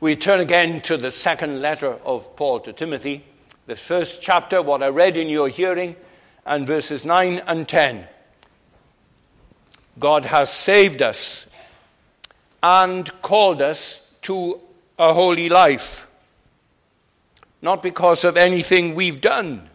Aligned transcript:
We 0.00 0.14
turn 0.14 0.38
again 0.38 0.80
to 0.82 0.96
the 0.96 1.10
second 1.10 1.60
letter 1.60 1.94
of 2.04 2.36
Paul 2.36 2.60
to 2.60 2.72
Timothy, 2.72 3.24
the 3.66 3.74
first 3.74 4.22
chapter, 4.22 4.62
what 4.62 4.80
I 4.80 4.90
read 4.90 5.16
in 5.16 5.28
your 5.28 5.48
hearing, 5.48 5.96
and 6.46 6.68
verses 6.68 7.04
9 7.04 7.42
and 7.48 7.68
10. 7.68 8.06
God 9.98 10.26
has 10.26 10.52
saved 10.52 11.02
us 11.02 11.48
and 12.62 13.10
called 13.22 13.60
us 13.60 14.00
to 14.22 14.60
a 15.00 15.12
holy 15.12 15.48
life, 15.48 16.06
not 17.60 17.82
because 17.82 18.24
of 18.24 18.36
anything 18.36 18.94
we've 18.94 19.20
done, 19.20 19.68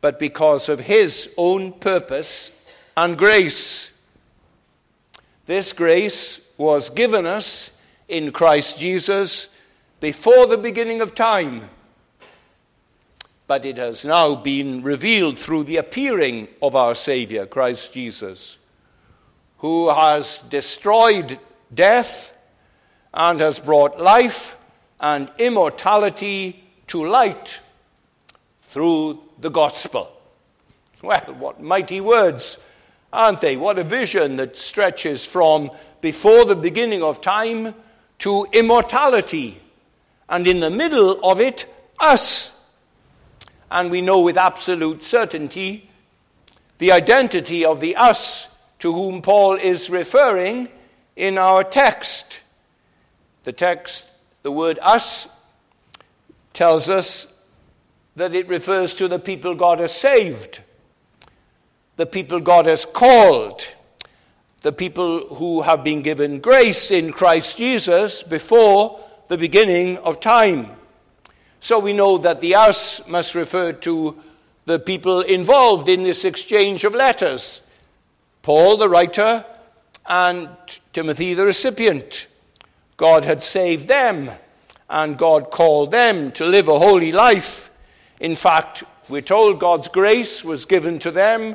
but 0.00 0.18
because 0.18 0.68
of 0.68 0.80
His 0.80 1.32
own 1.36 1.74
purpose 1.74 2.50
and 2.96 3.16
grace. 3.16 3.92
This 5.46 5.72
grace 5.72 6.40
was 6.58 6.90
given 6.90 7.24
us 7.24 7.70
in 8.14 8.30
Christ 8.30 8.78
Jesus 8.78 9.48
before 9.98 10.46
the 10.46 10.56
beginning 10.56 11.00
of 11.00 11.16
time, 11.16 11.68
but 13.48 13.66
it 13.66 13.76
has 13.76 14.04
now 14.04 14.36
been 14.36 14.84
revealed 14.84 15.36
through 15.36 15.64
the 15.64 15.78
appearing 15.78 16.46
of 16.62 16.76
our 16.76 16.94
Savior, 16.94 17.44
Christ 17.44 17.92
Jesus, 17.92 18.58
who 19.58 19.92
has 19.92 20.38
destroyed 20.48 21.40
death 21.74 22.32
and 23.12 23.40
has 23.40 23.58
brought 23.58 24.00
life 24.00 24.56
and 25.00 25.28
immortality 25.38 26.62
to 26.86 27.04
light 27.04 27.58
through 28.62 29.18
the 29.40 29.50
gospel. 29.50 30.12
Well, 31.02 31.34
what 31.36 31.60
mighty 31.60 32.00
words, 32.00 32.58
aren't 33.12 33.40
they? 33.40 33.56
What 33.56 33.80
a 33.80 33.84
vision 33.84 34.36
that 34.36 34.56
stretches 34.56 35.24
from 35.24 35.72
before 36.00 36.44
the 36.44 36.54
beginning 36.54 37.02
of 37.02 37.20
time 37.20 37.74
to 38.20 38.46
immortality, 38.52 39.60
and 40.28 40.46
in 40.46 40.60
the 40.60 40.70
middle 40.70 41.24
of 41.24 41.40
it, 41.40 41.66
us. 41.98 42.52
And 43.70 43.90
we 43.90 44.00
know 44.00 44.20
with 44.20 44.36
absolute 44.36 45.04
certainty 45.04 45.90
the 46.78 46.92
identity 46.92 47.64
of 47.64 47.80
the 47.80 47.96
us 47.96 48.48
to 48.80 48.92
whom 48.92 49.22
Paul 49.22 49.54
is 49.54 49.90
referring 49.90 50.68
in 51.16 51.38
our 51.38 51.64
text. 51.64 52.40
The 53.44 53.52
text, 53.52 54.06
the 54.42 54.52
word 54.52 54.78
us, 54.80 55.28
tells 56.52 56.88
us 56.88 57.28
that 58.16 58.34
it 58.34 58.48
refers 58.48 58.94
to 58.94 59.08
the 59.08 59.18
people 59.18 59.54
God 59.54 59.80
has 59.80 59.92
saved, 59.92 60.60
the 61.96 62.06
people 62.06 62.40
God 62.40 62.66
has 62.66 62.84
called, 62.84 63.66
the 64.64 64.72
people 64.72 65.26
who 65.34 65.60
have 65.60 65.84
been 65.84 66.00
given 66.00 66.40
grace 66.40 66.90
in 66.90 67.12
Christ 67.12 67.58
Jesus 67.58 68.22
before 68.22 68.98
the 69.28 69.36
beginning 69.36 69.98
of 69.98 70.20
time. 70.20 70.70
So 71.60 71.78
we 71.78 71.92
know 71.92 72.16
that 72.16 72.40
the 72.40 72.54
us 72.54 73.06
must 73.06 73.34
refer 73.34 73.74
to 73.74 74.16
the 74.64 74.78
people 74.78 75.20
involved 75.20 75.90
in 75.90 76.02
this 76.02 76.24
exchange 76.24 76.84
of 76.84 76.94
letters 76.94 77.60
Paul, 78.40 78.78
the 78.78 78.88
writer, 78.88 79.44
and 80.06 80.48
Timothy, 80.94 81.34
the 81.34 81.44
recipient. 81.44 82.26
God 82.96 83.22
had 83.24 83.42
saved 83.42 83.86
them, 83.86 84.30
and 84.88 85.18
God 85.18 85.50
called 85.50 85.90
them 85.90 86.32
to 86.32 86.46
live 86.46 86.68
a 86.68 86.78
holy 86.78 87.12
life. 87.12 87.70
In 88.18 88.34
fact, 88.34 88.84
we're 89.10 89.20
told 89.20 89.60
God's 89.60 89.88
grace 89.88 90.42
was 90.42 90.64
given 90.64 90.98
to 91.00 91.10
them 91.10 91.54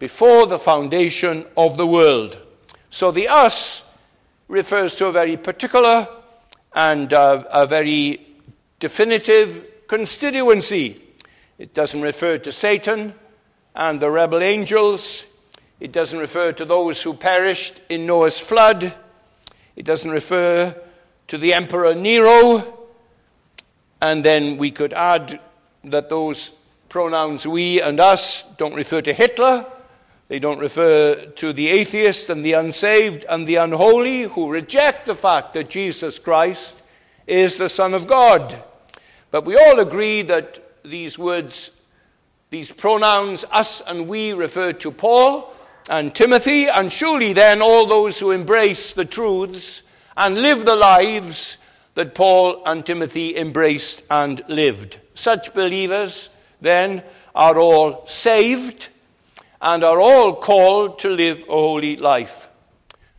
before 0.00 0.46
the 0.46 0.58
foundation 0.58 1.46
of 1.56 1.76
the 1.76 1.86
world. 1.86 2.40
So 2.88 3.12
the 3.12 3.28
us 3.28 3.84
refers 4.48 4.96
to 4.96 5.06
a 5.06 5.12
very 5.12 5.36
particular 5.36 6.08
and 6.72 7.12
uh, 7.12 7.44
a 7.52 7.66
very 7.66 8.26
definitive 8.80 9.86
constituency. 9.86 11.02
It 11.58 11.74
doesn't 11.74 12.00
refer 12.00 12.38
to 12.38 12.50
Satan 12.50 13.14
and 13.76 14.00
the 14.00 14.10
rebel 14.10 14.42
angels. 14.42 15.26
It 15.80 15.92
doesn't 15.92 16.18
refer 16.18 16.52
to 16.52 16.64
those 16.64 17.02
who 17.02 17.12
perished 17.12 17.74
in 17.90 18.06
Noah's 18.06 18.40
flood. 18.40 18.94
It 19.76 19.84
doesn't 19.84 20.10
refer 20.10 20.74
to 21.28 21.38
the 21.38 21.52
Emperor 21.52 21.94
Nero. 21.94 22.88
And 24.00 24.24
then 24.24 24.56
we 24.56 24.70
could 24.70 24.94
add 24.94 25.40
that 25.84 26.08
those 26.08 26.52
pronouns 26.88 27.46
we 27.46 27.82
and 27.82 28.00
us 28.00 28.44
don't 28.56 28.74
refer 28.74 29.02
to 29.02 29.12
Hitler 29.12 29.66
they 30.30 30.38
don't 30.38 30.60
refer 30.60 31.16
to 31.16 31.52
the 31.52 31.66
atheist 31.66 32.30
and 32.30 32.44
the 32.44 32.52
unsaved 32.52 33.24
and 33.28 33.48
the 33.48 33.56
unholy 33.56 34.22
who 34.22 34.48
reject 34.48 35.06
the 35.06 35.14
fact 35.16 35.54
that 35.54 35.68
Jesus 35.68 36.20
Christ 36.20 36.76
is 37.26 37.58
the 37.58 37.68
Son 37.68 37.94
of 37.94 38.06
God. 38.06 38.62
But 39.32 39.44
we 39.44 39.56
all 39.56 39.80
agree 39.80 40.22
that 40.22 40.62
these 40.84 41.18
words, 41.18 41.72
these 42.48 42.70
pronouns, 42.70 43.44
us 43.50 43.80
and 43.80 44.06
we, 44.06 44.32
refer 44.32 44.72
to 44.74 44.92
Paul 44.92 45.52
and 45.88 46.14
Timothy, 46.14 46.68
and 46.68 46.92
surely 46.92 47.32
then 47.32 47.60
all 47.60 47.86
those 47.86 48.20
who 48.20 48.30
embrace 48.30 48.92
the 48.92 49.04
truths 49.04 49.82
and 50.16 50.40
live 50.40 50.64
the 50.64 50.76
lives 50.76 51.58
that 51.94 52.14
Paul 52.14 52.62
and 52.66 52.86
Timothy 52.86 53.36
embraced 53.36 54.04
and 54.08 54.44
lived. 54.46 55.00
Such 55.14 55.52
believers, 55.52 56.28
then, 56.60 57.02
are 57.34 57.58
all 57.58 58.06
saved 58.06 58.89
and 59.60 59.84
are 59.84 60.00
all 60.00 60.34
called 60.34 60.98
to 61.00 61.08
live 61.08 61.42
a 61.42 61.52
holy 61.52 61.96
life. 61.96 62.48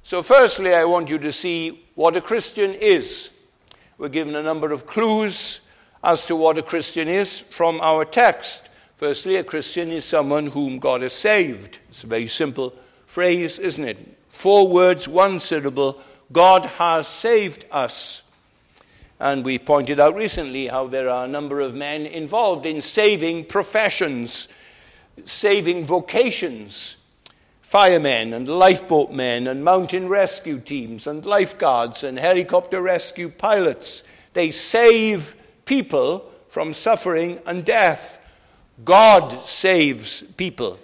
So, 0.03 0.23
firstly, 0.23 0.73
I 0.73 0.85
want 0.85 1.09
you 1.09 1.19
to 1.19 1.31
see 1.31 1.85
what 1.95 2.17
a 2.17 2.21
Christian 2.21 2.73
is. 2.73 3.29
We're 3.97 4.09
given 4.09 4.35
a 4.35 4.43
number 4.43 4.71
of 4.71 4.87
clues 4.87 5.61
as 6.03 6.25
to 6.25 6.35
what 6.35 6.57
a 6.57 6.63
Christian 6.63 7.07
is 7.07 7.41
from 7.51 7.79
our 7.81 8.05
text. 8.05 8.69
Firstly, 8.95 9.35
a 9.35 9.43
Christian 9.43 9.91
is 9.91 10.05
someone 10.05 10.47
whom 10.47 10.79
God 10.79 11.01
has 11.01 11.13
saved. 11.13 11.79
It's 11.89 12.03
a 12.03 12.07
very 12.07 12.27
simple 12.27 12.73
phrase, 13.05 13.59
isn't 13.59 13.83
it? 13.83 14.17
Four 14.29 14.67
words, 14.67 15.07
one 15.07 15.39
syllable. 15.39 16.01
God 16.31 16.65
has 16.65 17.07
saved 17.07 17.65
us. 17.71 18.23
And 19.19 19.45
we 19.45 19.59
pointed 19.59 19.99
out 19.99 20.15
recently 20.15 20.67
how 20.67 20.87
there 20.87 21.09
are 21.09 21.25
a 21.25 21.27
number 21.27 21.59
of 21.59 21.75
men 21.75 22.07
involved 22.07 22.65
in 22.65 22.81
saving 22.81 23.45
professions 23.45 24.47
saving 25.25 25.85
vocations 25.85 26.97
firemen 27.71 28.33
and 28.33 28.49
lifeboat 28.49 29.13
men 29.13 29.47
and 29.47 29.63
mountain 29.63 30.09
rescue 30.09 30.59
teams 30.59 31.07
and 31.07 31.25
lifeguards 31.25 32.03
and 32.03 32.19
helicopter 32.19 32.81
rescue 32.81 33.29
pilots. 33.29 34.03
They 34.33 34.51
save 34.51 35.33
people 35.63 36.29
from 36.49 36.73
suffering 36.73 37.39
and 37.45 37.63
death. 37.63 38.19
God 38.83 39.31
saves 39.45 40.21
people. 40.35 40.77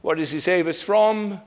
What 0.00 0.16
does 0.16 0.30
He 0.30 0.40
save 0.40 0.68
us 0.68 0.82
from? 0.82 1.38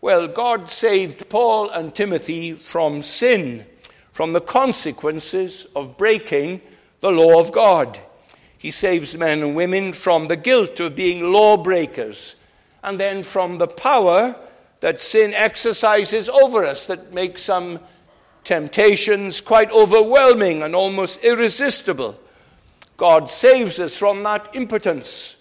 Well, 0.00 0.28
God 0.28 0.70
saved 0.70 1.28
Paul 1.28 1.68
and 1.68 1.94
Timothy 1.94 2.54
from 2.54 3.02
sin, 3.02 3.66
from 4.14 4.32
the 4.32 4.40
consequences 4.40 5.66
of 5.76 5.98
breaking 5.98 6.62
the 7.00 7.12
law 7.12 7.38
of 7.38 7.52
God. 7.52 8.00
He 8.60 8.70
saves 8.70 9.16
men 9.16 9.42
and 9.42 9.56
women 9.56 9.94
from 9.94 10.28
the 10.28 10.36
guilt 10.36 10.80
of 10.80 10.94
being 10.94 11.32
lawbreakers 11.32 12.34
and 12.82 13.00
then 13.00 13.24
from 13.24 13.56
the 13.56 13.66
power 13.66 14.36
that 14.80 15.00
sin 15.00 15.32
exercises 15.32 16.28
over 16.28 16.66
us 16.66 16.86
that 16.86 17.14
makes 17.14 17.40
some 17.40 17.80
temptations 18.44 19.40
quite 19.40 19.72
overwhelming 19.72 20.62
and 20.62 20.76
almost 20.76 21.24
irresistible. 21.24 22.20
God 22.98 23.30
saves 23.30 23.80
us 23.80 23.96
from 23.96 24.22
that 24.24 24.54
impotence. 24.54 25.38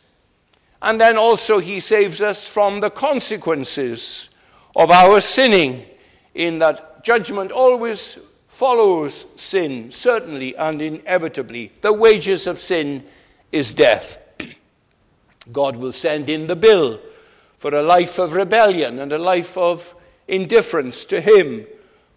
And 0.81 1.01
then 1.01 1.17
also, 1.17 1.59
He 1.59 1.81
saves 1.81 2.21
us 2.21 2.47
from 2.47 2.79
the 2.79 2.89
consequences 2.89 4.29
of 4.77 4.91
our 4.91 5.19
sinning, 5.19 5.85
in 6.35 6.59
that 6.59 7.03
judgment 7.03 7.51
always 7.51 8.17
follows 8.59 9.25
sin, 9.37 9.89
certainly 9.89 10.53
and 10.57 10.81
inevitably. 10.81 11.71
The 11.79 11.93
wages 11.93 12.45
of 12.45 12.59
sin 12.59 13.05
is 13.53 13.71
death. 13.71 14.19
God 15.53 15.77
will 15.77 15.93
send 15.93 16.27
in 16.27 16.45
the 16.45 16.57
bill 16.57 16.99
for 17.57 17.73
a 17.73 17.81
life 17.81 18.19
of 18.19 18.33
rebellion 18.33 18.99
and 18.99 19.13
a 19.13 19.17
life 19.17 19.57
of 19.57 19.95
indifference 20.27 21.05
to 21.05 21.21
Him. 21.21 21.65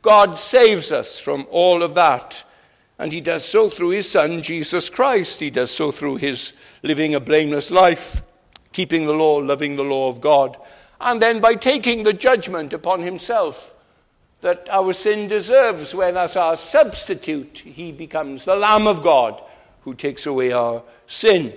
God 0.03 0.37
saves 0.37 0.91
us 0.91 1.21
from 1.21 1.47
all 1.49 1.81
of 1.81 1.95
that. 1.95 2.43
And 2.99 3.13
He 3.13 3.21
does 3.21 3.45
so 3.45 3.71
through 3.71 3.91
His 3.91 4.11
Son, 4.11 4.43
Jesus 4.43 4.91
Christ. 4.91 5.39
He 5.39 5.49
does 5.49 5.71
so 5.71 5.93
through 5.93 6.17
His 6.17 6.55
living 6.83 7.15
a 7.15 7.21
blameless 7.21 7.71
life, 7.71 8.21
keeping 8.73 9.05
the 9.05 9.13
law, 9.13 9.37
loving 9.37 9.77
the 9.77 9.85
law 9.85 10.09
of 10.09 10.21
God. 10.21 10.57
And 11.01 11.23
then 11.23 11.41
by 11.41 11.55
taking 11.55 12.03
the 12.03 12.13
judgment 12.13 12.73
upon 12.73 13.03
Himself 13.03 13.72
that 14.43 14.69
our 14.71 14.93
sin 14.93 15.29
deserves 15.29 15.95
when, 15.95 16.17
as 16.17 16.37
our 16.37 16.57
substitute, 16.57 17.59
he 17.59 17.93
becomes 17.93 18.45
the 18.45 18.57
Lamb 18.57 18.87
of 18.87 19.03
God 19.03 19.43
who 19.83 19.95
takes 19.95 20.27
away 20.27 20.53
our 20.53 20.83
sin. 21.07 21.55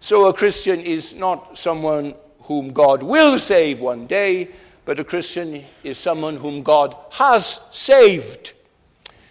So 0.00 0.26
a 0.26 0.34
Christian 0.34 0.80
is 0.80 1.14
not 1.14 1.56
someone 1.58 2.14
whom 2.40 2.72
God 2.72 3.02
will 3.02 3.38
save 3.38 3.78
one 3.78 4.06
day, 4.06 4.48
but 4.86 5.00
a 5.00 5.04
Christian 5.04 5.64
is 5.82 5.98
someone 5.98 6.36
whom 6.36 6.62
God 6.62 6.96
has 7.10 7.60
saved. 7.70 8.54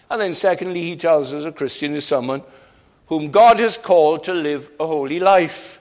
And 0.10 0.22
then, 0.22 0.36
secondly, 0.36 0.84
he 0.84 0.96
tells 0.96 1.34
us 1.34 1.46
a 1.46 1.52
Christian 1.52 1.96
is 1.96 2.06
someone 2.06 2.44
whom 3.08 3.32
God 3.32 3.60
has 3.60 3.76
called 3.76 4.24
to 4.26 4.34
live 4.34 4.72
a 4.80 4.86
holy 4.86 5.20
life. 5.20 5.80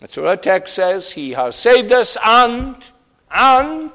That's 0.00 0.16
what 0.16 0.26
our 0.26 0.36
text 0.36 0.74
says. 0.74 1.10
He 1.10 1.32
has 1.32 1.56
saved 1.56 1.92
us 1.92 2.18
and, 2.22 2.76
and 3.30 3.92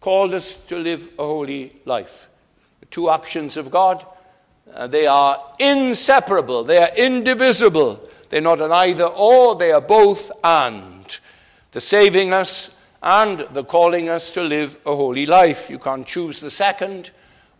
called 0.00 0.34
us 0.34 0.54
to 0.68 0.76
live 0.76 1.08
a 1.18 1.22
holy 1.24 1.72
life. 1.84 2.28
The 2.80 2.86
two 2.86 3.10
actions 3.10 3.56
of 3.56 3.70
God, 3.70 4.04
uh, 4.72 4.86
they 4.86 5.06
are 5.06 5.54
inseparable, 5.58 6.64
they 6.64 6.78
are 6.78 6.94
indivisible. 6.96 8.00
They're 8.30 8.40
not 8.40 8.60
an 8.60 8.72
either 8.72 9.06
or, 9.06 9.56
they 9.56 9.72
are 9.72 9.80
both 9.80 10.30
and. 10.44 11.18
The 11.72 11.80
saving 11.80 12.32
us 12.32 12.70
and 13.02 13.46
the 13.52 13.64
calling 13.64 14.08
us 14.08 14.32
to 14.34 14.42
live 14.42 14.78
a 14.84 14.94
holy 14.94 15.26
life. 15.26 15.70
You 15.70 15.78
can't 15.78 16.06
choose 16.06 16.40
the 16.40 16.50
second 16.50 17.10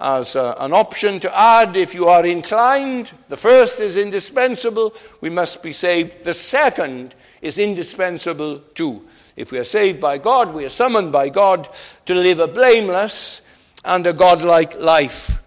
as 0.00 0.36
uh, 0.36 0.54
an 0.58 0.72
option 0.72 1.18
to 1.20 1.38
add 1.38 1.76
if 1.76 1.94
you 1.94 2.08
are 2.08 2.26
inclined. 2.26 3.10
The 3.28 3.36
first 3.36 3.80
is 3.80 3.96
indispensable, 3.96 4.94
we 5.20 5.30
must 5.30 5.62
be 5.62 5.72
saved. 5.72 6.24
The 6.24 6.34
second 6.34 7.14
is 7.42 7.58
indispensable 7.58 8.60
too. 8.74 9.02
If 9.38 9.52
we 9.52 9.58
are 9.60 9.64
saved 9.64 10.00
by 10.00 10.18
God, 10.18 10.52
we 10.52 10.64
are 10.64 10.68
summoned 10.68 11.12
by 11.12 11.28
God 11.28 11.68
to 12.06 12.14
live 12.14 12.40
a 12.40 12.48
blameless 12.48 13.40
and 13.84 14.04
a 14.04 14.12
godlike 14.12 14.74
life. 14.80 15.40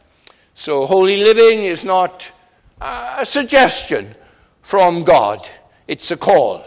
So, 0.54 0.86
holy 0.86 1.18
living 1.18 1.66
is 1.66 1.84
not 1.84 2.32
a 2.80 3.26
suggestion 3.26 4.16
from 4.62 5.04
God, 5.04 5.46
it's 5.90 6.10
a 6.10 6.16
call. 6.16 6.64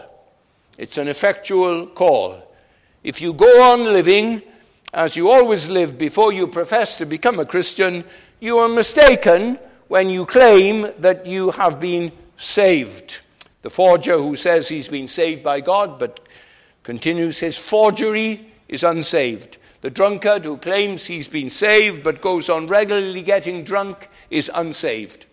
It's 0.77 0.99
an 0.99 1.07
effectual 1.07 1.87
call. 1.87 2.53
If 3.03 3.19
you 3.21 3.33
go 3.33 3.73
on 3.73 3.85
living 3.85 4.43
as 4.93 5.15
you 5.15 5.31
always 5.31 5.67
lived 5.67 5.97
before 5.97 6.31
you 6.31 6.45
profess 6.45 6.95
to 6.97 7.07
become 7.07 7.39
a 7.39 7.45
Christian, 7.45 8.03
you 8.39 8.59
are 8.59 8.67
mistaken 8.67 9.57
when 9.87 10.09
you 10.09 10.27
claim 10.27 10.91
that 10.99 11.25
you 11.25 11.49
have 11.49 11.79
been 11.79 12.11
saved. 12.37 13.21
The 13.63 13.71
forger 13.71 14.19
who 14.19 14.35
says 14.35 14.69
he's 14.69 14.89
been 14.89 15.07
saved 15.07 15.41
by 15.41 15.59
God 15.61 15.97
but 15.97 16.19
continues 16.85 17.39
his 17.39 17.57
forgery 17.57 18.47
is 18.69 18.83
unsaved. 18.83 19.57
The 19.81 19.89
drunkard 19.89 20.45
who 20.45 20.57
claims 20.57 21.07
he's 21.07 21.27
been 21.27 21.49
saved 21.49 22.03
but 22.03 22.21
goes 22.21 22.47
on 22.47 22.67
regularly 22.67 23.23
getting 23.23 23.63
drunk 23.63 24.07
is 24.29 24.51
unsaved. 24.53 25.25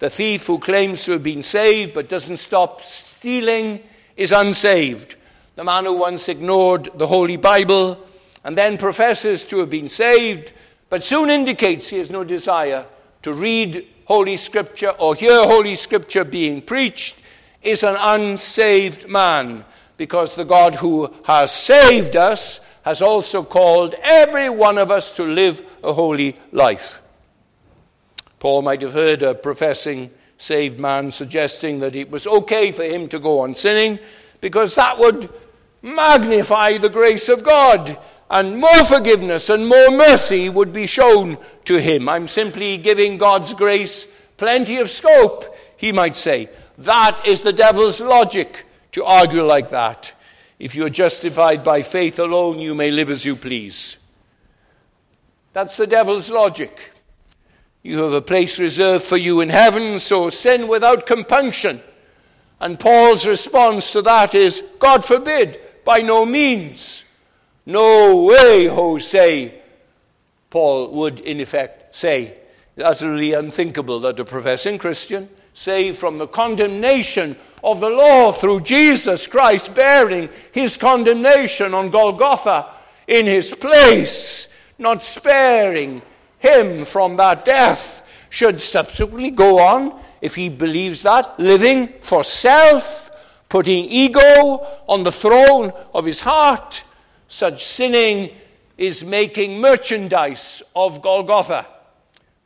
The 0.00 0.10
thief 0.10 0.48
who 0.48 0.58
claims 0.58 1.04
to 1.04 1.12
have 1.12 1.22
been 1.22 1.44
saved 1.44 1.94
but 1.94 2.08
doesn't 2.08 2.38
stop 2.38 2.82
stealing 2.82 3.80
is 4.16 4.32
unsaved. 4.32 5.14
The 5.54 5.62
man 5.62 5.84
who 5.84 5.92
once 5.92 6.28
ignored 6.28 6.90
the 6.96 7.06
Holy 7.06 7.36
Bible 7.36 8.04
and 8.42 8.58
then 8.58 8.76
professes 8.76 9.44
to 9.44 9.60
have 9.60 9.70
been 9.70 9.88
saved 9.88 10.52
but 10.90 11.04
soon 11.04 11.30
indicates 11.30 11.88
he 11.88 11.98
has 11.98 12.10
no 12.10 12.24
desire 12.24 12.84
to 13.22 13.32
read 13.32 13.86
Holy 14.06 14.36
Scripture 14.36 14.90
or 14.90 15.14
hear 15.14 15.44
Holy 15.44 15.76
Scripture 15.76 16.24
being 16.24 16.60
preached 16.60 17.16
is 17.62 17.84
an 17.84 17.96
unsaved 17.96 19.08
man 19.08 19.64
because 19.96 20.34
the 20.34 20.44
God 20.44 20.74
who 20.76 21.12
has 21.24 21.52
saved 21.52 22.16
us 22.16 22.60
has 22.84 23.02
also 23.02 23.42
called 23.42 23.94
every 24.02 24.48
one 24.48 24.78
of 24.78 24.90
us 24.90 25.10
to 25.12 25.24
live 25.24 25.62
a 25.82 25.92
holy 25.92 26.38
life. 26.52 27.00
Paul 28.38 28.62
might 28.62 28.82
have 28.82 28.92
heard 28.92 29.22
a 29.22 29.34
professing 29.34 30.10
saved 30.38 30.78
man 30.78 31.10
suggesting 31.10 31.80
that 31.80 31.96
it 31.96 32.10
was 32.10 32.26
okay 32.26 32.70
for 32.70 32.84
him 32.84 33.08
to 33.08 33.18
go 33.18 33.40
on 33.40 33.54
sinning 33.54 33.98
because 34.40 34.74
that 34.74 34.98
would 34.98 35.30
magnify 35.82 36.76
the 36.78 36.88
grace 36.88 37.28
of 37.28 37.42
God 37.42 37.98
and 38.30 38.58
more 38.58 38.84
forgiveness 38.84 39.48
and 39.50 39.66
more 39.66 39.90
mercy 39.90 40.48
would 40.48 40.72
be 40.72 40.86
shown 40.86 41.38
to 41.64 41.80
him. 41.80 42.08
I'm 42.08 42.28
simply 42.28 42.76
giving 42.76 43.18
God's 43.18 43.54
grace 43.54 44.06
plenty 44.36 44.76
of 44.76 44.90
scope, 44.90 45.56
he 45.76 45.92
might 45.92 46.16
say. 46.16 46.50
That 46.78 47.20
is 47.26 47.42
the 47.42 47.52
devil's 47.52 48.00
logic 48.00 48.65
to 48.96 49.04
argue 49.04 49.44
like 49.44 49.68
that. 49.68 50.14
If 50.58 50.74
you 50.74 50.86
are 50.86 50.90
justified 50.90 51.62
by 51.62 51.82
faith 51.82 52.18
alone, 52.18 52.58
you 52.60 52.74
may 52.74 52.90
live 52.90 53.10
as 53.10 53.26
you 53.26 53.36
please. 53.36 53.98
That's 55.52 55.76
the 55.76 55.86
devil's 55.86 56.30
logic. 56.30 56.92
You 57.82 58.02
have 58.04 58.14
a 58.14 58.22
place 58.22 58.58
reserved 58.58 59.04
for 59.04 59.18
you 59.18 59.42
in 59.42 59.50
heaven, 59.50 59.98
so 59.98 60.30
sin 60.30 60.66
without 60.66 61.04
compunction. 61.04 61.82
And 62.58 62.80
Paul's 62.80 63.26
response 63.26 63.92
to 63.92 64.00
that 64.00 64.34
is 64.34 64.62
God 64.78 65.04
forbid, 65.04 65.60
by 65.84 66.00
no 66.00 66.24
means. 66.24 67.04
No 67.66 68.22
way, 68.22 68.64
Jose, 68.64 69.60
Paul 70.48 70.90
would 70.92 71.20
in 71.20 71.40
effect 71.40 71.94
say. 71.94 72.38
Utterly 72.82 73.34
unthinkable 73.34 74.00
that 74.00 74.20
a 74.20 74.24
professing 74.24 74.78
Christian 74.78 75.28
saved 75.52 75.98
from 75.98 76.16
the 76.16 76.26
condemnation 76.26 77.36
of 77.66 77.80
the 77.80 77.90
law 77.90 78.30
through 78.30 78.60
Jesus 78.60 79.26
Christ 79.26 79.74
bearing 79.74 80.28
his 80.52 80.76
condemnation 80.76 81.74
on 81.74 81.90
Golgotha 81.90 82.68
in 83.08 83.26
his 83.26 83.52
place, 83.52 84.46
not 84.78 85.02
sparing 85.02 86.00
him 86.38 86.84
from 86.84 87.16
that 87.16 87.44
death, 87.44 88.04
should 88.30 88.60
subsequently 88.60 89.32
go 89.32 89.58
on, 89.58 90.00
if 90.20 90.36
he 90.36 90.48
believes 90.48 91.02
that, 91.02 91.38
living 91.40 91.88
for 92.04 92.22
self, 92.22 93.10
putting 93.48 93.86
ego 93.86 94.64
on 94.88 95.02
the 95.02 95.10
throne 95.10 95.72
of 95.92 96.04
his 96.04 96.20
heart. 96.20 96.84
Such 97.26 97.66
sinning 97.66 98.30
is 98.78 99.02
making 99.02 99.60
merchandise 99.60 100.62
of 100.76 101.02
Golgotha. 101.02 101.66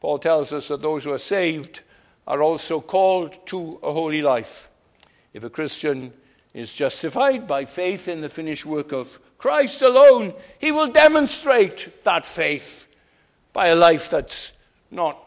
Paul 0.01 0.19
tells 0.19 0.55
us 0.55 0.69
that 0.69 0.81
those 0.81 1.05
who 1.05 1.13
are 1.13 1.19
saved 1.19 1.83
are 2.27 2.43
also 2.43 2.81
called 2.81 3.47
to 3.49 3.79
a 3.83 3.93
holy 3.93 4.23
life. 4.23 4.70
If 5.33 5.45
a 5.45 5.51
Christian 5.51 6.13
is 6.55 6.73
justified 6.73 7.47
by 7.47 7.65
faith 7.65 8.09
in 8.09 8.21
the 8.21 8.29
finished 8.29 8.67
work 8.67 8.93
of 8.93 9.21
Christ 9.39 9.83
alone, 9.83 10.35
he 10.59 10.73
will 10.73 10.89
demonstrate 10.89 12.05
that 12.05 12.27
faith 12.27 12.89
by 13.53 13.69
a 13.69 13.77
life 13.77 14.11
that's 14.11 14.53
not 14.91 15.19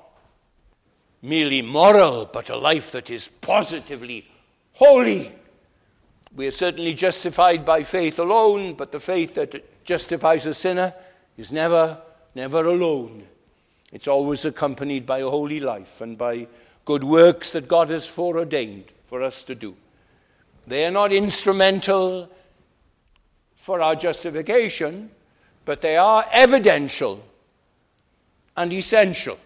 merely 1.21 1.61
moral, 1.61 2.25
but 2.25 2.49
a 2.49 2.57
life 2.57 2.91
that 2.91 3.09
is 3.09 3.29
positively 3.41 4.27
holy. 4.73 5.33
We 6.35 6.47
are 6.47 6.51
certainly 6.51 6.93
justified 6.93 7.63
by 7.63 7.83
faith 7.83 8.19
alone, 8.19 8.73
but 8.73 8.91
the 8.91 8.99
faith 8.99 9.35
that 9.35 9.85
justifies 9.85 10.45
a 10.45 10.53
sinner 10.53 10.93
is 11.37 11.51
never, 11.51 11.97
never 12.35 12.65
alone. 12.65 13.25
It's 13.91 14.07
always 14.07 14.43
accompanied 14.43 15.05
by 15.05 15.19
a 15.19 15.29
holy 15.29 15.59
life 15.59 16.01
and 16.01 16.17
by 16.17 16.47
good 16.85 17.03
works 17.03 17.51
that 17.51 17.67
God 17.67 17.89
has 17.89 18.05
foreordained 18.05 18.91
for 19.05 19.21
us 19.21 19.43
to 19.43 19.55
do. 19.55 19.75
They 20.65 20.85
are 20.85 20.91
not 20.91 21.11
instrumental 21.11 22.29
for 23.55 23.81
our 23.81 23.95
justification, 23.95 25.09
but 25.65 25.81
they 25.81 25.97
are 25.97 26.25
evidential 26.31 27.23
and 28.55 28.71
essential. 28.71 29.37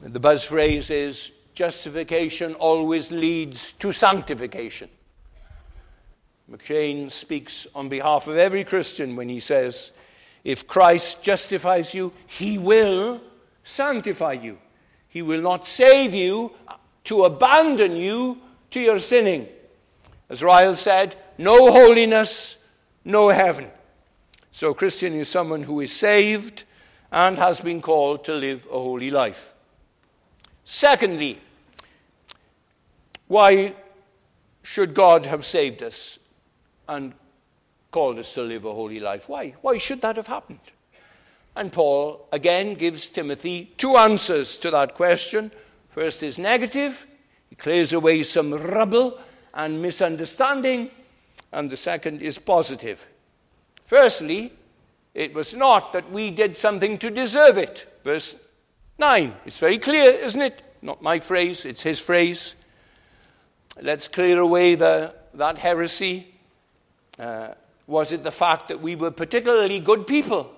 The 0.00 0.20
buzz 0.20 0.44
phrase 0.44 0.90
is 0.90 1.30
justification 1.54 2.54
always 2.54 3.10
leads 3.10 3.72
to 3.74 3.92
sanctification. 3.92 4.88
M'Cheyne 6.50 7.10
speaks 7.10 7.66
on 7.74 7.88
behalf 7.88 8.26
of 8.26 8.36
every 8.36 8.64
Christian 8.64 9.16
when 9.16 9.28
he 9.28 9.40
says, 9.40 9.92
if 10.44 10.66
Christ 10.66 11.22
justifies 11.22 11.94
you, 11.94 12.12
he 12.26 12.58
will 12.58 13.20
sanctify 13.62 14.32
you. 14.32 14.58
He 15.08 15.22
will 15.22 15.40
not 15.40 15.68
save 15.68 16.12
you 16.14 16.52
to 17.04 17.24
abandon 17.24 17.96
you 17.96 18.38
to 18.72 18.80
your 18.80 18.98
sinning. 18.98 19.48
As 20.28 20.42
Ryle 20.42 20.76
said, 20.76 21.16
no 21.38 21.70
holiness, 21.70 22.56
no 23.04 23.28
heaven. 23.28 23.70
So, 24.50 24.74
Christian 24.74 25.14
is 25.14 25.28
someone 25.28 25.62
who 25.62 25.80
is 25.80 25.92
saved 25.92 26.64
and 27.10 27.38
has 27.38 27.60
been 27.60 27.80
called 27.80 28.24
to 28.24 28.34
live 28.34 28.66
a 28.66 28.78
holy 28.78 29.10
life. 29.10 29.52
Secondly, 30.64 31.40
why 33.28 33.74
should 34.62 34.94
God 34.94 35.26
have 35.26 35.44
saved 35.44 35.82
us 35.82 36.18
and 36.88 37.12
called 37.90 38.18
us 38.18 38.32
to 38.34 38.42
live 38.42 38.64
a 38.64 38.72
holy 38.72 39.00
life? 39.00 39.28
Why? 39.28 39.54
Why 39.62 39.78
should 39.78 40.00
that 40.02 40.16
have 40.16 40.26
happened? 40.26 40.60
And 41.56 41.72
Paul 41.72 42.26
again 42.32 42.74
gives 42.74 43.08
Timothy 43.08 43.72
two 43.76 43.96
answers 43.96 44.56
to 44.58 44.70
that 44.70 44.94
question. 44.94 45.50
First 45.88 46.22
is 46.22 46.38
negative, 46.38 47.06
clears 47.58 47.92
away 47.92 48.22
some 48.22 48.52
rubble 48.52 49.18
and 49.54 49.82
misunderstanding, 49.82 50.90
and 51.52 51.68
the 51.68 51.76
second 51.76 52.22
is 52.22 52.38
positive. 52.38 53.06
Firstly, 53.84 54.52
it 55.14 55.34
was 55.34 55.54
not 55.54 55.92
that 55.92 56.10
we 56.10 56.30
did 56.30 56.56
something 56.56 56.98
to 56.98 57.10
deserve 57.10 57.58
it. 57.58 57.86
Verse 58.04 58.34
9. 58.98 59.34
It's 59.44 59.58
very 59.58 59.78
clear, 59.78 60.12
isn't 60.12 60.40
it? 60.40 60.62
Not 60.80 61.02
my 61.02 61.20
phrase, 61.20 61.64
it's 61.64 61.82
his 61.82 62.00
phrase. 62.00 62.54
Let's 63.80 64.08
clear 64.08 64.38
away 64.38 64.74
the, 64.74 65.14
that 65.34 65.58
heresy. 65.58 66.28
Uh, 67.18 67.48
was 67.86 68.12
it 68.12 68.24
the 68.24 68.30
fact 68.30 68.68
that 68.68 68.80
we 68.80 68.96
were 68.96 69.10
particularly 69.10 69.80
good 69.80 70.06
people? 70.06 70.56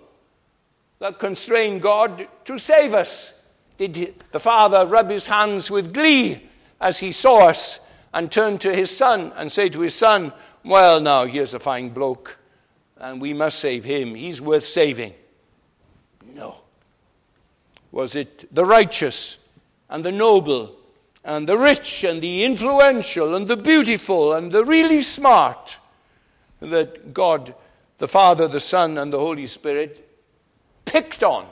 that 1.04 1.18
constrain 1.18 1.80
God 1.80 2.26
to 2.46 2.58
save 2.58 2.94
us. 2.94 3.32
Did 3.76 4.14
the 4.32 4.40
father 4.40 4.86
rub 4.86 5.10
his 5.10 5.26
hands 5.26 5.70
with 5.70 5.92
glee 5.92 6.48
as 6.84 6.98
he 6.98 7.12
saw 7.12 7.46
us 7.48 7.80
and 8.12 8.30
turn 8.30 8.58
to 8.58 8.72
his 8.72 8.94
son 8.94 9.32
and 9.36 9.50
say 9.50 9.70
to 9.70 9.80
his 9.80 9.94
son, 9.94 10.30
Well, 10.62 11.00
now, 11.00 11.24
here's 11.24 11.54
a 11.54 11.58
fine 11.58 11.88
bloke, 11.88 12.36
and 12.98 13.22
we 13.22 13.32
must 13.32 13.58
save 13.58 13.84
him. 13.84 14.14
He's 14.14 14.38
worth 14.38 14.64
saving. 14.64 15.14
No. 16.34 16.56
Was 17.90 18.16
it 18.16 18.54
the 18.54 18.66
righteous 18.66 19.38
and 19.88 20.04
the 20.04 20.12
noble 20.12 20.76
and 21.24 21.48
the 21.48 21.56
rich 21.56 22.04
and 22.04 22.20
the 22.20 22.44
influential 22.44 23.34
and 23.34 23.48
the 23.48 23.56
beautiful 23.56 24.34
and 24.34 24.52
the 24.52 24.64
really 24.64 25.00
smart 25.00 25.78
that 26.60 27.14
God, 27.14 27.54
the 27.96 28.08
Father, 28.08 28.46
the 28.46 28.60
Son, 28.60 28.98
and 28.98 29.10
the 29.10 29.18
Holy 29.18 29.46
Spirit 29.46 30.06
picked 30.84 31.22
on? 31.22 31.46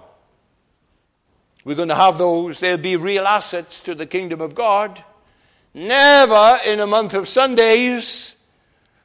We're 1.65 1.77
going 1.77 1.89
to 1.89 1.95
have 1.95 2.19
those, 2.19 2.61
they'll 2.61 2.77
be 2.77 2.97
real 2.97 3.27
assets 3.27 3.81
to 3.81 3.95
the 3.95 4.05
kingdom 4.05 4.43
of 4.43 4.55
God. 4.55 5.03
Never 5.75 6.59
in 6.67 6.81
a 6.81 6.87
month 6.87 7.15
of 7.15 7.29
Sundays. 7.29 8.37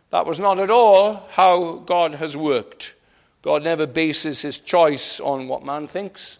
That 0.09 0.25
was 0.25 0.39
not 0.39 0.59
at 0.59 0.71
all 0.71 1.27
how 1.31 1.83
God 1.85 2.15
has 2.15 2.35
worked. 2.35 2.93
God 3.41 3.63
never 3.63 3.85
bases 3.85 4.41
his 4.41 4.57
choice 4.57 5.19
on 5.19 5.47
what 5.47 5.63
man 5.63 5.87
thinks, 5.87 6.37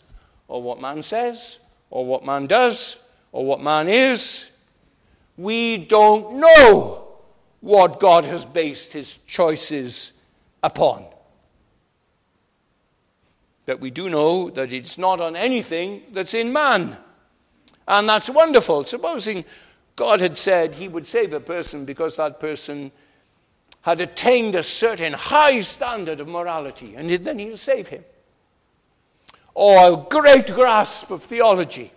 or 0.47 0.61
what 0.61 0.81
man 0.81 1.03
says, 1.03 1.59
or 1.89 2.05
what 2.05 2.25
man 2.25 2.47
does, 2.47 2.99
or 3.31 3.45
what 3.45 3.61
man 3.61 3.87
is. 3.87 4.49
We 5.37 5.77
don't 5.77 6.35
know 6.35 7.07
what 7.61 7.99
God 7.99 8.25
has 8.25 8.43
based 8.43 8.93
his 8.93 9.17
choices 9.27 10.11
upon. 10.63 11.05
But 13.65 13.79
we 13.79 13.91
do 13.91 14.09
know 14.09 14.49
that 14.49 14.71
it's 14.71 14.97
not 14.97 15.21
on 15.21 15.35
anything 15.35 16.03
that's 16.13 16.33
in 16.33 16.53
man. 16.53 16.97
And 17.87 18.07
that's 18.07 18.29
wonderful. 18.29 18.85
Supposing 18.85 19.45
God 19.97 20.21
had 20.21 20.37
said 20.37 20.75
he 20.75 20.87
would 20.87 21.07
save 21.07 21.33
a 21.33 21.39
person 21.39 21.83
because 21.83 22.15
that 22.17 22.39
person 22.39 22.91
had 23.81 23.99
attained 23.99 24.53
a 24.53 24.61
certain 24.61 25.11
high 25.11 25.61
standard 25.61 26.19
of 26.19 26.27
morality, 26.27 26.95
and 26.95 27.09
then 27.09 27.39
he'll 27.39 27.57
save 27.57 27.87
him. 27.87 28.05
Or 29.55 29.93
a 29.93 29.97
great 29.97 30.53
grasp 30.53 31.09
of 31.09 31.23
theology, 31.23 31.91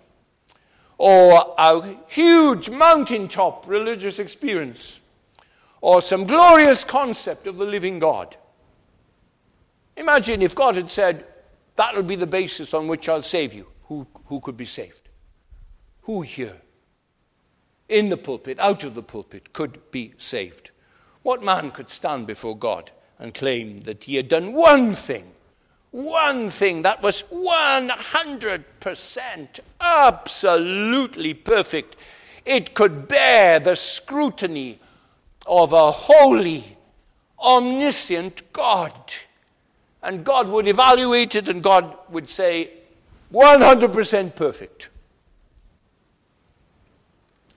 or 0.97 1.54
a 1.59 1.95
huge 2.09 2.71
mountaintop 2.71 3.69
religious 3.69 4.19
experience, 4.19 5.00
or 5.83 6.00
some 6.00 6.26
glorious 6.26 6.85
concept 6.85 7.47
of 7.47 7.59
the 7.59 7.66
living 7.66 7.99
God. 7.99 8.35
Imagine 9.97 10.40
if 10.40 10.54
God 10.54 10.76
had 10.76 10.90
said, 10.90 11.26
That'll 11.76 12.02
be 12.02 12.16
the 12.16 12.26
basis 12.26 12.73
on 12.73 12.88
which 12.88 13.09
I'll 13.09 13.23
save 13.23 13.52
you. 13.52 13.66
Who, 13.85 14.07
who 14.26 14.40
could 14.40 14.57
be 14.57 14.64
saved? 14.64 15.09
Who 16.02 16.23
here? 16.23 16.57
In 17.91 18.09
the 18.09 18.17
pulpit, 18.17 18.59
out 18.61 18.85
of 18.85 18.95
the 18.95 19.03
pulpit, 19.03 19.53
could 19.53 19.91
be 19.91 20.15
saved. 20.17 20.71
What 21.23 21.43
man 21.43 21.73
could 21.73 21.91
stand 21.91 22.27
before 22.27 22.57
God 22.57 22.91
and 23.19 23.35
claim 23.35 23.81
that 23.81 24.05
he 24.05 24.15
had 24.15 24.29
done 24.29 24.55
one 24.55 24.95
thing, 24.95 25.33
one 25.91 26.49
thing 26.49 26.81
that 26.83 27.03
was 27.03 27.25
100% 27.33 29.61
absolutely 29.81 31.35
perfect? 31.35 31.97
It 32.45 32.75
could 32.75 33.09
bear 33.09 33.59
the 33.59 33.75
scrutiny 33.75 34.79
of 35.47 35.73
a 35.73 35.91
holy, 35.91 36.77
omniscient 37.39 38.53
God. 38.53 38.95
And 40.03 40.25
God 40.25 40.49
would 40.49 40.67
evaluate 40.69 41.35
it, 41.35 41.49
and 41.49 41.61
God 41.63 41.97
would 42.09 42.31
say, 42.31 42.71
100% 43.33 44.37
perfect 44.37 44.90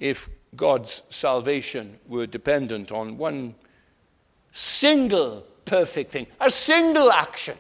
if 0.03 0.29
God's 0.53 1.01
salvation 1.10 1.98
were 2.10 2.27
dependent 2.27 2.91
on 2.91 3.17
one 3.17 3.55
single 4.51 5.45
perfect 5.63 6.12
thing, 6.12 6.27
a 6.41 6.51
single 6.51 7.10
action 7.10 7.57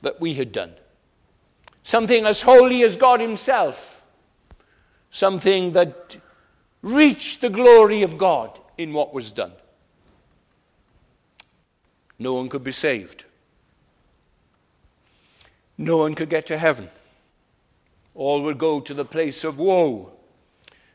that 0.00 0.22
we 0.22 0.32
had 0.32 0.50
done. 0.50 0.72
Something 1.82 2.24
as 2.24 2.40
holy 2.40 2.82
as 2.84 2.96
God 2.96 3.20
Himself, 3.20 4.02
something 5.10 5.72
that 5.72 6.16
reached 6.80 7.42
the 7.42 7.50
glory 7.50 8.02
of 8.02 8.16
God 8.16 8.58
in 8.78 8.94
what 8.94 9.12
was 9.12 9.30
done. 9.30 9.52
No 12.18 12.32
one 12.32 12.48
could 12.48 12.64
be 12.64 12.72
saved. 12.72 13.26
No 15.76 15.98
one 15.98 16.14
could 16.14 16.30
get 16.30 16.46
to 16.46 16.56
heaven. 16.56 16.88
All 18.14 18.42
will 18.42 18.54
go 18.54 18.80
to 18.80 18.94
the 18.94 19.04
place 19.04 19.44
of 19.44 19.58
woe 19.58 20.14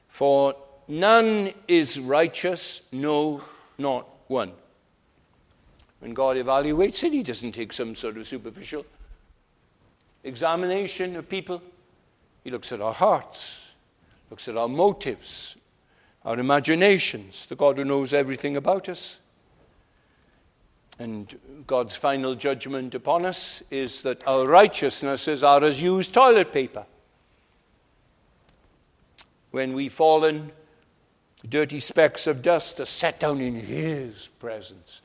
for 0.10 0.56
none 0.88 1.54
is 1.68 2.00
righteous, 2.00 2.82
no, 2.92 3.42
not 3.78 4.08
one. 4.28 4.52
When 6.00 6.14
God 6.14 6.36
evaluates 6.36 7.04
it, 7.04 7.14
He 7.14 7.24
doesn't 7.24 7.54
take 7.54 7.72
some 7.72 7.96
sort 7.96 8.18
of 8.18 8.28
superficial 8.28 8.86
examination 10.24 11.16
of 11.16 11.30
people. 11.30 11.62
He 12.44 12.52
looks 12.52 12.72
at 12.72 12.82
our 12.82 12.94
hearts, 12.94 13.62
looks 14.30 14.48
at 14.48 14.58
our 14.58 14.68
motives, 14.68 15.56
our 16.26 16.38
imaginations, 16.38 17.46
the 17.46 17.56
God 17.56 17.78
who 17.78 17.86
knows 17.86 18.14
everything 18.14 18.58
about 18.58 18.90
us. 18.90 19.20
And 20.98 21.40
God's 21.66 21.96
final 21.96 22.36
judgment 22.36 22.94
upon 22.96 23.26
us 23.26 23.64
is 23.72 24.02
that 24.02 24.28
our 24.28 24.46
righteousnesses 24.48 25.44
are 25.44 25.64
as 25.64 25.82
used 25.82 26.14
toilet 26.14 26.52
paper 26.52 26.86
when 29.52 29.74
we 29.74 29.90
fallen, 29.90 30.52
dirty 31.48 31.80
specks 31.80 32.28
of 32.28 32.42
dust 32.42 32.80
are 32.80 32.86
set 32.86 33.20
down 33.20 33.42
in 33.42 33.56
His 33.56 34.30
presence. 34.40 35.02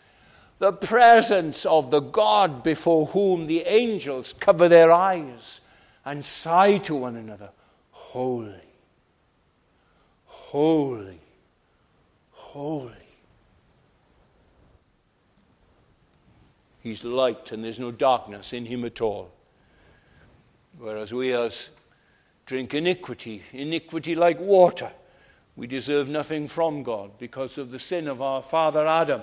The 0.58 0.72
presence 0.72 1.66
of 1.66 1.90
the 1.90 2.00
God 2.00 2.62
before 2.62 3.06
whom 3.06 3.46
the 3.46 3.62
angels 3.62 4.34
cover 4.38 4.68
their 4.68 4.92
eyes 4.92 5.60
and 6.04 6.24
sigh 6.24 6.76
to 6.78 6.94
one 6.94 7.16
another, 7.16 7.50
Holy, 7.90 8.54
holy, 10.24 11.20
holy. 12.30 12.92
He's 16.80 17.02
light 17.02 17.50
and 17.50 17.64
there's 17.64 17.80
no 17.80 17.90
darkness 17.90 18.52
in 18.52 18.66
him 18.66 18.84
at 18.84 19.00
all. 19.00 19.32
Whereas 20.78 21.14
we, 21.14 21.32
as 21.32 21.70
drink 22.46 22.74
iniquity, 22.74 23.42
iniquity 23.52 24.14
like 24.14 24.38
water. 24.38 24.92
We 25.56 25.66
deserve 25.66 26.08
nothing 26.08 26.48
from 26.48 26.82
God 26.82 27.12
because 27.18 27.58
of 27.58 27.70
the 27.70 27.78
sin 27.78 28.08
of 28.08 28.20
our 28.20 28.42
father 28.42 28.86
Adam 28.86 29.22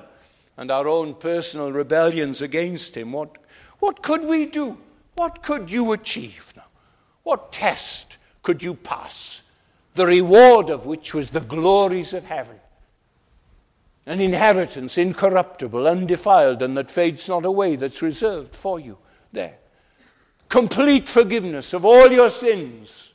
and 0.58 0.72
our 0.72 0.88
own 0.88 1.14
personal 1.16 1.72
rebellions 1.72 2.42
against 2.42 2.96
him. 2.96 3.12
What, 3.12 3.38
what 3.80 4.02
could 4.02 4.24
we 4.24 4.46
do? 4.46 4.78
What 5.16 5.44
could 5.44 5.70
you 5.70 5.92
achieve 5.92 6.54
now? 6.56 6.66
What 7.24 7.52
test 7.52 8.18
could 8.44 8.64
you 8.64 8.74
pass? 8.74 9.42
The 9.96 10.06
reward 10.06 10.70
of 10.70 10.86
which 10.86 11.14
was 11.14 11.30
the 11.30 11.42
glories 11.42 12.14
of 12.14 12.24
heaven. 12.24 12.60
An 14.06 14.20
inheritance 14.20 14.98
incorruptible, 14.98 15.88
undefiled, 15.88 16.62
and 16.62 16.76
that 16.78 16.90
fades 16.90 17.28
not 17.28 17.46
away, 17.46 17.76
that's 17.76 18.02
reserved 18.02 18.56
for 18.56 18.80
you 18.80 18.98
there. 19.32 19.58
Complete 20.50 21.08
forgiveness 21.08 21.74
of 21.74 21.86
all 21.86 22.12
your 22.12 22.30
sins 22.30 23.11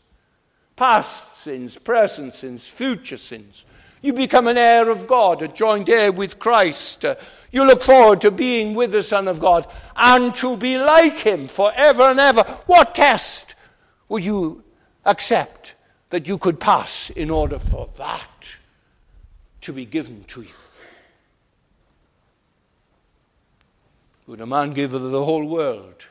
past 0.76 1.40
sins, 1.40 1.76
present 1.76 2.34
sins, 2.34 2.66
future 2.66 3.16
sins. 3.16 3.64
You 4.02 4.12
become 4.12 4.46
an 4.46 4.58
heir 4.58 4.88
of 4.90 5.06
God, 5.06 5.42
a 5.42 5.48
joint 5.48 5.88
heir 5.88 6.12
with 6.12 6.38
Christ. 6.38 7.04
You 7.50 7.64
look 7.64 7.82
forward 7.82 8.20
to 8.20 8.30
being 8.30 8.74
with 8.74 8.92
the 8.92 9.02
Son 9.02 9.26
of 9.26 9.40
God 9.40 9.66
and 9.96 10.34
to 10.36 10.56
be 10.56 10.78
like 10.78 11.18
Him 11.18 11.48
forever 11.48 12.02
and 12.02 12.20
ever. 12.20 12.42
What 12.66 12.94
test 12.94 13.56
would 14.08 14.24
you 14.24 14.62
accept 15.04 15.74
that 16.10 16.28
you 16.28 16.38
could 16.38 16.60
pass 16.60 17.10
in 17.10 17.30
order 17.30 17.58
for 17.58 17.88
that 17.96 18.46
to 19.62 19.72
be 19.72 19.86
given 19.86 20.24
to 20.24 20.42
you? 20.42 20.54
Would 24.26 24.40
a 24.40 24.46
man 24.46 24.72
give 24.72 24.90
the 24.90 25.24
whole 25.24 25.46
world 25.46 26.06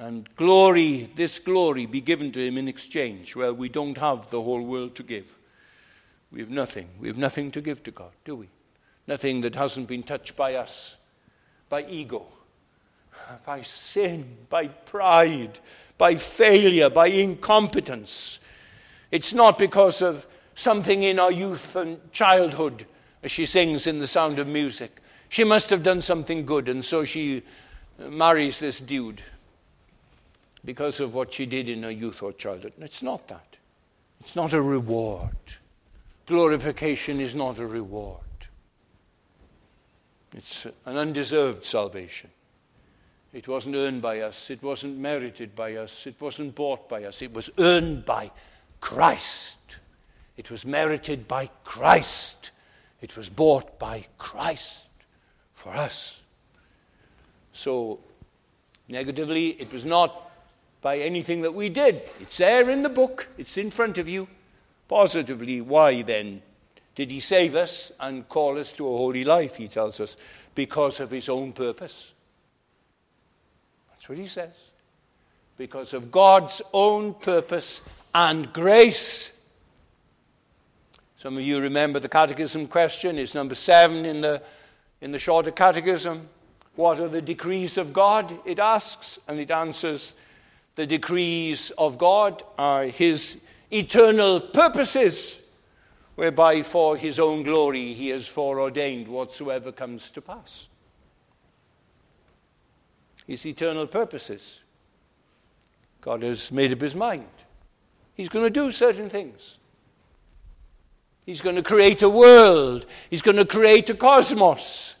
and 0.00 0.34
glory, 0.34 1.10
this 1.14 1.38
glory, 1.38 1.84
be 1.84 2.00
given 2.00 2.32
to 2.32 2.40
him 2.40 2.56
in 2.56 2.68
exchange. 2.68 3.36
Well, 3.36 3.52
we 3.52 3.68
don't 3.68 3.98
have 3.98 4.30
the 4.30 4.40
whole 4.40 4.62
world 4.62 4.94
to 4.94 5.02
give. 5.02 5.36
We 6.32 6.40
have 6.40 6.48
nothing. 6.48 6.88
We 6.98 7.08
have 7.08 7.18
nothing 7.18 7.50
to 7.50 7.60
give 7.60 7.82
to 7.82 7.90
God, 7.90 8.12
do 8.24 8.34
we? 8.34 8.48
Nothing 9.06 9.42
that 9.42 9.54
hasn't 9.54 9.88
been 9.88 10.02
touched 10.02 10.36
by 10.36 10.54
us, 10.54 10.96
by 11.68 11.84
ego, 11.84 12.26
by 13.44 13.60
sin, 13.60 14.24
by 14.48 14.68
pride, 14.68 15.60
by 15.98 16.14
failure, 16.14 16.88
by 16.88 17.08
incompetence. 17.08 18.38
It's 19.10 19.34
not 19.34 19.58
because 19.58 20.00
of 20.00 20.26
something 20.54 21.02
in 21.02 21.18
our 21.18 21.32
youth 21.32 21.76
and 21.76 22.00
childhood, 22.10 22.86
as 23.22 23.30
she 23.30 23.44
sings 23.44 23.86
in 23.86 23.98
The 23.98 24.06
Sound 24.06 24.38
of 24.38 24.46
Music. 24.46 24.98
She 25.28 25.44
must 25.44 25.68
have 25.68 25.82
done 25.82 26.00
something 26.00 26.46
good, 26.46 26.70
and 26.70 26.82
so 26.82 27.04
she 27.04 27.42
marries 27.98 28.58
this 28.58 28.80
dude 28.80 29.20
because 30.64 31.00
of 31.00 31.14
what 31.14 31.32
she 31.32 31.46
did 31.46 31.68
in 31.68 31.82
her 31.82 31.90
youth 31.90 32.22
or 32.22 32.32
childhood. 32.32 32.72
It's 32.80 33.02
not 33.02 33.28
that. 33.28 33.56
It's 34.20 34.36
not 34.36 34.52
a 34.52 34.60
reward. 34.60 35.36
Glorification 36.26 37.20
is 37.20 37.34
not 37.34 37.58
a 37.58 37.66
reward. 37.66 38.20
It's 40.36 40.66
an 40.86 40.96
undeserved 40.96 41.64
salvation. 41.64 42.30
It 43.32 43.48
wasn't 43.48 43.76
earned 43.76 44.02
by 44.02 44.20
us. 44.20 44.50
It 44.50 44.62
wasn't 44.62 44.98
merited 44.98 45.54
by 45.54 45.76
us. 45.76 46.06
It 46.06 46.20
wasn't 46.20 46.54
bought 46.54 46.88
by 46.88 47.04
us. 47.04 47.22
It 47.22 47.32
was 47.32 47.50
earned 47.58 48.04
by 48.04 48.30
Christ. 48.80 49.58
It 50.36 50.50
was 50.50 50.64
merited 50.64 51.28
by 51.28 51.50
Christ. 51.64 52.50
It 53.00 53.16
was 53.16 53.28
bought 53.28 53.78
by 53.78 54.06
Christ 54.18 54.84
for 55.54 55.70
us. 55.70 56.20
So, 57.52 58.00
negatively, 58.88 59.50
it 59.60 59.72
was 59.72 59.84
not 59.84 60.29
by 60.82 60.98
anything 60.98 61.42
that 61.42 61.54
we 61.54 61.68
did. 61.68 62.02
It's 62.20 62.38
there 62.38 62.70
in 62.70 62.82
the 62.82 62.88
book, 62.88 63.28
it's 63.36 63.56
in 63.56 63.70
front 63.70 63.98
of 63.98 64.08
you. 64.08 64.28
Positively, 64.88 65.60
why 65.60 66.02
then 66.02 66.42
did 66.94 67.10
he 67.10 67.20
save 67.20 67.54
us 67.54 67.92
and 68.00 68.28
call 68.28 68.58
us 68.58 68.72
to 68.72 68.86
a 68.86 68.96
holy 68.96 69.24
life, 69.24 69.56
he 69.56 69.68
tells 69.68 70.00
us? 70.00 70.16
Because 70.54 71.00
of 71.00 71.10
his 71.10 71.28
own 71.28 71.52
purpose. 71.52 72.12
That's 73.90 74.08
what 74.08 74.18
he 74.18 74.26
says. 74.26 74.54
Because 75.56 75.94
of 75.94 76.10
God's 76.10 76.60
own 76.72 77.14
purpose 77.14 77.80
and 78.14 78.52
grace. 78.52 79.32
Some 81.22 81.36
of 81.36 81.42
you 81.42 81.60
remember 81.60 82.00
the 82.00 82.08
catechism 82.08 82.66
question. 82.66 83.18
It's 83.18 83.34
number 83.34 83.54
seven 83.54 84.04
in 84.06 84.22
the, 84.22 84.42
in 85.00 85.12
the 85.12 85.18
shorter 85.18 85.50
catechism. 85.50 86.28
What 86.76 86.98
are 86.98 87.08
the 87.08 87.22
decrees 87.22 87.76
of 87.76 87.92
God? 87.92 88.34
It 88.46 88.58
asks, 88.58 89.18
and 89.28 89.38
it 89.38 89.50
answers 89.50 90.14
the 90.76 90.86
decrees 90.86 91.70
of 91.76 91.98
God 91.98 92.42
are 92.58 92.84
his 92.84 93.36
eternal 93.70 94.40
purposes, 94.40 95.38
whereby 96.14 96.62
for 96.62 96.96
his 96.96 97.20
own 97.20 97.42
glory 97.42 97.94
he 97.94 98.08
has 98.08 98.26
foreordained 98.26 99.08
whatsoever 99.08 99.72
comes 99.72 100.10
to 100.10 100.20
pass 100.20 100.68
his 103.30 103.46
eternal 103.46 103.86
purposes. 103.86 104.60
God 106.00 106.22
has 106.22 106.50
made 106.50 106.72
up 106.72 106.80
his 106.80 106.96
mind. 106.96 107.28
He's 108.14 108.28
going 108.28 108.44
to 108.44 108.50
do 108.50 108.72
certain 108.72 109.08
things. 109.08 109.58
He's 111.24 111.40
going 111.40 111.54
to 111.54 111.62
create 111.62 112.02
a 112.02 112.08
world. 112.08 112.86
He's 113.08 113.22
going 113.22 113.36
to 113.36 113.44
create 113.44 113.88
a 113.88 113.94
cosmos. 113.94 114.96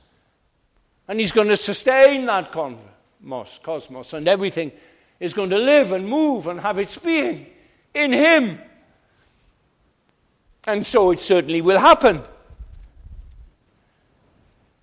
And 1.08 1.18
he's 1.18 1.32
going 1.32 1.48
to 1.48 1.56
sustain 1.56 2.26
that 2.26 2.52
cosmos, 2.52 3.58
cosmos, 3.64 4.12
and 4.12 4.28
everything 4.28 4.70
is 5.20 5.34
going 5.34 5.50
to 5.50 5.58
live 5.58 5.92
and 5.92 6.08
move 6.08 6.46
and 6.46 6.58
have 6.60 6.78
its 6.78 6.96
being 6.96 7.46
in 7.94 8.12
him. 8.12 8.58
And 10.64 10.86
so 10.86 11.10
it 11.10 11.20
certainly 11.20 11.60
will 11.60 11.78
happen. 11.78 12.22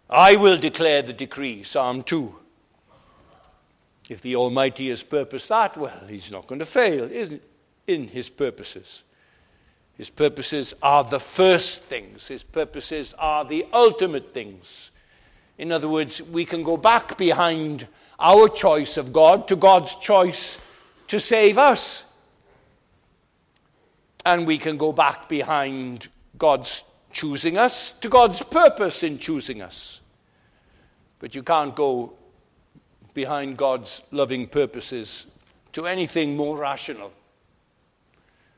I 0.10 0.36
will 0.36 0.58
declare 0.58 1.01
the 1.01 1.13
decree, 1.13 1.63
Psalm 1.63 2.03
2. 2.03 2.34
If 4.10 4.22
the 4.22 4.36
Almighty 4.38 4.89
has 4.89 5.03
purposed 5.03 5.50
that, 5.50 5.75
well, 5.75 6.06
He's 6.08 6.32
not 6.32 6.48
going 6.48 6.60
to 6.60 6.65
fail 6.65 7.03
isn't 7.12 7.41
in 7.88 8.08
His 8.08 8.29
purposes. 8.29 9.03
His 9.98 10.10
purposes 10.10 10.75
are 10.82 11.03
the 11.03 11.20
first 11.20 11.82
things, 11.84 12.27
His 12.27 12.44
purposes 12.44 13.13
are 13.17 13.44
the 13.44 13.65
ultimate 13.74 14.34
things. 14.34 14.91
In 15.58 15.72
other 15.72 15.89
words, 15.89 16.22
we 16.22 16.46
can 16.46 16.63
go 16.63 16.77
back 16.77 17.17
behind 17.17 17.88
our 18.19 18.47
choice 18.47 18.97
of 18.97 19.13
God 19.13 19.47
to 19.47 19.55
God's 19.55 19.95
choice 19.95 20.57
to 21.07 21.19
save 21.19 21.57
us. 21.57 22.03
And 24.25 24.45
we 24.45 24.58
can 24.58 24.77
go 24.77 24.91
back 24.91 25.30
behind 25.30 26.10
God's 26.38 26.84
choosing 27.12 27.58
us 27.58 27.93
to 28.01 28.10
God's 28.10 28.41
purpose 28.41 29.03
in 29.03 29.17
choosing 29.17 29.62
us. 29.62 30.01
But 31.19 31.34
you 31.34 31.43
can't 31.43 31.75
go 31.75 32.13
behind 33.13 33.58
God's 33.58 34.03
loving 34.12 34.45
purposes 34.47 35.25
to 35.73 35.88
anything 35.88 36.36
more 36.36 36.58
rational, 36.58 37.12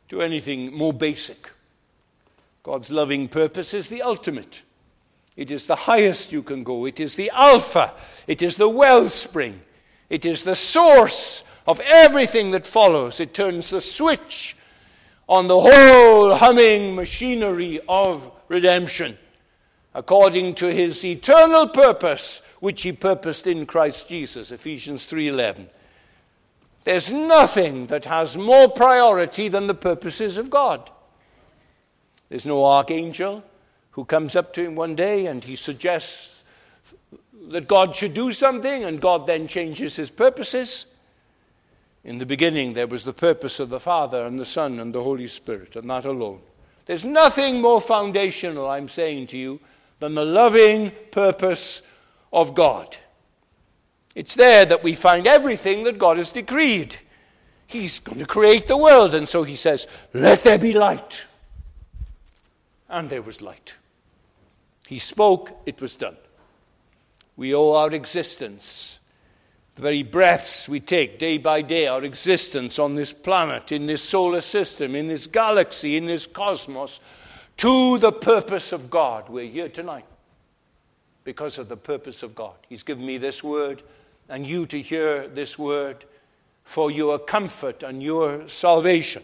to 0.09 0.21
anything 0.21 0.73
more 0.75 0.93
basic. 0.93 1.49
God's 2.63 2.91
loving 2.91 3.27
purpose 3.27 3.73
is 3.73 3.87
the 3.87 4.01
ultimate. 4.01 4.63
It 5.39 5.51
is 5.51 5.67
the 5.67 5.75
highest 5.75 6.33
you 6.33 6.43
can 6.43 6.65
go. 6.65 6.83
It 6.83 6.99
is 6.99 7.15
the 7.15 7.31
Alpha. 7.33 7.93
It 8.27 8.41
is 8.41 8.57
the 8.57 8.67
wellspring. 8.67 9.61
It 10.09 10.25
is 10.25 10.43
the 10.43 10.53
source 10.53 11.45
of 11.65 11.79
everything 11.79 12.51
that 12.51 12.67
follows. 12.67 13.21
It 13.21 13.33
turns 13.33 13.69
the 13.69 13.79
switch 13.79 14.57
on 15.29 15.47
the 15.47 15.57
whole 15.57 16.35
humming 16.35 16.93
machinery 16.93 17.79
of 17.87 18.29
redemption 18.49 19.17
according 19.95 20.55
to 20.55 20.73
his 20.73 21.05
eternal 21.05 21.69
purpose 21.69 22.41
which 22.59 22.81
he 22.81 22.91
purposed 22.91 23.47
in 23.47 23.65
Christ 23.65 24.09
Jesus 24.09 24.51
Ephesians 24.51 25.07
3:11 25.07 25.69
There's 26.83 27.11
nothing 27.11 27.87
that 27.87 28.03
has 28.05 28.35
more 28.35 28.67
priority 28.67 29.47
than 29.47 29.67
the 29.67 29.73
purposes 29.73 30.37
of 30.37 30.49
God 30.49 30.89
There's 32.27 32.45
no 32.45 32.65
archangel 32.65 33.43
who 33.99 34.05
comes 34.05 34.35
up 34.35 34.53
to 34.53 34.63
him 34.63 34.75
one 34.75 34.95
day 34.95 35.25
and 35.25 35.43
he 35.43 35.57
suggests 35.57 36.43
that 37.49 37.67
God 37.67 37.93
should 37.93 38.13
do 38.13 38.31
something 38.31 38.85
and 38.85 39.01
God 39.01 39.27
then 39.27 39.45
changes 39.45 39.97
his 39.97 40.09
purposes 40.09 40.85
in 42.03 42.17
the 42.17 42.25
beginning, 42.25 42.73
there 42.73 42.87
was 42.87 43.03
the 43.03 43.13
purpose 43.13 43.59
of 43.59 43.69
the 43.69 43.79
Father 43.79 44.25
and 44.25 44.39
the 44.39 44.45
Son 44.45 44.79
and 44.79 44.93
the 44.93 45.03
Holy 45.03 45.27
Spirit, 45.27 45.75
and 45.75 45.89
that 45.89 46.05
alone. 46.05 46.39
There's 46.85 47.05
nothing 47.05 47.61
more 47.61 47.81
foundational, 47.81 48.69
I'm 48.69 48.87
saying 48.87 49.27
to 49.27 49.37
you, 49.37 49.59
than 49.99 50.15
the 50.15 50.25
loving 50.25 50.91
purpose 51.11 51.81
of 52.31 52.55
God. 52.55 52.95
It's 54.15 54.35
there 54.35 54.65
that 54.65 54.83
we 54.83 54.95
find 54.95 55.27
everything 55.27 55.83
that 55.83 55.99
God 55.99 56.17
has 56.17 56.31
decreed. 56.31 56.95
He's 57.67 57.99
going 57.99 58.19
to 58.19 58.25
create 58.25 58.67
the 58.67 58.77
world, 58.77 59.13
and 59.13 59.27
so 59.27 59.43
he 59.43 59.55
says, 59.55 59.85
Let 60.13 60.39
there 60.39 60.57
be 60.57 60.73
light. 60.73 61.25
And 62.87 63.09
there 63.09 63.21
was 63.21 63.41
light. 63.41 63.75
He 64.89 64.97
spoke, 64.97 65.51
it 65.67 65.79
was 65.81 65.93
done. 65.93 66.17
We 67.37 67.53
owe 67.53 67.73
our 67.73 67.91
existence, 67.91 68.99
the 69.75 69.83
very 69.83 70.01
breaths 70.01 70.67
we 70.67 70.79
take 70.79 71.19
day 71.19 71.37
by 71.37 71.61
day, 71.61 71.85
our 71.85 72.03
existence 72.03 72.79
on 72.79 72.95
this 72.95 73.13
planet, 73.13 73.71
in 73.71 73.85
this 73.85 74.01
solar 74.01 74.41
system, 74.41 74.95
in 74.95 75.07
this 75.07 75.27
galaxy, 75.27 75.95
in 75.95 76.07
this 76.07 76.25
cosmos, 76.25 77.01
to 77.57 77.99
the 77.99 78.11
purpose 78.11 78.71
of 78.71 78.89
God. 78.89 79.29
We're 79.29 79.45
here 79.45 79.69
tonight 79.69 80.05
because 81.23 81.59
of 81.59 81.69
the 81.69 81.77
purpose 81.77 82.23
of 82.23 82.33
God. 82.33 82.55
He's 82.67 82.81
given 82.81 83.05
me 83.05 83.19
this 83.19 83.43
word 83.43 83.83
and 84.27 84.43
you 84.43 84.65
to 84.65 84.81
hear 84.81 85.27
this 85.27 85.59
word 85.59 86.03
for 86.63 86.89
your 86.89 87.19
comfort 87.19 87.83
and 87.83 88.01
your 88.01 88.47
salvation. 88.47 89.21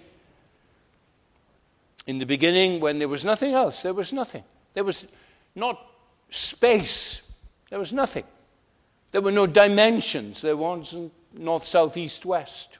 In 2.05 2.19
the 2.19 2.25
beginning, 2.27 2.81
when 2.81 2.99
there 2.99 3.07
was 3.07 3.25
nothing 3.25 3.55
else, 3.55 3.81
there 3.81 3.95
was 3.95 4.13
nothing. 4.13 4.43
There 4.75 4.83
was 4.83 5.07
not 5.55 5.79
space, 6.29 7.21
there 7.69 7.79
was 7.79 7.93
nothing. 7.93 8.25
There 9.11 9.21
were 9.21 9.31
no 9.31 9.47
dimensions, 9.47 10.41
there 10.41 10.57
wasn't 10.57 11.11
north, 11.33 11.65
south, 11.65 11.97
east, 11.97 12.25
west. 12.25 12.79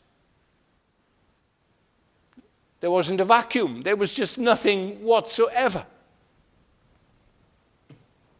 There 2.82 2.92
wasn't 2.92 3.22
a 3.22 3.26
vacuum. 3.26 3.82
There 3.82 3.96
was 3.96 4.14
just 4.14 4.38
nothing 4.38 5.04
whatsoever. 5.04 5.86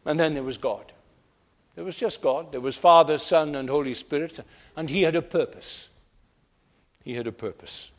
And 0.04 0.20
then 0.20 0.34
there 0.34 0.42
was 0.42 0.56
God. 0.56 0.92
There 1.74 1.84
was 1.84 1.96
just 1.96 2.22
God. 2.22 2.52
There 2.52 2.60
was 2.60 2.76
Father, 2.76 3.18
Son, 3.18 3.56
and 3.56 3.68
Holy 3.68 3.94
Spirit. 3.94 4.38
And 4.76 4.88
He 4.88 5.02
had 5.02 5.16
a 5.16 5.22
purpose. 5.22 5.88
He 7.02 7.14
had 7.14 7.26
a 7.26 7.32
purpose. 7.32 7.90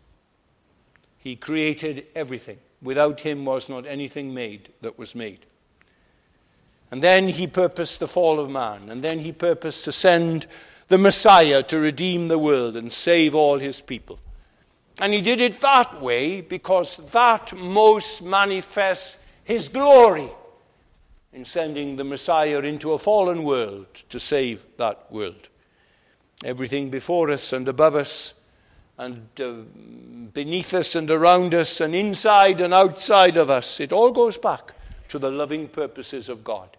He 1.17 1.35
created 1.35 2.05
everything. 2.15 2.59
Without 2.81 3.19
Him 3.19 3.43
was 3.43 3.67
not 3.67 3.85
anything 3.85 4.33
made 4.33 4.69
that 4.81 4.97
was 4.97 5.15
made. 5.15 5.46
And 6.91 7.01
then 7.01 7.27
He 7.27 7.47
purposed 7.47 7.99
the 7.99 8.07
fall 8.07 8.39
of 8.39 8.49
man. 8.49 8.89
And 8.89 9.03
then 9.03 9.19
He 9.19 9.31
purposed 9.31 9.83
to 9.85 9.91
send 9.91 10.47
the 10.87 10.97
Messiah 10.97 11.63
to 11.63 11.79
redeem 11.79 12.27
the 12.27 12.39
world 12.39 12.75
and 12.75 12.91
save 12.91 13.35
all 13.35 13.59
His 13.59 13.81
people. 13.81 14.19
And 14.99 15.13
he 15.13 15.21
did 15.21 15.41
it 15.41 15.61
that 15.61 16.01
way 16.01 16.41
because 16.41 16.97
that 17.11 17.55
most 17.55 18.21
manifests 18.23 19.17
his 19.43 19.67
glory 19.67 20.29
in 21.33 21.45
sending 21.45 21.95
the 21.95 22.03
Messiah 22.03 22.59
into 22.59 22.93
a 22.93 22.97
fallen 22.97 23.43
world 23.43 23.85
to 24.09 24.19
save 24.19 24.65
that 24.77 25.11
world. 25.11 25.49
Everything 26.43 26.89
before 26.89 27.29
us 27.29 27.53
and 27.53 27.67
above 27.67 27.95
us, 27.95 28.33
and 28.97 29.27
uh, 29.39 29.51
beneath 30.33 30.73
us 30.73 30.95
and 30.95 31.11
around 31.11 31.53
us, 31.53 31.79
and 31.79 31.93
inside 31.93 32.59
and 32.59 32.73
outside 32.73 33.37
of 33.37 33.51
us, 33.51 33.79
it 33.79 33.93
all 33.93 34.11
goes 34.11 34.37
back 34.37 34.73
to 35.09 35.19
the 35.19 35.31
loving 35.31 35.67
purposes 35.67 36.29
of 36.29 36.43
God. 36.43 36.77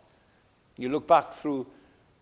You 0.77 0.89
look 0.89 1.07
back 1.07 1.35
through 1.35 1.67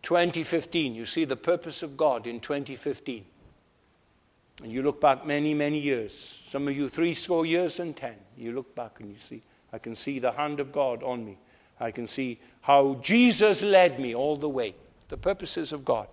2015, 0.02 0.94
you 0.94 1.04
see 1.04 1.24
the 1.24 1.36
purpose 1.36 1.82
of 1.82 1.96
God 1.96 2.26
in 2.26 2.40
2015. 2.40 3.24
And 4.62 4.72
you 4.72 4.82
look 4.82 5.00
back 5.00 5.26
many, 5.26 5.52
many 5.52 5.78
years, 5.78 6.40
some 6.48 6.66
of 6.68 6.76
you 6.76 6.88
three 6.88 7.12
score 7.12 7.44
years 7.44 7.80
and 7.80 7.94
ten, 7.94 8.14
you 8.38 8.52
look 8.52 8.74
back 8.74 9.00
and 9.00 9.10
you 9.10 9.18
see, 9.18 9.42
I 9.72 9.78
can 9.78 9.94
see 9.94 10.18
the 10.18 10.32
hand 10.32 10.60
of 10.60 10.72
God 10.72 11.02
on 11.02 11.24
me. 11.24 11.36
I 11.78 11.90
can 11.90 12.06
see 12.06 12.38
how 12.62 12.94
Jesus 13.02 13.62
led 13.62 14.00
me 14.00 14.14
all 14.14 14.36
the 14.36 14.48
way, 14.48 14.74
the 15.08 15.16
purposes 15.16 15.72
of 15.72 15.84
God. 15.84 16.08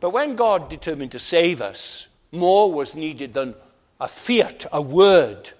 But 0.00 0.10
when 0.10 0.34
God 0.34 0.68
determined 0.68 1.12
to 1.12 1.18
save 1.18 1.60
us, 1.60 2.08
more 2.32 2.72
was 2.72 2.96
needed 2.96 3.34
than 3.34 3.54
a 4.00 4.08
fiat, 4.08 4.66
a 4.72 4.82
word 4.82 5.52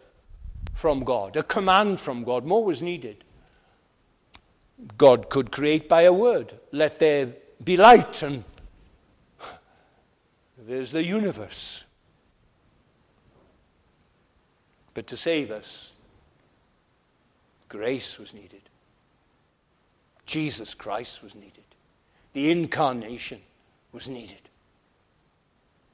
from 0.75 1.05
God, 1.05 1.37
a 1.37 1.43
command 1.43 2.01
from 2.01 2.25
God. 2.25 2.45
More 2.45 2.65
was 2.65 2.83
needed. 2.83 3.25
God 4.99 5.31
could 5.31 5.51
create 5.51 5.89
by 5.89 6.03
a 6.03 6.13
word. 6.13 6.53
Let 6.73 6.99
there 6.99 7.33
be 7.65 7.77
light, 7.77 8.23
and 8.23 8.45
there's 10.59 10.93
the 10.93 11.03
universe. 11.03 11.85
But 14.95 15.07
to 15.09 15.17
save 15.17 15.51
us, 15.51 15.93
grace 17.69 18.19
was 18.19 18.35
needed. 18.35 18.63
Jesus 20.27 20.75
Christ 20.75 21.23
was 21.23 21.35
needed. 21.35 21.65
The 22.33 22.51
incarnation 22.51 23.41
was 23.93 24.09
needed. 24.09 24.41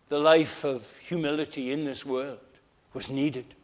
The 0.09 0.19
life 0.19 0.65
of 0.65 0.97
humility 0.99 1.73
in 1.73 1.85
this 1.85 2.05
world 2.05 2.39
was 2.95 3.11
needed. 3.11 3.55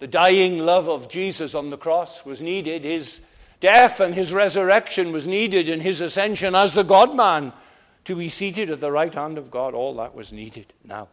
The 0.00 0.06
dying 0.06 0.58
love 0.58 0.88
of 0.88 1.08
Jesus 1.08 1.54
on 1.54 1.70
the 1.70 1.76
cross 1.76 2.24
was 2.24 2.40
needed. 2.40 2.84
His 2.84 3.20
death 3.60 4.00
and 4.00 4.14
his 4.14 4.32
resurrection 4.32 5.12
was 5.12 5.26
needed, 5.26 5.68
and 5.68 5.80
his 5.80 6.00
ascension 6.00 6.54
as 6.54 6.74
the 6.74 6.82
God 6.82 7.14
man 7.14 7.52
to 8.06 8.16
be 8.16 8.30
seated 8.30 8.70
at 8.70 8.80
the 8.80 8.90
right 8.90 9.14
hand 9.14 9.36
of 9.36 9.50
God. 9.50 9.74
All 9.74 9.94
that 9.96 10.14
was 10.14 10.32
needed 10.32 10.72
now. 10.84 11.08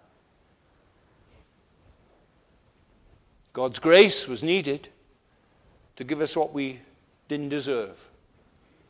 God's 3.52 3.80
grace 3.80 4.28
was 4.28 4.42
needed 4.42 4.88
to 5.98 6.04
give 6.04 6.22
us 6.22 6.38
what 6.38 6.54
we 6.54 6.80
didn't 7.28 7.50
deserve 7.50 8.08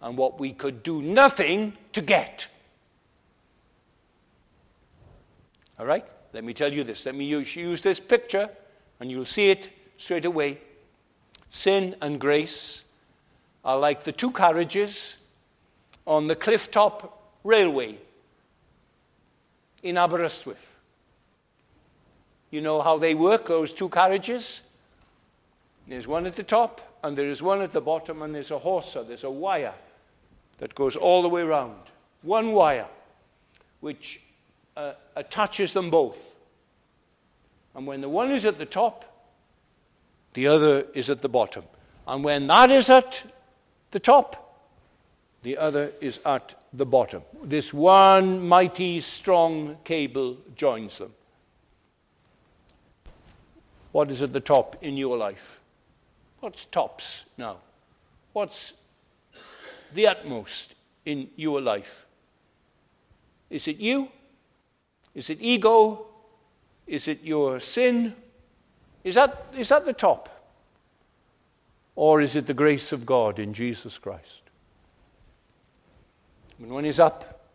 and 0.01 0.15
what 0.15 0.39
we 0.39 0.53
could 0.53 0.83
do 0.83 1.01
nothing 1.01 1.73
to 1.93 2.01
get. 2.01 2.47
All 5.79 5.85
right? 5.85 6.05
Let 6.33 6.43
me 6.43 6.53
tell 6.53 6.71
you 6.71 6.83
this. 6.83 7.05
Let 7.05 7.15
me 7.15 7.25
use, 7.25 7.55
use 7.55 7.81
this 7.81 7.99
picture, 7.99 8.49
and 8.99 9.09
you'll 9.09 9.25
see 9.25 9.49
it 9.49 9.69
straight 9.97 10.25
away. 10.25 10.59
Sin 11.49 11.95
and 12.01 12.19
grace 12.19 12.83
are 13.63 13.77
like 13.77 14.03
the 14.03 14.11
two 14.11 14.31
carriages 14.31 15.15
on 16.05 16.27
the 16.27 16.35
clifftop 16.35 17.11
railway 17.43 17.97
in 19.83 19.97
Aberystwyth. 19.97 20.73
You 22.49 22.61
know 22.61 22.81
how 22.81 22.97
they 22.97 23.13
work, 23.13 23.47
those 23.47 23.73
two 23.73 23.89
carriages? 23.89 24.61
There's 25.87 26.07
one 26.07 26.25
at 26.25 26.35
the 26.35 26.43
top, 26.43 26.81
and 27.03 27.17
there 27.17 27.29
is 27.29 27.41
one 27.41 27.61
at 27.61 27.73
the 27.73 27.81
bottom, 27.81 28.21
and 28.21 28.33
there's 28.33 28.51
a 28.51 28.59
hawser, 28.59 29.03
there's 29.03 29.23
a 29.23 29.29
wire 29.29 29.73
that 30.57 30.73
goes 30.75 30.95
all 30.95 31.21
the 31.21 31.29
way 31.29 31.41
around. 31.41 31.75
One 32.21 32.51
wire, 32.51 32.87
which 33.81 34.21
uh, 34.75 34.93
attaches 35.15 35.73
them 35.73 35.89
both. 35.89 36.35
And 37.75 37.85
when 37.85 38.01
the 38.01 38.09
one 38.09 38.31
is 38.31 38.45
at 38.45 38.57
the 38.57 38.65
top, 38.65 39.05
the 40.33 40.47
other 40.47 40.85
is 40.93 41.09
at 41.09 41.21
the 41.21 41.29
bottom. 41.29 41.63
And 42.07 42.23
when 42.23 42.47
that 42.47 42.71
is 42.71 42.89
at 42.89 43.23
the 43.91 43.99
top, 43.99 44.43
the 45.43 45.57
other 45.57 45.91
is 46.01 46.19
at 46.25 46.55
the 46.73 46.85
bottom. 46.85 47.21
This 47.43 47.73
one 47.73 48.47
mighty, 48.47 48.99
strong 49.01 49.77
cable 49.83 50.37
joins 50.55 50.97
them. 50.97 51.13
What 53.91 54.11
is 54.11 54.21
at 54.21 54.33
the 54.33 54.39
top 54.39 54.83
in 54.83 54.97
your 54.97 55.17
life? 55.17 55.59
What's 56.39 56.65
tops 56.65 57.25
now? 57.37 57.57
What's 58.33 58.73
the 59.93 60.07
utmost 60.07 60.75
in 61.05 61.29
your 61.35 61.61
life? 61.61 62.05
Is 63.49 63.67
it 63.67 63.77
you? 63.77 64.09
Is 65.15 65.29
it 65.29 65.39
ego? 65.41 66.05
Is 66.85 67.07
it 67.07 67.23
your 67.23 67.59
sin? 67.59 68.15
Is 69.07 69.15
that, 69.15 69.45
is 69.57 69.69
that 69.69 69.85
the 69.85 69.93
top? 69.93 70.27
Or 71.95 72.19
is 72.19 72.35
it 72.35 72.45
the 72.45 72.53
grace 72.53 72.91
of 72.91 73.05
God 73.05 73.39
in 73.39 73.53
Jesus 73.53 73.97
Christ? 73.97 74.43
When 76.57 76.71
one 76.71 76.83
is 76.83 76.99
up, 76.99 77.47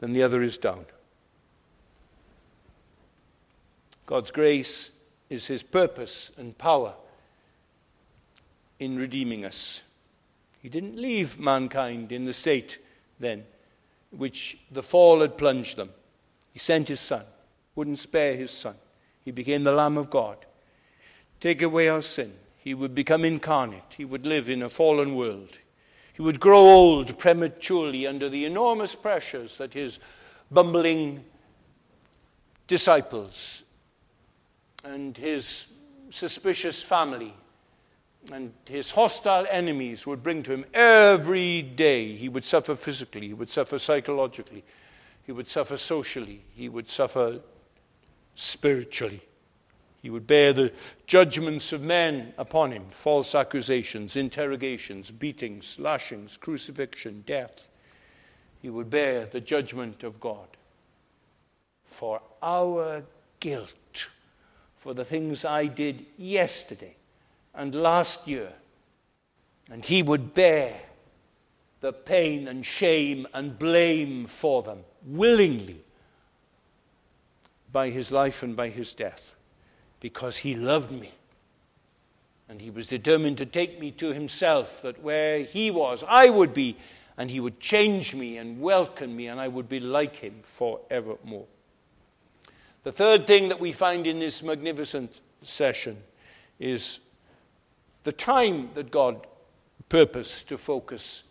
then 0.00 0.12
the 0.12 0.22
other 0.22 0.42
is 0.42 0.58
down. 0.58 0.84
God's 4.04 4.30
grace 4.30 4.90
is 5.30 5.46
his 5.46 5.62
purpose 5.62 6.30
and 6.36 6.58
power 6.58 6.92
in 8.78 8.98
redeeming 8.98 9.46
us. 9.46 9.82
He 10.60 10.68
didn't 10.68 10.98
leave 10.98 11.38
mankind 11.38 12.12
in 12.12 12.26
the 12.26 12.34
state 12.34 12.80
then 13.18 13.44
which 14.10 14.58
the 14.70 14.82
fall 14.82 15.22
had 15.22 15.38
plunged 15.38 15.78
them. 15.78 15.88
He 16.52 16.58
sent 16.58 16.88
his 16.88 17.00
son, 17.00 17.24
wouldn't 17.74 17.98
spare 17.98 18.36
his 18.36 18.50
son. 18.50 18.74
He 19.24 19.30
became 19.30 19.64
the 19.64 19.72
Lamb 19.72 19.96
of 19.96 20.10
God. 20.10 20.36
Take 21.40 21.62
away 21.62 21.88
our 21.88 22.02
sin. 22.02 22.32
He 22.58 22.74
would 22.74 22.94
become 22.94 23.24
incarnate. 23.24 23.94
He 23.96 24.04
would 24.04 24.26
live 24.26 24.48
in 24.48 24.62
a 24.62 24.68
fallen 24.68 25.14
world. 25.14 25.58
He 26.12 26.22
would 26.22 26.40
grow 26.40 26.60
old 26.60 27.18
prematurely 27.18 28.06
under 28.06 28.28
the 28.28 28.44
enormous 28.44 28.94
pressures 28.94 29.58
that 29.58 29.74
his 29.74 29.98
bumbling 30.50 31.24
disciples 32.66 33.62
and 34.84 35.16
his 35.16 35.66
suspicious 36.10 36.82
family 36.82 37.34
and 38.32 38.52
his 38.66 38.90
hostile 38.90 39.46
enemies 39.50 40.06
would 40.06 40.22
bring 40.22 40.42
to 40.44 40.52
him 40.52 40.64
every 40.72 41.62
day. 41.62 42.14
He 42.14 42.28
would 42.28 42.44
suffer 42.44 42.74
physically, 42.74 43.28
he 43.28 43.34
would 43.34 43.50
suffer 43.50 43.78
psychologically, 43.78 44.64
he 45.24 45.32
would 45.32 45.48
suffer 45.48 45.76
socially, 45.76 46.42
he 46.54 46.68
would 46.68 46.88
suffer 46.88 47.40
spiritually. 48.34 49.20
He 50.02 50.10
would 50.10 50.26
bear 50.26 50.52
the 50.52 50.72
judgments 51.06 51.72
of 51.72 51.80
men 51.80 52.34
upon 52.36 52.72
him 52.72 52.84
false 52.90 53.34
accusations, 53.34 54.16
interrogations, 54.16 55.10
beatings, 55.10 55.78
lashings, 55.78 56.36
crucifixion, 56.36 57.22
death. 57.26 57.66
He 58.60 58.68
would 58.70 58.90
bear 58.90 59.26
the 59.26 59.40
judgment 59.40 60.02
of 60.02 60.20
God 60.20 60.48
for 61.84 62.20
our 62.42 63.02
guilt, 63.40 64.08
for 64.76 64.94
the 64.94 65.04
things 65.04 65.44
I 65.44 65.66
did 65.66 66.04
yesterday 66.18 66.96
and 67.54 67.74
last 67.74 68.26
year. 68.28 68.52
And 69.70 69.84
he 69.84 70.02
would 70.02 70.34
bear 70.34 70.78
the 71.80 71.92
pain 71.92 72.48
and 72.48 72.64
shame 72.64 73.26
and 73.32 73.58
blame 73.58 74.26
for 74.26 74.62
them 74.62 74.80
willingly 75.06 75.82
by 77.74 77.90
his 77.90 78.12
life 78.12 78.44
and 78.44 78.54
by 78.54 78.68
his 78.68 78.94
death 78.94 79.34
because 79.98 80.36
he 80.36 80.54
loved 80.54 80.92
me. 80.92 81.10
And 82.48 82.60
he 82.60 82.70
was 82.70 82.86
determined 82.86 83.38
to 83.38 83.46
take 83.46 83.80
me 83.80 83.90
to 83.92 84.12
himself, 84.12 84.82
that 84.82 85.02
where 85.02 85.40
he 85.40 85.70
was, 85.70 86.04
I 86.06 86.28
would 86.28 86.54
be, 86.54 86.76
and 87.16 87.30
he 87.30 87.40
would 87.40 87.58
change 87.58 88.14
me 88.14 88.36
and 88.36 88.60
welcome 88.60 89.16
me, 89.16 89.28
and 89.28 89.40
I 89.40 89.48
would 89.48 89.68
be 89.68 89.80
like 89.80 90.14
him 90.14 90.34
forevermore. 90.42 91.46
The 92.84 92.92
third 92.92 93.26
thing 93.26 93.48
that 93.48 93.58
we 93.58 93.72
find 93.72 94.06
in 94.06 94.18
this 94.18 94.42
magnificent 94.42 95.22
session 95.42 95.96
is 96.60 97.00
the 98.04 98.12
time 98.12 98.68
that 98.74 98.90
God 98.90 99.26
purposed 99.88 100.48
to 100.48 100.58
focus 100.58 101.24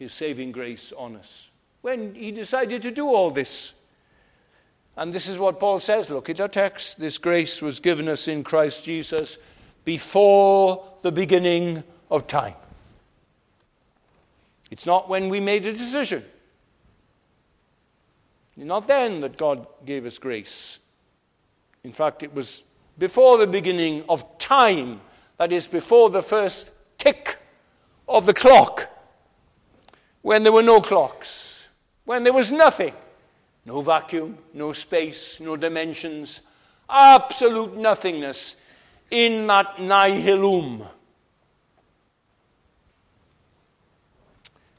his 0.00 0.12
saving 0.12 0.50
grace 0.52 0.92
on 0.96 1.16
us. 1.16 1.46
When 1.80 2.14
he 2.14 2.32
decided 2.32 2.82
to 2.82 2.90
do 2.90 3.06
all 3.06 3.30
this, 3.30 3.74
and 4.96 5.12
this 5.12 5.28
is 5.28 5.38
what 5.38 5.58
Paul 5.58 5.80
says. 5.80 6.10
Look 6.10 6.30
at 6.30 6.40
our 6.40 6.48
text. 6.48 6.98
This 6.98 7.18
grace 7.18 7.60
was 7.60 7.80
given 7.80 8.08
us 8.08 8.28
in 8.28 8.44
Christ 8.44 8.84
Jesus 8.84 9.38
before 9.84 10.84
the 11.02 11.12
beginning 11.12 11.82
of 12.10 12.26
time. 12.26 12.54
It's 14.70 14.86
not 14.86 15.08
when 15.08 15.28
we 15.28 15.40
made 15.40 15.66
a 15.66 15.72
decision. 15.72 16.24
Not 18.56 18.86
then 18.86 19.20
that 19.20 19.36
God 19.36 19.66
gave 19.84 20.06
us 20.06 20.18
grace. 20.18 20.78
In 21.82 21.92
fact, 21.92 22.22
it 22.22 22.32
was 22.32 22.62
before 22.98 23.38
the 23.38 23.46
beginning 23.46 24.04
of 24.08 24.38
time, 24.38 25.00
that 25.38 25.52
is, 25.52 25.66
before 25.66 26.10
the 26.10 26.22
first 26.22 26.70
tick 26.98 27.36
of 28.08 28.26
the 28.26 28.34
clock, 28.34 28.88
when 30.22 30.44
there 30.44 30.52
were 30.52 30.62
no 30.62 30.80
clocks, 30.80 31.68
when 32.04 32.22
there 32.22 32.32
was 32.32 32.52
nothing. 32.52 32.94
No 33.66 33.80
vacuum, 33.80 34.36
no 34.52 34.72
space, 34.72 35.40
no 35.40 35.56
dimensions, 35.56 36.40
absolute 36.88 37.76
nothingness 37.76 38.56
in 39.10 39.46
that 39.46 39.76
nihilum. 39.76 40.86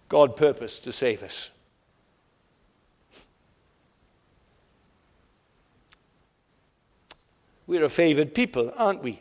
God 0.07 0.35
purposed 0.35 0.83
to 0.83 0.91
save 0.91 1.23
us. 1.23 1.51
We're 7.67 7.85
a 7.85 7.89
favored 7.89 8.35
people, 8.35 8.71
aren't 8.77 9.01
we? 9.01 9.19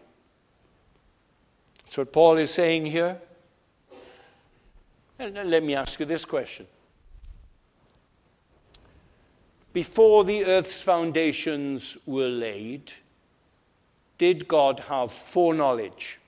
That's 1.84 1.96
what 1.96 2.12
Paul 2.12 2.36
is 2.36 2.50
saying 2.50 2.84
here. 2.84 3.18
And 5.18 5.34
let 5.48 5.62
me 5.62 5.74
ask 5.74 5.98
you 5.98 6.04
this 6.04 6.26
question 6.26 6.66
before 9.74 10.22
the 10.22 10.44
earth's 10.44 10.80
foundations 10.80 11.98
were 12.06 12.28
laid, 12.28 12.92
did 14.18 14.46
God 14.46 14.78
have 14.78 15.10
foreknowledge? 15.10 16.20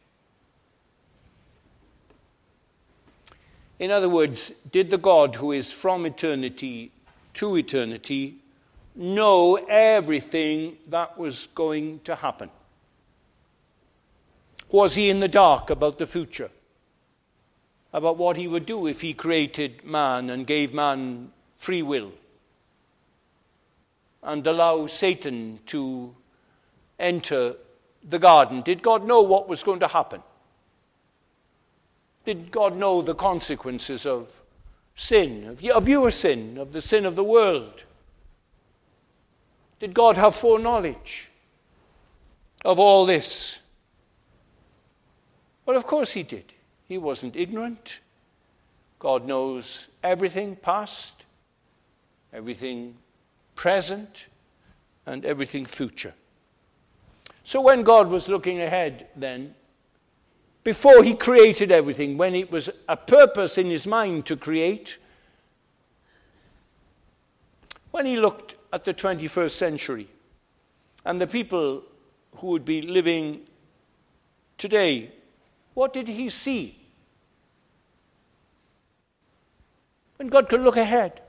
In 3.79 3.93
other 3.93 4.09
words, 4.09 4.51
did 4.73 4.91
the 4.91 4.99
God 4.99 5.37
who 5.37 5.53
is 5.53 5.71
from 5.71 6.07
eternity 6.07 6.91
to 7.35 7.57
eternity 7.57 8.35
know 8.97 9.55
everything 9.55 10.77
that 10.89 11.17
was 11.17 11.47
going 11.55 12.01
to 12.01 12.17
happen? 12.17 12.51
Was 14.73 14.97
he 14.97 15.09
in 15.09 15.21
the 15.21 15.29
dark 15.29 15.71
about 15.71 15.99
the 15.99 16.07
future? 16.07 16.51
About 17.93 18.17
what 18.17 18.37
he 18.37 18.49
would 18.49 18.67
do 18.67 18.89
if 18.89 19.03
he 19.03 19.15
created 19.15 19.85
man 19.85 20.31
and 20.31 20.49
gave 20.49 20.75
man 20.75 21.31
free 21.59 21.83
will? 21.83 22.11
And 24.27 24.47
allow 24.47 24.87
Satan 24.87 25.61
to 25.67 26.15
enter 26.99 27.55
the 28.09 28.19
garden? 28.19 28.63
Did 28.63 28.83
God 28.83 29.07
know 29.07 29.23
what 29.23 29.49
was 29.49 29.63
going 29.63 29.81
to 29.81 29.87
happen? 29.89 30.23
Did 32.25 32.51
God 32.51 32.77
know 32.77 33.03
the 33.03 33.15
consequences 33.15 34.05
of 34.05 34.29
sin, 34.97 35.47
of, 35.47 35.89
your 35.89 36.11
sin, 36.11 36.59
of 36.59 36.73
the 36.73 36.83
sin 36.83 37.07
of 37.07 37.15
the 37.15 37.25
world? 37.25 37.85
Did 39.79 39.95
God 39.95 40.17
have 40.17 40.35
foreknowledge 40.35 41.29
of 42.65 42.79
all 42.81 43.07
this? 43.07 43.61
Well, 45.67 45.77
of 45.77 45.87
course 45.87 46.11
He 46.11 46.25
did. 46.25 46.53
He 46.89 46.99
wasn't 46.99 47.37
ignorant. 47.37 48.01
God 48.99 49.25
knows 49.25 49.87
everything 50.03 50.57
past, 50.57 51.13
everything 52.33 52.97
present, 53.57 54.27
and 55.07 55.25
everything 55.25 55.65
future. 55.65 56.15
So 57.43 57.61
when 57.61 57.83
God 57.83 58.09
was 58.09 58.29
looking 58.29 58.61
ahead, 58.61 59.09
then, 59.17 59.55
before 60.63 61.03
he 61.03 61.15
created 61.15 61.73
everything, 61.73 62.19
when 62.19 62.35
it 62.35 62.51
was 62.51 62.69
a 62.89 62.97
purpose 62.97 63.57
in 63.57 63.71
his 63.71 63.87
mind 63.87 64.27
to 64.27 64.37
create, 64.37 64.99
when 67.93 68.05
he 68.05 68.17
looked 68.17 68.57
at 68.73 68.85
the 68.85 68.93
21st 68.93 69.53
century 69.53 70.09
and 71.05 71.21
the 71.21 71.27
people 71.27 71.83
who 72.37 72.49
would 72.49 72.65
be 72.65 72.83
living 72.83 73.41
today, 74.59 75.13
what 75.75 75.93
did 75.93 76.09
he 76.09 76.29
see? 76.29 76.77
When 80.17 80.29
God 80.29 80.49
could 80.49 80.61
look 80.63 80.77
ahead 80.77 81.23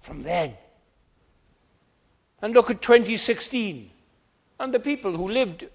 from 0.00 0.22
then 0.22 0.56
and 2.42 2.54
look 2.54 2.70
at 2.70 2.82
2016 2.82 3.90
and 4.60 4.74
the 4.74 4.80
people 4.80 5.16
who 5.16 5.28
lived 5.28 5.66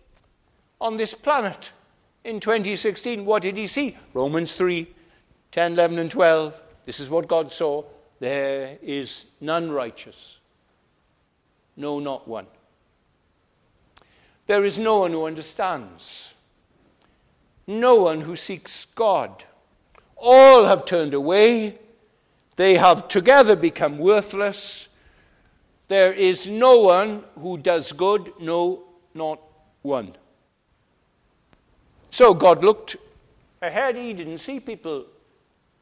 on 0.79 0.97
this 0.97 1.13
planet 1.13 1.71
in 2.23 2.39
2016, 2.39 3.25
what 3.25 3.41
did 3.41 3.57
he 3.57 3.67
see? 3.67 3.97
Romans 4.13 4.55
3 4.55 4.87
10, 5.51 5.73
11, 5.73 5.99
and 5.99 6.09
12. 6.09 6.61
This 6.85 6.99
is 6.99 7.09
what 7.09 7.27
God 7.27 7.51
saw. 7.51 7.83
There 8.19 8.77
is 8.81 9.25
none 9.39 9.71
righteous, 9.71 10.37
no, 11.77 11.99
not 11.99 12.27
one. 12.27 12.47
There 14.47 14.65
is 14.65 14.77
no 14.77 14.99
one 14.99 15.11
who 15.11 15.25
understands, 15.25 16.35
no 17.67 17.95
one 17.95 18.21
who 18.21 18.35
seeks 18.35 18.87
God. 18.95 19.45
All 20.17 20.65
have 20.65 20.85
turned 20.85 21.13
away, 21.13 21.77
they 22.55 22.77
have 22.77 23.07
together 23.07 23.55
become 23.55 23.97
worthless. 23.97 24.89
There 25.93 26.11
is 26.11 26.47
no 26.47 26.79
one 26.79 27.23
who 27.39 27.55
does 27.55 27.91
good, 27.91 28.33
no, 28.39 28.81
not 29.13 29.39
one. 29.83 30.15
So 32.09 32.33
God 32.33 32.63
looked 32.65 32.95
ahead. 33.61 33.95
He 33.95 34.11
didn't 34.13 34.39
see 34.39 34.59
people, 34.59 35.05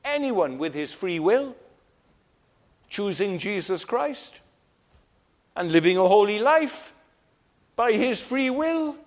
anyone 0.04 0.58
with 0.58 0.76
his 0.76 0.92
free 0.92 1.22
will, 1.22 1.56
choosing 2.90 3.38
Jesus 3.38 3.86
Christ 3.86 4.42
and 5.56 5.72
living 5.72 5.96
a 5.96 6.06
holy 6.06 6.40
life 6.40 6.94
by 7.78 7.94
his 7.94 8.20
free 8.20 8.50
will. 8.50 8.98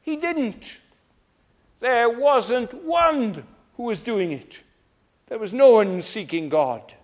He 0.00 0.16
didn't. 0.16 0.80
There 1.80 2.08
wasn't 2.08 2.72
one 2.72 3.44
who 3.76 3.82
was 3.82 4.00
doing 4.00 4.32
it. 4.32 4.62
There 5.26 5.38
was 5.38 5.52
no 5.52 5.72
one 5.72 6.00
seeking 6.00 6.48
God. 6.48 6.94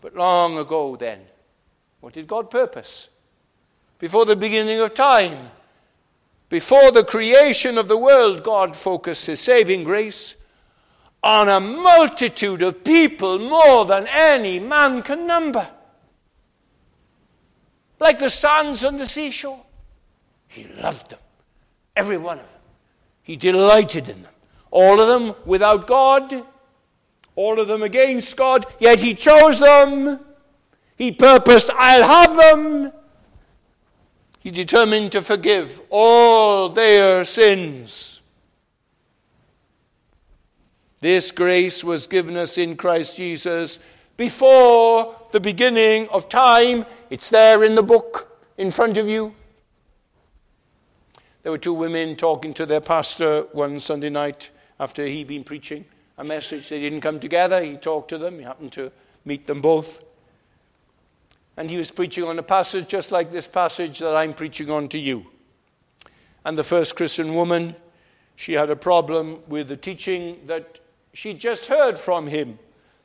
But 0.00 0.14
long 0.14 0.58
ago, 0.58 0.96
then, 0.96 1.20
what 2.00 2.12
did 2.12 2.26
God 2.26 2.50
purpose? 2.50 3.08
Before 3.98 4.24
the 4.24 4.36
beginning 4.36 4.80
of 4.80 4.94
time, 4.94 5.50
before 6.48 6.92
the 6.92 7.04
creation 7.04 7.76
of 7.76 7.88
the 7.88 7.98
world, 7.98 8.44
God 8.44 8.76
focused 8.76 9.26
His 9.26 9.40
saving 9.40 9.84
grace 9.84 10.36
on 11.22 11.48
a 11.48 11.60
multitude 11.60 12.62
of 12.62 12.84
people 12.84 13.38
more 13.38 13.84
than 13.84 14.06
any 14.06 14.58
man 14.58 15.02
can 15.02 15.26
number. 15.26 15.68
Like 17.98 18.20
the 18.20 18.30
sands 18.30 18.84
on 18.84 18.96
the 18.98 19.06
seashore. 19.06 19.64
He 20.46 20.64
loved 20.64 21.10
them, 21.10 21.18
every 21.96 22.16
one 22.16 22.38
of 22.38 22.44
them. 22.44 22.60
He 23.22 23.36
delighted 23.36 24.08
in 24.08 24.22
them. 24.22 24.32
All 24.70 25.00
of 25.00 25.08
them 25.08 25.34
without 25.44 25.86
God, 25.86 26.44
all 27.38 27.60
of 27.60 27.68
them 27.68 27.84
against 27.84 28.36
God, 28.36 28.66
yet 28.80 28.98
He 28.98 29.14
chose 29.14 29.60
them. 29.60 30.18
He 30.96 31.12
purposed, 31.12 31.70
I'll 31.72 32.02
have 32.02 32.36
them. 32.36 32.92
He 34.40 34.50
determined 34.50 35.12
to 35.12 35.22
forgive 35.22 35.80
all 35.88 36.68
their 36.68 37.24
sins. 37.24 38.22
This 40.98 41.30
grace 41.30 41.84
was 41.84 42.08
given 42.08 42.36
us 42.36 42.58
in 42.58 42.76
Christ 42.76 43.16
Jesus 43.16 43.78
before 44.16 45.14
the 45.30 45.38
beginning 45.38 46.08
of 46.08 46.28
time. 46.28 46.84
It's 47.08 47.30
there 47.30 47.62
in 47.62 47.76
the 47.76 47.84
book 47.84 48.36
in 48.56 48.72
front 48.72 48.98
of 48.98 49.08
you. 49.08 49.32
There 51.44 51.52
were 51.52 51.58
two 51.58 51.74
women 51.74 52.16
talking 52.16 52.52
to 52.54 52.66
their 52.66 52.80
pastor 52.80 53.42
one 53.52 53.78
Sunday 53.78 54.10
night 54.10 54.50
after 54.80 55.06
he'd 55.06 55.28
been 55.28 55.44
preaching 55.44 55.84
a 56.18 56.24
message. 56.24 56.68
They 56.68 56.80
didn't 56.80 57.00
come 57.00 57.20
together. 57.20 57.62
He 57.62 57.76
talked 57.76 58.10
to 58.10 58.18
them. 58.18 58.38
He 58.38 58.44
happened 58.44 58.72
to 58.72 58.92
meet 59.24 59.46
them 59.46 59.60
both. 59.60 60.04
And 61.56 61.70
he 61.70 61.76
was 61.76 61.90
preaching 61.90 62.24
on 62.24 62.38
a 62.38 62.42
passage 62.42 62.88
just 62.88 63.10
like 63.10 63.30
this 63.30 63.46
passage 63.46 63.98
that 64.00 64.14
I'm 64.14 64.34
preaching 64.34 64.70
on 64.70 64.88
to 64.90 64.98
you. 64.98 65.26
And 66.44 66.56
the 66.56 66.64
first 66.64 66.96
Christian 66.96 67.34
woman, 67.34 67.74
she 68.36 68.52
had 68.52 68.70
a 68.70 68.76
problem 68.76 69.40
with 69.48 69.68
the 69.68 69.76
teaching 69.76 70.38
that 70.46 70.78
she 71.14 71.34
just 71.34 71.66
heard 71.66 71.98
from 71.98 72.26
him 72.26 72.58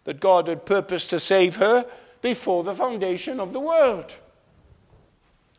that 0.03 0.19
God 0.19 0.47
had 0.47 0.65
purposed 0.65 1.09
to 1.11 1.19
save 1.19 1.55
her 1.55 1.85
before 2.21 2.63
the 2.63 2.73
foundation 2.73 3.39
of 3.39 3.53
the 3.53 3.59
world. 3.59 4.15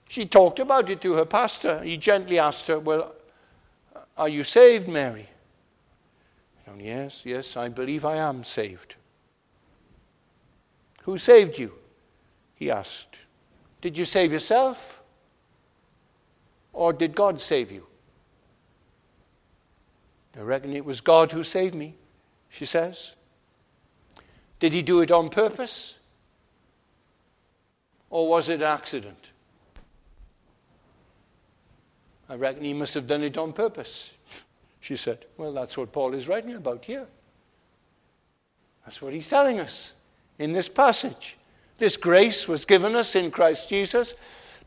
She 0.08 0.26
talked 0.26 0.60
about 0.60 0.90
it 0.90 1.00
to 1.02 1.14
her 1.14 1.24
pastor. 1.24 1.82
He 1.82 1.96
gently 1.96 2.38
asked 2.38 2.68
her, 2.68 2.78
Well, 2.78 3.14
are 4.16 4.28
you 4.28 4.44
saved, 4.44 4.86
Mary? 4.86 5.28
And 6.66 6.80
yes, 6.80 7.24
yes, 7.24 7.56
I 7.56 7.68
believe 7.68 8.04
I 8.04 8.16
am 8.16 8.44
saved. 8.44 8.96
Who 11.02 11.18
saved 11.18 11.58
you? 11.58 11.72
he 12.56 12.70
asked. 12.70 13.16
Did 13.80 13.98
you 13.98 14.04
save 14.04 14.32
yourself? 14.32 15.02
Or 16.72 16.92
did 16.92 17.14
God 17.14 17.40
save 17.40 17.70
you? 17.70 17.86
I 20.36 20.40
reckon 20.40 20.74
it 20.74 20.84
was 20.84 21.00
God 21.00 21.30
who 21.30 21.44
saved 21.44 21.74
me, 21.74 21.94
she 22.48 22.66
says. 22.66 23.14
Did 24.58 24.72
he 24.72 24.82
do 24.82 25.00
it 25.00 25.12
on 25.12 25.28
purpose? 25.28 25.96
Or 28.10 28.28
was 28.28 28.48
it 28.48 28.54
an 28.54 28.62
accident? 28.62 29.30
I 32.28 32.36
reckon 32.36 32.64
he 32.64 32.72
must 32.72 32.94
have 32.94 33.06
done 33.06 33.22
it 33.22 33.36
on 33.36 33.52
purpose, 33.52 34.14
she 34.84 34.96
said. 34.96 35.24
Well, 35.38 35.54
that's 35.54 35.78
what 35.78 35.92
Paul 35.92 36.12
is 36.12 36.28
writing 36.28 36.56
about 36.56 36.84
here. 36.84 37.06
That's 38.84 39.00
what 39.00 39.14
he's 39.14 39.30
telling 39.30 39.58
us 39.58 39.94
in 40.38 40.52
this 40.52 40.68
passage. 40.68 41.38
This 41.78 41.96
grace 41.96 42.46
was 42.46 42.66
given 42.66 42.94
us 42.94 43.16
in 43.16 43.30
Christ 43.30 43.66
Jesus 43.66 44.12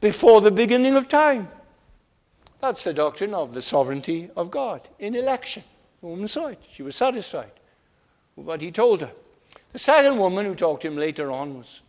before 0.02 0.42
the 0.42 0.50
beginning 0.50 0.96
of 0.96 1.08
time. 1.08 1.48
That's 2.62 2.84
the 2.84 2.96
doctrine 2.96 3.36
of 3.36 3.54
the 3.54 3.62
sovereignty 3.62 4.32
of 4.36 4.50
God 4.50 4.82
in 4.98 5.14
election. 5.14 5.62
The 6.02 6.08
woman 6.08 6.28
saw 6.28 6.48
it. 6.48 6.60
She 6.74 6.82
was 6.82 6.96
satisfied 6.96 7.52
with 8.36 8.48
what 8.48 8.60
he 8.60 8.72
told 8.72 9.02
her. 9.02 9.12
The 9.72 9.78
second 9.78 10.18
woman 10.18 10.48
who 10.48 10.56
talked 10.56 10.82
to 10.82 10.88
him 10.88 10.98
later 10.98 11.30
on 11.30 11.60
was 11.60 11.82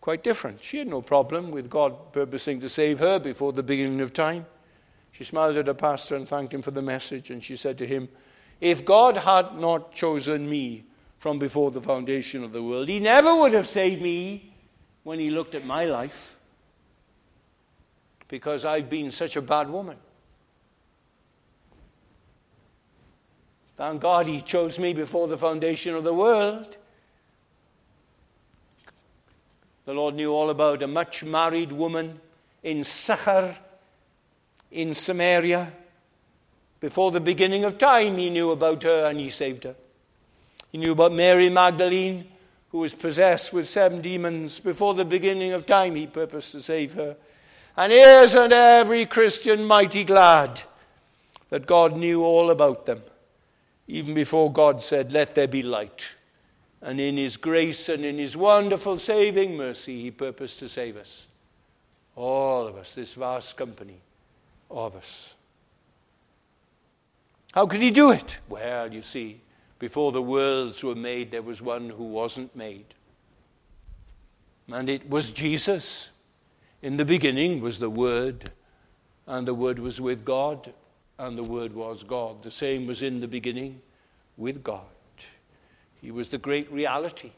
quite 0.00 0.22
different. 0.22 0.62
She 0.62 0.78
had 0.78 0.86
no 0.86 1.02
problem 1.02 1.50
with 1.50 1.68
God 1.68 2.12
purposing 2.12 2.60
to 2.60 2.68
save 2.68 3.00
her 3.00 3.18
before 3.18 3.52
the 3.52 3.64
beginning 3.64 4.00
of 4.02 4.12
time. 4.12 4.46
She 5.20 5.26
smiled 5.26 5.58
at 5.58 5.66
her 5.66 5.74
pastor 5.74 6.16
and 6.16 6.26
thanked 6.26 6.54
him 6.54 6.62
for 6.62 6.70
the 6.70 6.80
message, 6.80 7.30
and 7.30 7.44
she 7.44 7.54
said 7.54 7.76
to 7.76 7.86
him, 7.86 8.08
If 8.58 8.86
God 8.86 9.18
had 9.18 9.54
not 9.54 9.92
chosen 9.92 10.48
me 10.48 10.84
from 11.18 11.38
before 11.38 11.70
the 11.70 11.82
foundation 11.82 12.42
of 12.42 12.54
the 12.54 12.62
world, 12.62 12.88
he 12.88 13.00
never 13.00 13.36
would 13.36 13.52
have 13.52 13.68
saved 13.68 14.00
me 14.00 14.54
when 15.02 15.18
he 15.18 15.28
looked 15.28 15.54
at 15.54 15.66
my 15.66 15.84
life 15.84 16.38
because 18.28 18.64
I've 18.64 18.88
been 18.88 19.10
such 19.10 19.36
a 19.36 19.42
bad 19.42 19.68
woman. 19.68 19.98
Thank 23.76 24.00
God 24.00 24.26
he 24.26 24.40
chose 24.40 24.78
me 24.78 24.94
before 24.94 25.28
the 25.28 25.36
foundation 25.36 25.94
of 25.94 26.02
the 26.02 26.14
world. 26.14 26.78
The 29.84 29.92
Lord 29.92 30.14
knew 30.14 30.32
all 30.32 30.48
about 30.48 30.82
a 30.82 30.86
much 30.86 31.22
married 31.22 31.72
woman 31.72 32.18
in 32.62 32.84
Sychar 32.84 33.58
in 34.70 34.94
Samaria. 34.94 35.72
Before 36.80 37.10
the 37.10 37.20
beginning 37.20 37.64
of 37.64 37.78
time, 37.78 38.16
he 38.16 38.30
knew 38.30 38.50
about 38.50 38.82
her 38.84 39.06
and 39.06 39.18
he 39.18 39.30
saved 39.30 39.64
her. 39.64 39.76
He 40.72 40.78
knew 40.78 40.92
about 40.92 41.12
Mary 41.12 41.50
Magdalene, 41.50 42.26
who 42.70 42.78
was 42.78 42.94
possessed 42.94 43.52
with 43.52 43.68
seven 43.68 44.00
demons. 44.00 44.60
Before 44.60 44.94
the 44.94 45.04
beginning 45.04 45.52
of 45.52 45.66
time, 45.66 45.94
he 45.94 46.06
purposed 46.06 46.52
to 46.52 46.62
save 46.62 46.94
her. 46.94 47.16
And 47.76 47.92
isn't 47.92 48.52
every 48.52 49.06
Christian 49.06 49.64
mighty 49.64 50.04
glad 50.04 50.62
that 51.50 51.66
God 51.66 51.96
knew 51.96 52.22
all 52.22 52.50
about 52.50 52.86
them, 52.86 53.02
even 53.88 54.14
before 54.14 54.52
God 54.52 54.80
said, 54.80 55.12
Let 55.12 55.34
there 55.34 55.48
be 55.48 55.62
light. 55.62 56.06
And 56.82 57.00
in 57.00 57.16
His 57.16 57.36
grace 57.36 57.88
and 57.88 58.04
in 58.04 58.16
His 58.18 58.36
wonderful 58.36 58.98
saving 58.98 59.56
mercy, 59.56 60.00
He 60.00 60.10
purposed 60.10 60.60
to 60.60 60.68
save 60.68 60.96
us. 60.96 61.26
All 62.16 62.66
of 62.66 62.76
us, 62.76 62.94
this 62.94 63.14
vast 63.14 63.56
company 63.56 64.00
of 64.70 64.96
us. 64.96 65.36
How 67.52 67.66
could 67.66 67.82
He 67.82 67.90
do 67.90 68.10
it? 68.10 68.38
Well, 68.48 68.92
you 68.92 69.02
see, 69.02 69.40
before 69.78 70.12
the 70.12 70.22
worlds 70.22 70.82
were 70.84 70.94
made, 70.94 71.30
there 71.30 71.42
was 71.42 71.60
one 71.60 71.88
who 71.88 72.04
wasn't 72.04 72.54
made. 72.54 72.86
And 74.70 74.88
it 74.88 75.08
was 75.08 75.32
Jesus. 75.32 76.10
In 76.82 76.96
the 76.96 77.04
beginning 77.04 77.60
was 77.60 77.78
the 77.78 77.90
Word, 77.90 78.50
and 79.26 79.46
the 79.46 79.54
Word 79.54 79.78
was 79.78 80.00
with 80.00 80.24
God, 80.24 80.72
and 81.18 81.36
the 81.36 81.42
Word 81.42 81.74
was 81.74 82.04
God. 82.04 82.42
The 82.42 82.50
same 82.50 82.86
was 82.86 83.02
in 83.02 83.20
the 83.20 83.28
beginning 83.28 83.80
with 84.36 84.62
God. 84.62 84.84
He 86.00 86.10
was 86.10 86.28
the 86.28 86.38
great 86.38 86.70
reality. 86.72 87.32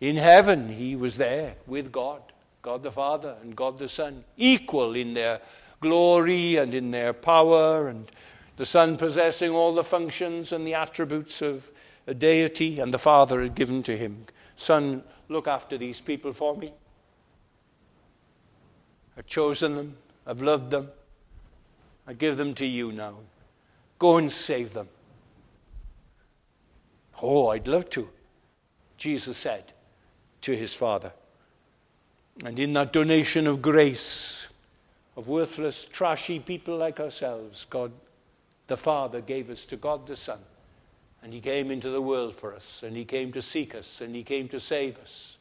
In 0.00 0.16
heaven, 0.16 0.68
He 0.68 0.96
was 0.96 1.16
there 1.16 1.54
with 1.66 1.92
God, 1.92 2.22
God 2.62 2.82
the 2.82 2.92
Father 2.92 3.36
and 3.42 3.54
God 3.54 3.78
the 3.78 3.88
Son, 3.88 4.24
equal 4.36 4.94
in 4.94 5.14
their 5.14 5.40
glory 5.82 6.56
and 6.56 6.72
in 6.72 6.90
their 6.90 7.12
power, 7.12 7.88
and 7.88 8.10
the 8.56 8.64
Son 8.64 8.96
possessing 8.96 9.50
all 9.50 9.74
the 9.74 9.84
functions 9.84 10.52
and 10.52 10.66
the 10.66 10.74
attributes 10.74 11.42
of 11.42 11.70
a 12.06 12.14
deity, 12.14 12.80
and 12.80 12.94
the 12.94 12.98
Father 12.98 13.42
had 13.42 13.54
given 13.54 13.82
to 13.82 13.96
Him. 13.96 14.24
Son, 14.56 15.02
look 15.28 15.46
after 15.46 15.76
these 15.76 16.00
people 16.00 16.32
for 16.32 16.56
me. 16.56 16.72
I've 19.16 19.26
chosen 19.26 19.76
them. 19.76 19.96
I've 20.26 20.40
loved 20.40 20.70
them. 20.70 20.88
I 22.06 22.14
give 22.14 22.36
them 22.36 22.54
to 22.54 22.66
you 22.66 22.92
now. 22.92 23.16
Go 23.98 24.16
and 24.16 24.32
save 24.32 24.72
them. 24.72 24.88
Oh, 27.20 27.48
I'd 27.48 27.68
love 27.68 27.88
to, 27.90 28.08
Jesus 28.96 29.36
said 29.38 29.72
to 30.40 30.56
his 30.56 30.74
Father. 30.74 31.12
And 32.44 32.58
in 32.58 32.72
that 32.72 32.92
donation 32.92 33.46
of 33.46 33.62
grace, 33.62 34.41
of 35.16 35.28
worthless, 35.28 35.86
trashy 35.92 36.40
people 36.40 36.76
like 36.76 37.00
ourselves, 37.00 37.66
God 37.68 37.92
the 38.66 38.76
Father 38.76 39.20
gave 39.20 39.50
us 39.50 39.64
to 39.66 39.76
God 39.76 40.06
the 40.06 40.16
Son. 40.16 40.38
And 41.22 41.32
He 41.32 41.40
came 41.40 41.70
into 41.70 41.90
the 41.90 42.02
world 42.02 42.34
for 42.34 42.54
us, 42.54 42.82
and 42.82 42.96
He 42.96 43.04
came 43.04 43.32
to 43.32 43.42
seek 43.42 43.74
us, 43.74 44.00
and 44.00 44.14
He 44.14 44.22
came 44.22 44.48
to 44.48 44.60
save 44.60 44.98
us. 44.98 45.36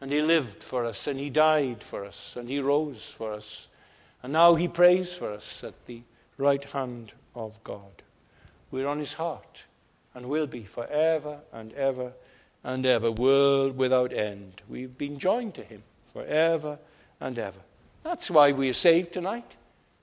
And 0.00 0.12
he 0.12 0.22
lived 0.22 0.62
for 0.62 0.84
us, 0.84 1.06
and 1.06 1.18
he 1.18 1.30
died 1.30 1.82
for 1.82 2.04
us, 2.04 2.36
and 2.36 2.48
he 2.48 2.60
rose 2.60 3.14
for 3.16 3.32
us. 3.32 3.66
And 4.22 4.32
now 4.32 4.54
he 4.54 4.68
prays 4.68 5.12
for 5.14 5.32
us 5.32 5.64
at 5.64 5.86
the 5.86 6.02
right 6.36 6.62
hand 6.62 7.12
of 7.34 7.62
God. 7.64 8.02
We're 8.70 8.86
on 8.86 9.00
his 9.00 9.12
heart, 9.12 9.64
and 10.14 10.26
will 10.26 10.46
be 10.46 10.64
forever 10.64 11.40
and 11.52 11.72
ever 11.72 12.12
and 12.64 12.84
ever, 12.84 13.10
world 13.10 13.76
without 13.76 14.12
end. 14.12 14.62
We've 14.68 14.96
been 14.96 15.18
joined 15.18 15.54
to 15.54 15.62
him 15.62 15.82
forever 16.12 16.78
and 17.20 17.38
ever. 17.38 17.60
That's 18.08 18.30
why 18.30 18.52
we 18.52 18.70
are 18.70 18.72
saved 18.88 19.12
tonight, 19.12 19.44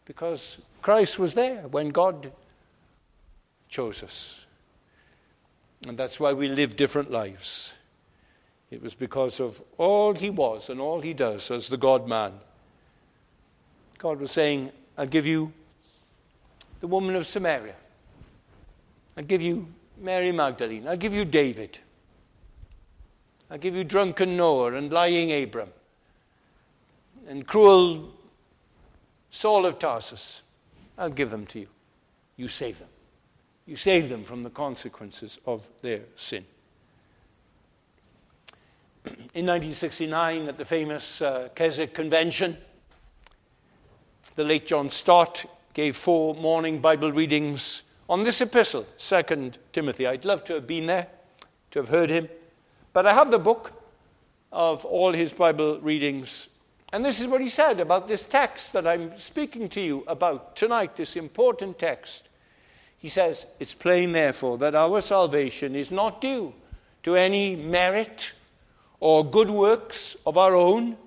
because 0.06 0.60
Christ 0.84 1.18
was 1.18 1.34
there 1.34 1.68
when 1.70 1.90
God 1.90 2.32
chose 3.68 4.04
us. 4.04 4.46
And 5.88 5.98
that's 5.98 6.20
why 6.20 6.32
we 6.32 6.48
live 6.48 6.76
different 6.76 7.10
lives. 7.10 7.74
It 8.70 8.84
was 8.84 8.94
because 8.94 9.40
of 9.40 9.60
all 9.80 10.14
he 10.14 10.30
was 10.30 10.70
and 10.70 10.80
all 10.80 11.02
he 11.02 11.16
does 11.16 11.50
as 11.50 11.68
the 11.68 11.78
God 11.78 12.08
man. 12.08 12.34
God 13.98 14.20
was 14.20 14.30
saying, 14.30 14.72
I'll 15.00 15.08
give 15.08 15.26
you 15.26 15.52
the 16.82 16.88
woman 16.88 17.16
of 17.16 17.26
Samaria. 17.26 17.74
I'll 19.18 19.24
give 19.24 19.42
you 19.42 19.68
Mary 20.00 20.32
Magdalene. 20.32 20.88
I'll 20.88 20.96
give 20.96 21.16
you 21.16 21.26
David. 21.26 21.80
I'll 23.50 23.58
give 23.58 23.76
you 23.76 23.84
drunken 23.84 24.38
Noah 24.38 24.76
and 24.76 24.94
lying 24.94 25.34
Abram 25.34 25.70
and 27.28 27.46
cruel 27.46 28.14
Saul 29.32 29.66
of 29.66 29.80
Tarsus. 29.80 30.44
I'll 30.98 31.10
give 31.10 31.30
them 31.30 31.46
to 31.48 31.60
you. 31.60 31.68
You 32.38 32.48
save 32.48 32.80
them. 32.80 32.90
You 33.66 33.76
save 33.76 34.10
them 34.10 34.24
from 34.24 34.44
the 34.44 34.50
consequences 34.50 35.40
of 35.46 35.68
their 35.82 36.02
sin 36.16 36.46
in 39.34 39.46
1969 39.46 40.48
at 40.48 40.58
the 40.58 40.66
famous 40.66 41.22
uh, 41.22 41.50
Keswick 41.54 41.94
Convention, 41.94 42.58
the 44.36 44.44
late 44.44 44.66
John 44.66 44.90
Stott 44.90 45.46
gave 45.74 45.96
four 45.96 46.34
morning 46.36 46.80
Bible 46.80 47.12
readings 47.12 47.84
on 48.10 48.24
this 48.24 48.42
epistle, 48.42 48.86
2 48.98 49.52
Timothy. 49.74 50.08
I'd 50.08 50.26
love 50.26 50.44
to 50.46 50.56
have 50.56 50.66
been 50.66 50.88
there, 50.88 51.08
to 51.72 51.80
have 51.80 51.90
heard 51.90 52.10
him. 52.10 52.28
But 52.94 53.06
I 53.06 53.14
have 53.14 53.30
the 53.30 53.40
book 53.40 53.74
of 54.52 54.86
all 54.86 55.14
his 55.14 55.34
Bible 55.34 55.80
readings. 55.82 56.50
And 56.94 57.04
this 57.04 57.20
is 57.20 57.28
what 57.28 57.42
he 57.42 57.50
said 57.50 57.80
about 57.80 58.08
this 58.08 58.26
text 58.26 58.74
that 58.74 58.88
I'm 58.88 59.18
speaking 59.18 59.70
to 59.70 59.82
you 59.82 60.04
about 60.08 60.56
tonight, 60.56 60.96
this 60.96 61.16
important 61.16 61.80
text. 61.80 62.30
He 62.98 63.10
says, 63.10 63.46
It's 63.60 63.74
plain, 63.74 64.12
therefore, 64.12 64.58
that 64.60 64.76
our 64.76 65.02
salvation 65.02 65.76
is 65.76 65.92
not 65.92 66.22
due 66.22 66.54
to 67.04 67.16
any 67.16 67.56
merit 67.56 68.32
or 69.00 69.30
good 69.30 69.50
works 69.50 70.16
of 70.26 70.38
our 70.38 70.56
own, 70.56 70.98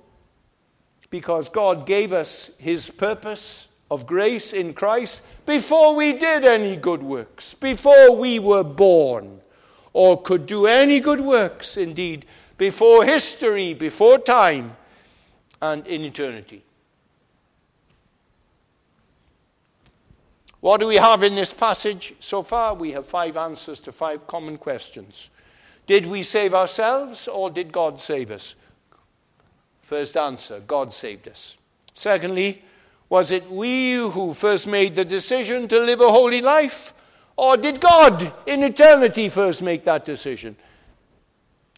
because 1.11 1.49
God 1.49 1.87
gave 1.87 2.13
us 2.13 2.51
His 2.59 2.91
purpose 2.91 3.69
of 3.91 4.07
grace 4.07 4.53
in 4.53 4.75
Christ 4.75 5.23
before 5.47 5.95
we 5.95 6.13
did 6.13 6.45
any 6.45 6.77
good 6.77 7.03
works, 7.03 7.55
before 7.55 8.15
we 8.15 8.39
were 8.39 8.65
born, 8.65 9.41
or 9.93 10.21
could 10.21 10.47
do 10.47 10.67
any 10.67 11.01
good 11.01 11.21
works, 11.21 11.77
indeed, 11.77 12.27
before 12.59 13.05
history, 13.05 13.73
before 13.73 14.19
time, 14.19 14.77
and 15.61 15.87
in 15.87 16.05
eternity. 16.05 16.63
What 20.61 20.81
do 20.81 20.87
we 20.87 20.97
have 20.97 21.23
in 21.23 21.35
this 21.35 21.53
passage 21.53 22.15
so 22.19 22.43
far? 22.43 22.75
We 22.75 22.93
have 22.93 23.07
five 23.07 23.37
answers 23.37 23.79
to 23.81 23.93
five 23.93 24.27
common 24.27 24.59
questions. 24.59 25.31
Did 25.87 26.07
we 26.07 26.23
save 26.23 26.53
ourselves 26.53 27.29
or 27.29 27.49
did 27.49 27.73
God 27.73 28.01
save 28.01 28.31
us? 28.31 28.57
First 29.83 30.17
answer 30.17 30.61
God 30.61 30.93
saved 30.93 31.29
us. 31.29 31.57
Secondly, 31.95 32.63
was 33.09 33.31
it 33.31 33.51
we 33.51 33.95
who 33.95 34.35
first 34.35 34.67
made 34.67 34.95
the 34.95 35.05
decision 35.05 35.67
to 35.69 35.79
live 35.79 36.01
a 36.01 36.11
holy 36.11 36.41
life? 36.41 36.93
Or 37.37 37.57
did 37.57 37.81
God 37.81 38.33
in 38.47 38.65
eternity 38.65 39.29
first 39.29 39.63
make 39.63 39.85
that 39.85 40.05
decision? 40.05 40.57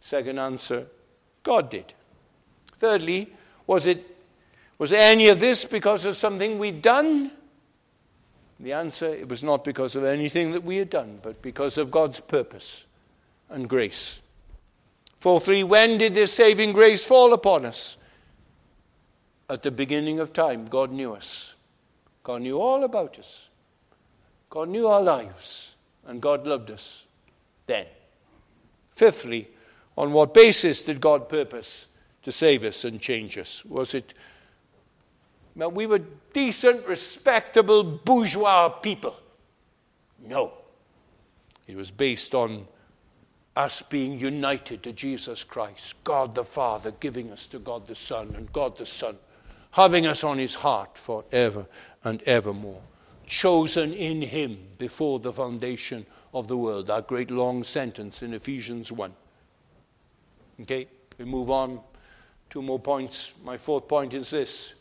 Second 0.03 0.41
answer 0.41 0.87
God 1.43 1.71
did. 1.71 1.93
Thirdly, 2.79 3.33
was 3.71 3.87
it 3.87 4.05
was 4.79 4.93
any 4.93 5.29
of 5.29 5.39
this 5.39 5.65
because 5.65 6.05
of 6.05 6.17
something 6.17 6.59
we'd 6.59 6.83
done? 6.83 7.31
The 8.59 8.73
answer 8.73 9.07
it 9.07 9.29
was 9.29 9.45
not 9.45 9.63
because 9.63 9.95
of 9.95 10.03
anything 10.03 10.51
that 10.53 10.65
we 10.65 10.77
had 10.77 10.91
done, 10.91 11.21
but 11.23 11.41
because 11.41 11.79
of 11.79 11.89
God's 11.89 12.19
purpose 12.19 12.85
and 13.49 13.69
grace. 13.69 14.21
4 15.19 15.41
3 15.41 15.63
When 15.63 15.99
did 15.99 16.15
this 16.15 16.33
saving 16.33 16.73
grace 16.73 17.05
fall 17.05 17.33
upon 17.33 17.65
us? 17.65 17.97
At 19.49 19.63
the 19.63 19.71
beginning 19.71 20.19
of 20.19 20.33
time, 20.33 20.67
God 20.67 20.91
knew 20.91 21.13
us. 21.13 21.55
God 22.25 22.43
knew 22.43 22.59
all 22.59 22.83
about 22.83 23.21
us. 23.21 23.49
God 24.49 24.69
knew 24.69 24.89
our 24.89 25.01
lives. 25.01 25.69
And 26.09 26.21
God 26.21 26.45
loved 26.45 26.73
us 26.73 27.05
then. 27.67 27.87
Fifthly, 28.91 29.49
on 29.97 30.13
what 30.13 30.35
basis 30.35 30.83
did 30.83 31.01
God 31.01 31.29
purpose 31.29 31.87
to 32.23 32.33
save 32.33 32.65
us 32.65 32.85
and 32.85 33.01
change 33.01 33.39
us? 33.39 33.65
Was 33.65 33.95
it 33.95 34.15
well, 35.57 35.71
we 35.71 35.87
were 35.87 36.01
decent, 36.33 36.87
respectable, 36.87 37.83
bourgeois 37.83 38.69
people? 38.69 39.17
No. 40.25 40.53
It 41.67 41.77
was 41.77 41.91
based 41.91 42.35
on 42.35 42.67
us 43.57 43.83
being 43.83 44.19
united 44.19 44.83
to 44.85 44.93
Jesus 44.93 45.43
Christ, 45.43 45.95
God 46.05 46.35
the 46.35 46.45
Father 46.45 46.93
giving 47.01 47.33
us 47.33 47.47
to 47.49 47.59
God 47.59 47.87
the 47.87 47.97
Son, 47.97 48.33
and 48.37 48.51
God 48.53 48.77
the 48.77 48.87
Son 48.87 49.17
having 49.71 50.07
us 50.07 50.25
on 50.25 50.39
his 50.39 50.55
heart 50.55 50.99
forever 50.99 51.67
and 52.05 52.23
evermore. 52.23 52.83
Chosen 53.27 53.93
in 53.93 54.21
him 54.21 54.59
before 54.79 55.21
the 55.21 55.33
foundation 55.33 56.05
of 56.35 56.49
the 56.49 56.57
world. 56.57 56.89
That 56.89 57.07
great 57.07 57.31
long 57.31 57.63
sentence 57.63 58.23
in 58.23 58.35
Ephesians 58.35 58.91
1. 58.91 59.13
Okay, 60.63 60.89
we 61.19 61.25
move 61.25 61.51
on. 61.51 61.81
Two 62.51 62.63
more 62.63 62.81
points. 62.81 63.33
My 63.45 63.57
fourth 63.57 63.87
point 63.87 64.13
is 64.13 64.31
this 64.31 64.75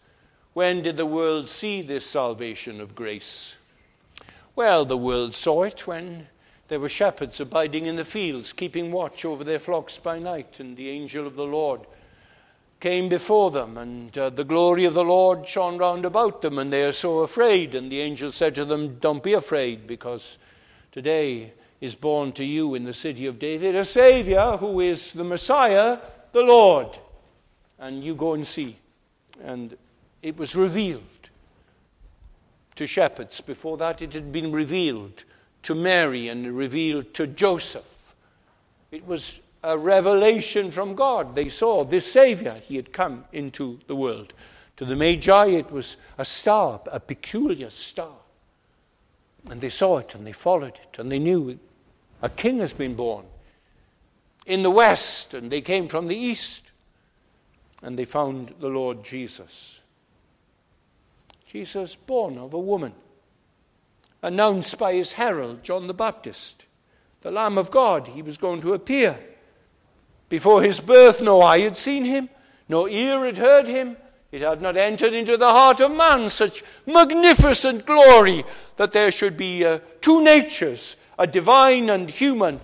When 0.53 0.81
did 0.81 0.97
the 0.97 1.05
world 1.05 1.47
see 1.47 1.83
this 1.83 2.05
salvation 2.05 2.81
of 2.81 2.95
grace? 2.95 3.57
Well, 4.55 4.85
the 4.85 4.97
world 4.97 5.35
saw 5.35 5.63
it 5.63 5.85
when 5.85 6.27
there 6.67 6.79
were 6.79 6.89
shepherds 6.89 7.39
abiding 7.39 7.85
in 7.85 7.95
the 7.95 8.03
fields, 8.03 8.53
keeping 8.53 8.91
watch 8.91 9.23
over 9.23 9.43
their 9.43 9.59
flocks 9.59 9.97
by 9.97 10.17
night, 10.17 10.59
and 10.59 10.75
the 10.75 10.89
angel 10.89 11.27
of 11.27 11.35
the 11.35 11.45
Lord 11.45 11.81
came 12.79 13.07
before 13.07 13.51
them, 13.51 13.77
and 13.77 14.17
uh, 14.17 14.29
the 14.29 14.43
glory 14.43 14.85
of 14.85 14.93
the 14.93 15.03
Lord 15.03 15.47
shone 15.47 15.77
round 15.77 16.05
about 16.05 16.41
them, 16.41 16.57
and 16.57 16.73
they 16.73 16.83
are 16.83 16.91
so 16.91 17.19
afraid. 17.19 17.75
And 17.75 17.91
the 17.91 18.01
angel 18.01 18.31
said 18.31 18.55
to 18.55 18.65
them, 18.65 18.97
Don't 18.99 19.21
be 19.21 19.33
afraid, 19.33 19.85
because 19.85 20.37
today 20.91 21.53
is 21.81 21.93
born 21.93 22.31
to 22.33 22.43
you 22.43 22.75
in 22.75 22.83
the 22.83 22.93
city 22.93 23.25
of 23.25 23.37
David 23.37 23.75
a 23.75 23.85
Savior 23.85 24.57
who 24.57 24.79
is 24.79 25.13
the 25.13 25.23
Messiah, 25.23 25.99
the 26.31 26.41
Lord. 26.41 26.97
And 27.79 28.03
you 28.03 28.15
go 28.15 28.33
and 28.33 28.45
see. 28.45 28.77
And 29.43 29.77
it 30.21 30.37
was 30.37 30.55
revealed 30.55 31.03
to 32.75 32.87
shepherds. 32.87 33.41
Before 33.41 33.77
that, 33.77 34.01
it 34.01 34.13
had 34.13 34.31
been 34.31 34.51
revealed 34.51 35.23
to 35.63 35.75
Mary 35.75 36.27
and 36.27 36.57
revealed 36.57 37.13
to 37.15 37.27
Joseph. 37.27 38.13
It 38.91 39.05
was 39.05 39.39
a 39.63 39.77
revelation 39.77 40.71
from 40.71 40.95
God. 40.95 41.35
They 41.35 41.49
saw 41.49 41.83
this 41.83 42.11
Savior. 42.11 42.53
He 42.63 42.75
had 42.75 42.91
come 42.91 43.25
into 43.33 43.79
the 43.87 43.95
world. 43.95 44.33
To 44.77 44.85
the 44.85 44.95
Magi, 44.95 45.47
it 45.47 45.71
was 45.71 45.97
a 46.17 46.25
star, 46.25 46.81
a 46.91 46.99
peculiar 46.99 47.69
star. 47.69 48.15
And 49.49 49.59
they 49.59 49.69
saw 49.69 49.97
it 49.97 50.15
and 50.15 50.25
they 50.25 50.31
followed 50.31 50.79
it 50.81 50.99
and 50.99 51.11
they 51.11 51.19
knew 51.19 51.59
a 52.21 52.29
king 52.29 52.59
has 52.59 52.73
been 52.73 52.95
born 52.95 53.25
in 54.45 54.63
the 54.63 54.71
west, 54.71 55.33
and 55.33 55.51
they 55.51 55.61
came 55.61 55.87
from 55.87 56.07
the 56.07 56.15
east 56.15 56.68
and 57.81 57.97
they 57.97 58.05
found 58.05 58.53
the 58.59 58.67
Lord 58.67 59.03
Jesus. 59.03 59.81
Jesus, 61.45 61.95
born 61.95 62.37
of 62.37 62.53
a 62.53 62.59
woman, 62.59 62.93
announced 64.21 64.77
by 64.77 64.93
his 64.93 65.13
herald, 65.13 65.63
John 65.63 65.87
the 65.87 65.93
Baptist, 65.93 66.65
the 67.21 67.31
Lamb 67.31 67.57
of 67.57 67.71
God, 67.71 68.07
he 68.07 68.21
was 68.21 68.37
going 68.37 68.61
to 68.61 68.73
appear. 68.73 69.19
Before 70.29 70.61
his 70.61 70.79
birth, 70.79 71.21
no 71.21 71.41
eye 71.41 71.61
had 71.61 71.75
seen 71.75 72.05
him, 72.05 72.29
no 72.67 72.87
ear 72.87 73.25
had 73.25 73.37
heard 73.37 73.67
him. 73.67 73.97
It 74.31 74.41
had 74.41 74.61
not 74.61 74.77
entered 74.77 75.13
into 75.13 75.37
the 75.37 75.49
heart 75.49 75.81
of 75.81 75.91
man 75.91 76.29
such 76.29 76.63
magnificent 76.85 77.85
glory 77.87 78.45
that 78.77 78.91
there 78.91 79.11
should 79.11 79.35
be 79.35 79.65
uh, 79.65 79.79
two 80.01 80.21
natures, 80.21 80.95
a 81.17 81.25
divine 81.25 81.89
and 81.89 82.07
human, 82.07 82.61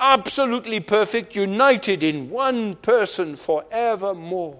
absolutely 0.00 0.80
perfect, 0.80 1.36
united 1.36 2.02
in 2.02 2.30
one 2.30 2.74
person 2.76 3.36
forevermore. 3.36 4.58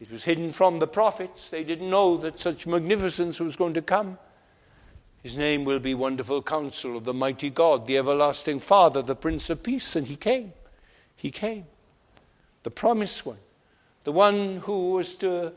It 0.00 0.10
was 0.10 0.24
hidden 0.24 0.52
from 0.52 0.78
the 0.78 0.86
prophets. 0.86 1.50
They 1.50 1.64
didn't 1.64 1.88
know 1.88 2.16
that 2.18 2.40
such 2.40 2.66
magnificence 2.66 3.38
was 3.38 3.56
going 3.56 3.74
to 3.74 3.82
come. 3.82 4.18
His 5.22 5.38
name 5.38 5.64
will 5.64 5.78
be 5.78 5.94
Wonderful 5.94 6.42
Counsel 6.42 6.96
of 6.96 7.04
the 7.04 7.14
Mighty 7.14 7.48
God, 7.48 7.86
the 7.86 7.96
Everlasting 7.96 8.60
Father, 8.60 9.00
the 9.00 9.14
Prince 9.14 9.48
of 9.48 9.62
Peace. 9.62 9.96
And 9.96 10.06
he 10.06 10.16
came. 10.16 10.52
He 11.16 11.30
came. 11.30 11.64
The 12.64 12.70
promised 12.70 13.24
one. 13.24 13.38
The 14.04 14.12
one 14.12 14.58
who 14.58 14.90
was 14.90 15.14
to 15.16 15.52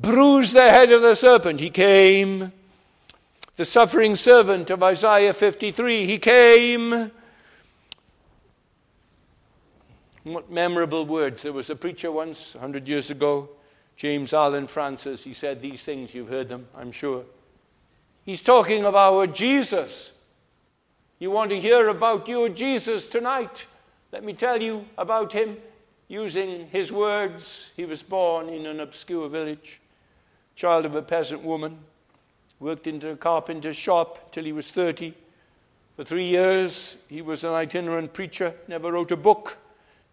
bruise 0.00 0.52
the 0.52 0.68
head 0.68 0.90
of 0.90 1.02
the 1.02 1.14
serpent. 1.14 1.60
He 1.60 1.70
came. 1.70 2.52
The 3.60 3.66
suffering 3.66 4.16
servant 4.16 4.70
of 4.70 4.82
Isaiah 4.82 5.34
53. 5.34 6.06
He 6.06 6.18
came. 6.18 7.10
What 10.22 10.50
memorable 10.50 11.04
words. 11.04 11.42
There 11.42 11.52
was 11.52 11.68
a 11.68 11.76
preacher 11.76 12.10
once, 12.10 12.54
100 12.54 12.88
years 12.88 13.10
ago, 13.10 13.50
James 13.96 14.32
Allan 14.32 14.66
Francis. 14.66 15.22
He 15.22 15.34
said 15.34 15.60
these 15.60 15.82
things. 15.82 16.14
You've 16.14 16.30
heard 16.30 16.48
them, 16.48 16.68
I'm 16.74 16.90
sure. 16.90 17.22
He's 18.24 18.40
talking 18.40 18.86
of 18.86 18.94
our 18.94 19.26
Jesus. 19.26 20.12
You 21.18 21.30
want 21.30 21.50
to 21.50 21.60
hear 21.60 21.88
about 21.88 22.28
your 22.28 22.48
Jesus 22.48 23.10
tonight? 23.10 23.66
Let 24.10 24.24
me 24.24 24.32
tell 24.32 24.62
you 24.62 24.86
about 24.96 25.34
him 25.34 25.58
using 26.08 26.66
his 26.68 26.92
words. 26.92 27.72
He 27.76 27.84
was 27.84 28.02
born 28.02 28.48
in 28.48 28.64
an 28.64 28.80
obscure 28.80 29.28
village, 29.28 29.82
child 30.56 30.86
of 30.86 30.94
a 30.94 31.02
peasant 31.02 31.42
woman, 31.42 31.78
worked 32.60 32.86
in 32.86 33.02
a 33.04 33.16
carpenter's 33.16 33.76
shop 33.76 34.30
till 34.30 34.44
he 34.44 34.52
was 34.52 34.70
30. 34.70 35.14
For 35.96 36.04
three 36.04 36.26
years, 36.26 36.98
he 37.08 37.22
was 37.22 37.42
an 37.42 37.52
itinerant 37.52 38.12
preacher, 38.12 38.54
never 38.68 38.92
wrote 38.92 39.10
a 39.10 39.16
book, 39.16 39.58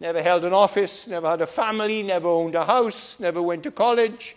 never 0.00 0.22
held 0.22 0.44
an 0.44 0.54
office, 0.54 1.06
never 1.06 1.28
had 1.28 1.42
a 1.42 1.46
family, 1.46 2.02
never 2.02 2.28
owned 2.28 2.54
a 2.54 2.64
house, 2.64 3.20
never 3.20 3.42
went 3.42 3.62
to 3.64 3.70
college, 3.70 4.34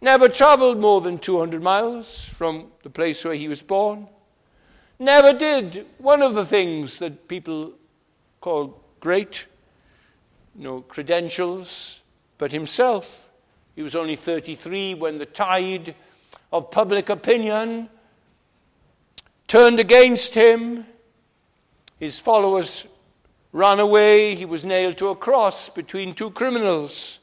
never 0.00 0.28
traveled 0.28 0.78
more 0.78 1.00
than 1.00 1.18
200 1.18 1.62
miles 1.62 2.24
from 2.24 2.68
the 2.82 2.90
place 2.90 3.24
where 3.24 3.34
he 3.34 3.48
was 3.48 3.60
born, 3.60 4.08
never 4.98 5.32
did 5.32 5.86
one 5.98 6.22
of 6.22 6.34
the 6.34 6.46
things 6.46 6.98
that 6.98 7.28
people 7.28 7.72
call 8.40 8.82
great, 9.00 9.46
no 10.54 10.80
credentials, 10.82 12.02
but 12.38 12.50
himself. 12.50 13.30
He 13.76 13.82
was 13.82 13.96
only 13.96 14.16
33 14.16 14.94
when 14.94 15.16
the 15.16 15.26
tide 15.26 15.94
of 16.52 16.70
public 16.70 17.08
opinion 17.08 17.88
turned 19.48 19.80
against 19.80 20.34
him. 20.34 20.86
His 21.98 22.18
followers 22.18 22.86
ran 23.52 23.80
away. 23.80 24.34
He 24.34 24.44
was 24.44 24.64
nailed 24.64 24.98
to 24.98 25.08
a 25.08 25.16
cross 25.16 25.68
between 25.68 26.14
two 26.14 26.30
criminals. 26.30 27.20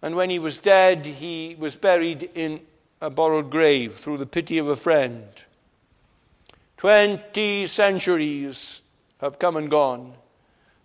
And 0.00 0.16
when 0.16 0.30
he 0.30 0.38
was 0.38 0.58
dead, 0.58 1.04
he 1.04 1.56
was 1.58 1.76
buried 1.76 2.30
in 2.34 2.60
a 3.00 3.10
borrowed 3.10 3.50
grave 3.50 3.94
through 3.94 4.18
the 4.18 4.26
pity 4.26 4.58
of 4.58 4.68
a 4.68 4.76
friend. 4.76 5.24
Twenty 6.76 7.66
centuries 7.66 8.82
have 9.20 9.38
come 9.38 9.56
and 9.56 9.70
gone, 9.70 10.14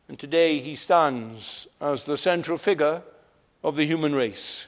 and 0.07 0.19
today 0.19 0.59
he 0.59 0.75
stands 0.75 1.67
as 1.81 2.05
the 2.05 2.17
central 2.17 2.59
figure 2.59 3.01
of 3.63 3.75
the 3.75 3.85
human 3.85 4.13
race. 4.13 4.67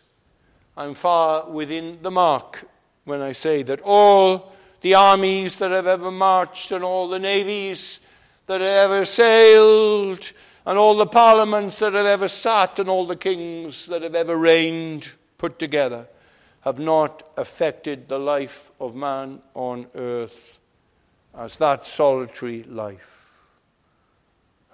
I'm 0.76 0.96
far 0.96 1.48
within 1.48 2.00
the 2.02 2.10
mark 2.10 2.66
when 3.10 3.22
I 3.22 3.32
say 3.32 3.64
that 3.64 3.82
all 3.82 4.54
the 4.82 4.94
armies 4.94 5.58
that 5.58 5.72
have 5.72 5.88
ever 5.88 6.12
marched 6.12 6.72
and 6.72 6.84
all 6.84 7.10
the 7.10 7.20
navies 7.20 8.00
that 8.46 8.62
have 8.62 8.92
ever 8.92 9.04
sailed 9.04 10.32
and 10.66 10.78
all 10.78 10.96
the 10.96 11.08
parliaments 11.08 11.80
that 11.80 11.94
have 11.94 12.06
ever 12.06 12.28
sat 12.28 12.78
and 12.78 12.88
all 12.88 13.08
the 13.08 13.16
kings 13.16 13.88
that 13.88 14.04
have 14.04 14.14
ever 14.14 14.38
reigned 14.38 15.12
put 15.40 15.58
together 15.58 16.08
have 16.62 16.78
not 16.78 17.32
affected 17.36 18.08
the 18.08 18.20
life 18.20 18.72
of 18.80 18.96
man 18.96 19.42
on 19.56 19.88
earth 19.96 20.60
as 21.36 21.58
that 21.58 21.88
solitary 21.88 22.64
life 22.64 23.50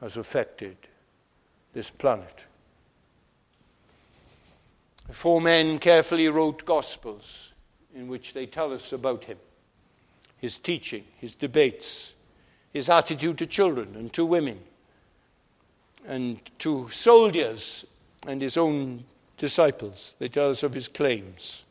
has 0.01 0.17
affected 0.17 0.75
this 1.73 1.89
planet. 1.89 2.45
Four 5.11 5.39
men 5.39 5.79
carefully 5.79 6.27
wrote 6.27 6.65
Gospels 6.65 7.53
in 7.95 8.07
which 8.07 8.33
they 8.33 8.45
tell 8.45 8.73
us 8.73 8.91
about 8.91 9.23
him, 9.23 9.37
his 10.37 10.57
teaching, 10.57 11.03
his 11.17 11.33
debates, 11.33 12.13
his 12.73 12.89
attitude 12.89 13.37
to 13.37 13.47
children 13.47 13.95
and 13.95 14.11
to 14.13 14.25
women 14.25 14.59
and 16.05 16.39
to 16.59 16.89
soldiers 16.89 17.85
and 18.27 18.41
his 18.41 18.57
own 18.57 19.03
disciples. 19.37 20.15
They 20.19 20.27
tell 20.27 20.49
us 20.49 20.61
of 20.61 20.73
his 20.73 20.87
claims. 20.87 21.63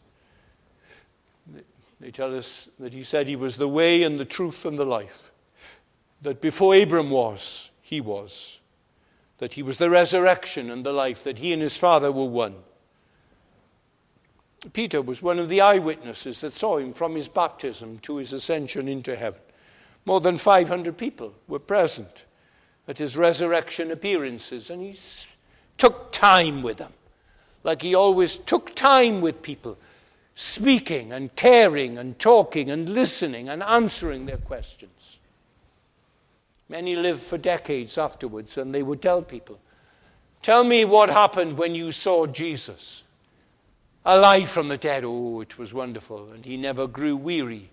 They 2.00 2.10
tell 2.10 2.36
us 2.36 2.68
that 2.80 2.92
he 2.92 3.02
said 3.02 3.28
he 3.28 3.36
was 3.36 3.56
the 3.56 3.68
way 3.68 4.02
and 4.02 4.18
the 4.18 4.24
truth 4.24 4.64
and 4.64 4.78
the 4.78 4.84
life. 4.84 5.30
That 6.22 6.40
before 6.40 6.74
Abram 6.74 7.10
was, 7.10 7.70
he 7.82 8.00
was. 8.00 8.60
That 9.38 9.52
he 9.52 9.62
was 9.62 9.78
the 9.78 9.90
resurrection 9.90 10.70
and 10.70 10.84
the 10.84 10.92
life, 10.92 11.24
that 11.24 11.38
he 11.38 11.52
and 11.52 11.62
his 11.62 11.76
Father 11.76 12.10
were 12.10 12.24
one. 12.24 12.56
Peter 14.72 15.02
was 15.02 15.22
one 15.22 15.38
of 15.38 15.48
the 15.48 15.60
eyewitnesses 15.60 16.40
that 16.40 16.54
saw 16.54 16.78
him 16.78 16.92
from 16.92 17.14
his 17.14 17.28
baptism 17.28 17.98
to 18.00 18.16
his 18.16 18.32
ascension 18.32 18.88
into 18.88 19.14
heaven. 19.14 19.40
More 20.06 20.20
than 20.20 20.38
500 20.38 20.96
people 20.96 21.34
were 21.48 21.58
present 21.58 22.26
at 22.88 22.98
his 22.98 23.16
resurrection 23.16 23.90
appearances. 23.90 24.70
And 24.70 24.82
he 24.82 24.98
took 25.78 26.12
time 26.12 26.62
with 26.62 26.78
them, 26.78 26.92
like 27.62 27.82
he 27.82 27.94
always 27.94 28.36
took 28.36 28.74
time 28.74 29.20
with 29.20 29.42
people, 29.42 29.78
speaking 30.34 31.12
and 31.12 31.34
caring 31.36 31.98
and 31.98 32.18
talking 32.18 32.70
and 32.70 32.90
listening 32.90 33.48
and 33.48 33.62
answering 33.62 34.26
their 34.26 34.38
questions. 34.38 35.18
Many 36.68 36.96
lived 36.96 37.22
for 37.22 37.38
decades 37.38 37.98
afterwards, 37.98 38.56
and 38.56 38.74
they 38.74 38.82
would 38.82 39.02
tell 39.02 39.22
people, 39.22 39.58
Tell 40.42 40.64
me 40.64 40.84
what 40.84 41.08
happened 41.08 41.56
when 41.56 41.74
you 41.74 41.90
saw 41.90 42.26
Jesus. 42.26 43.03
Alive 44.05 44.50
from 44.50 44.68
the 44.68 44.76
dead. 44.76 45.05
Oh, 45.05 45.40
it 45.40 45.59
was 45.59 45.72
wonderful. 45.72 46.32
And 46.32 46.44
he 46.44 46.57
never 46.57 46.86
grew 46.86 47.16
weary 47.16 47.70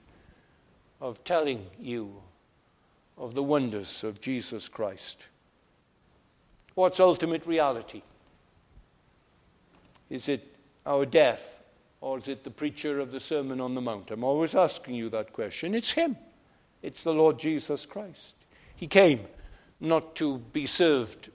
of 1.01 1.23
telling 1.23 1.65
you 1.79 2.13
of 3.17 3.35
the 3.35 3.43
wonders 3.43 4.03
of 4.03 4.21
Jesus 4.21 4.69
Christ. 4.69 5.27
What's 6.75 6.99
ultimate 6.99 7.45
reality? 7.45 8.01
Is 10.09 10.29
it 10.29 10.55
our 10.85 11.05
death 11.05 11.59
or 11.99 12.17
is 12.17 12.27
it 12.27 12.43
the 12.43 12.49
preacher 12.49 12.99
of 12.99 13.11
the 13.11 13.19
Sermon 13.19 13.59
on 13.59 13.75
the 13.75 13.81
Mount? 13.81 14.11
I'm 14.11 14.23
always 14.23 14.55
asking 14.55 14.95
you 14.95 15.09
that 15.09 15.33
question. 15.33 15.75
It's 15.75 15.91
him, 15.91 16.15
it's 16.81 17.03
the 17.03 17.13
Lord 17.13 17.37
Jesus 17.37 17.85
Christ. 17.85 18.37
He 18.75 18.87
came 18.87 19.25
not 19.79 20.15
to 20.15 20.37
be 20.53 20.65
served 20.65 21.29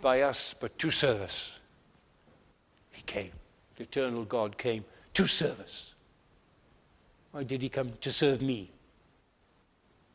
by 0.00 0.22
us, 0.22 0.54
but 0.58 0.76
to 0.78 0.90
serve 0.90 1.20
us. 1.20 1.60
He 2.90 3.02
came. 3.02 3.30
The 3.76 3.84
eternal 3.84 4.24
God 4.24 4.58
came 4.58 4.84
to 5.14 5.26
serve 5.26 5.60
us. 5.60 5.92
Why 7.32 7.44
did 7.44 7.62
he 7.62 7.68
come? 7.68 7.92
To 8.00 8.12
serve 8.12 8.42
me. 8.42 8.70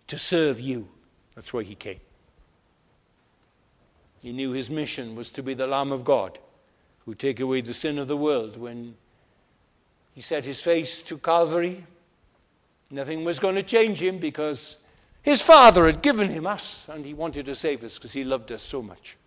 To 0.08 0.18
serve 0.18 0.60
you. 0.60 0.88
That's 1.36 1.54
why 1.54 1.64
he 1.64 1.76
came. 1.76 2.00
He 4.22 4.32
knew 4.32 4.52
his 4.52 4.70
mission 4.70 5.16
was 5.16 5.30
to 5.32 5.44
be 5.44 5.54
the 5.54 5.68
Lamb 5.68 5.92
of 5.92 6.04
God 6.04 6.40
who 7.06 7.14
take 7.14 7.40
away 7.40 7.62
the 7.62 7.74
sin 7.74 7.98
of 8.00 8.08
the 8.08 8.18
world. 8.18 8.58
When 8.58 8.96
he 10.14 10.22
set 10.22 10.46
his 10.46 10.60
face 10.60 11.02
to 11.04 11.18
Calvary, 11.18 11.86
nothing 12.90 13.24
was 13.24 13.40
going 13.40 13.56
to 13.56 13.64
change 13.64 14.02
him 14.02 14.18
because 14.18 14.78
his 15.22 15.42
Father 15.42 15.86
had 15.86 16.02
given 16.02 16.30
him 16.30 16.48
us 16.48 16.88
and 16.90 17.06
he 17.06 17.14
wanted 17.14 17.46
to 17.46 17.56
save 17.56 17.84
us 17.84 17.96
because 17.96 18.14
he 18.14 18.24
loved 18.24 18.52
us 18.52 18.62
so 18.62 18.82
much. 18.82 19.18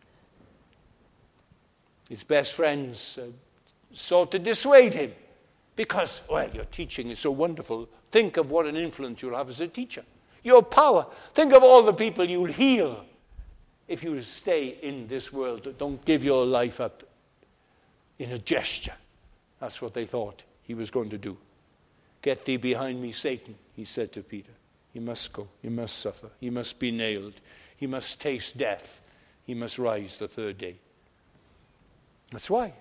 His 2.09 2.23
best 2.25 2.55
friends 2.55 3.19
uh, 3.21 3.27
sought 3.93 4.33
to 4.33 4.39
dissuade 4.39 4.95
him 4.95 5.13
because, 5.77 6.21
well, 6.31 6.49
your 6.51 6.65
teaching 6.65 7.11
is 7.11 7.19
so 7.19 7.31
wonderful. 7.31 7.89
Think 8.11 8.37
of 8.37 8.51
what 8.51 8.67
an 8.67 8.77
influence 8.77 9.23
you'll 9.23 9.37
have 9.37 9.49
as 9.49 9.61
a 9.61 9.69
teacher. 9.69 10.05
Your 10.43 10.63
power. 10.63 11.07
Think 11.35 11.53
of 11.53 11.63
all 11.63 11.83
the 11.83 11.93
people 11.93 12.29
you'll 12.29 12.47
heal 12.47 13.05
if 13.89 14.03
you 14.05 14.21
stay 14.23 14.79
in 14.83 15.07
this 15.07 15.33
world. 15.33 15.75
Don't 15.79 16.05
give 16.05 16.25
your 16.25 16.47
life 16.47 16.81
up 16.81 17.03
in 18.19 18.33
a 18.33 18.39
gesture. 18.39 18.95
That's 19.61 19.83
what 19.83 19.95
they 19.95 20.07
thought 20.07 20.45
he 20.63 20.75
was 20.75 20.91
going 20.91 21.11
to 21.11 21.19
do. 21.19 21.37
Get 22.23 22.45
thee 22.45 22.57
behind 22.57 23.01
me, 23.01 23.13
Satan, 23.13 23.55
he 23.75 23.85
said 23.85 24.13
to 24.13 24.23
Peter. 24.23 24.53
He 24.93 25.01
must 25.01 25.33
go. 25.33 25.49
He 25.63 25.69
must 25.69 25.99
suffer. 25.99 26.31
He 26.41 26.51
must 26.51 26.79
be 26.79 26.91
nailed. 26.91 27.35
He 27.77 27.87
must 27.87 28.21
taste 28.21 28.59
death. 28.59 29.01
He 29.47 29.55
must 29.55 29.79
rise 29.79 30.19
the 30.19 30.29
third 30.29 30.59
day. 30.59 30.77
That's 32.31 32.51
why. 32.51 32.73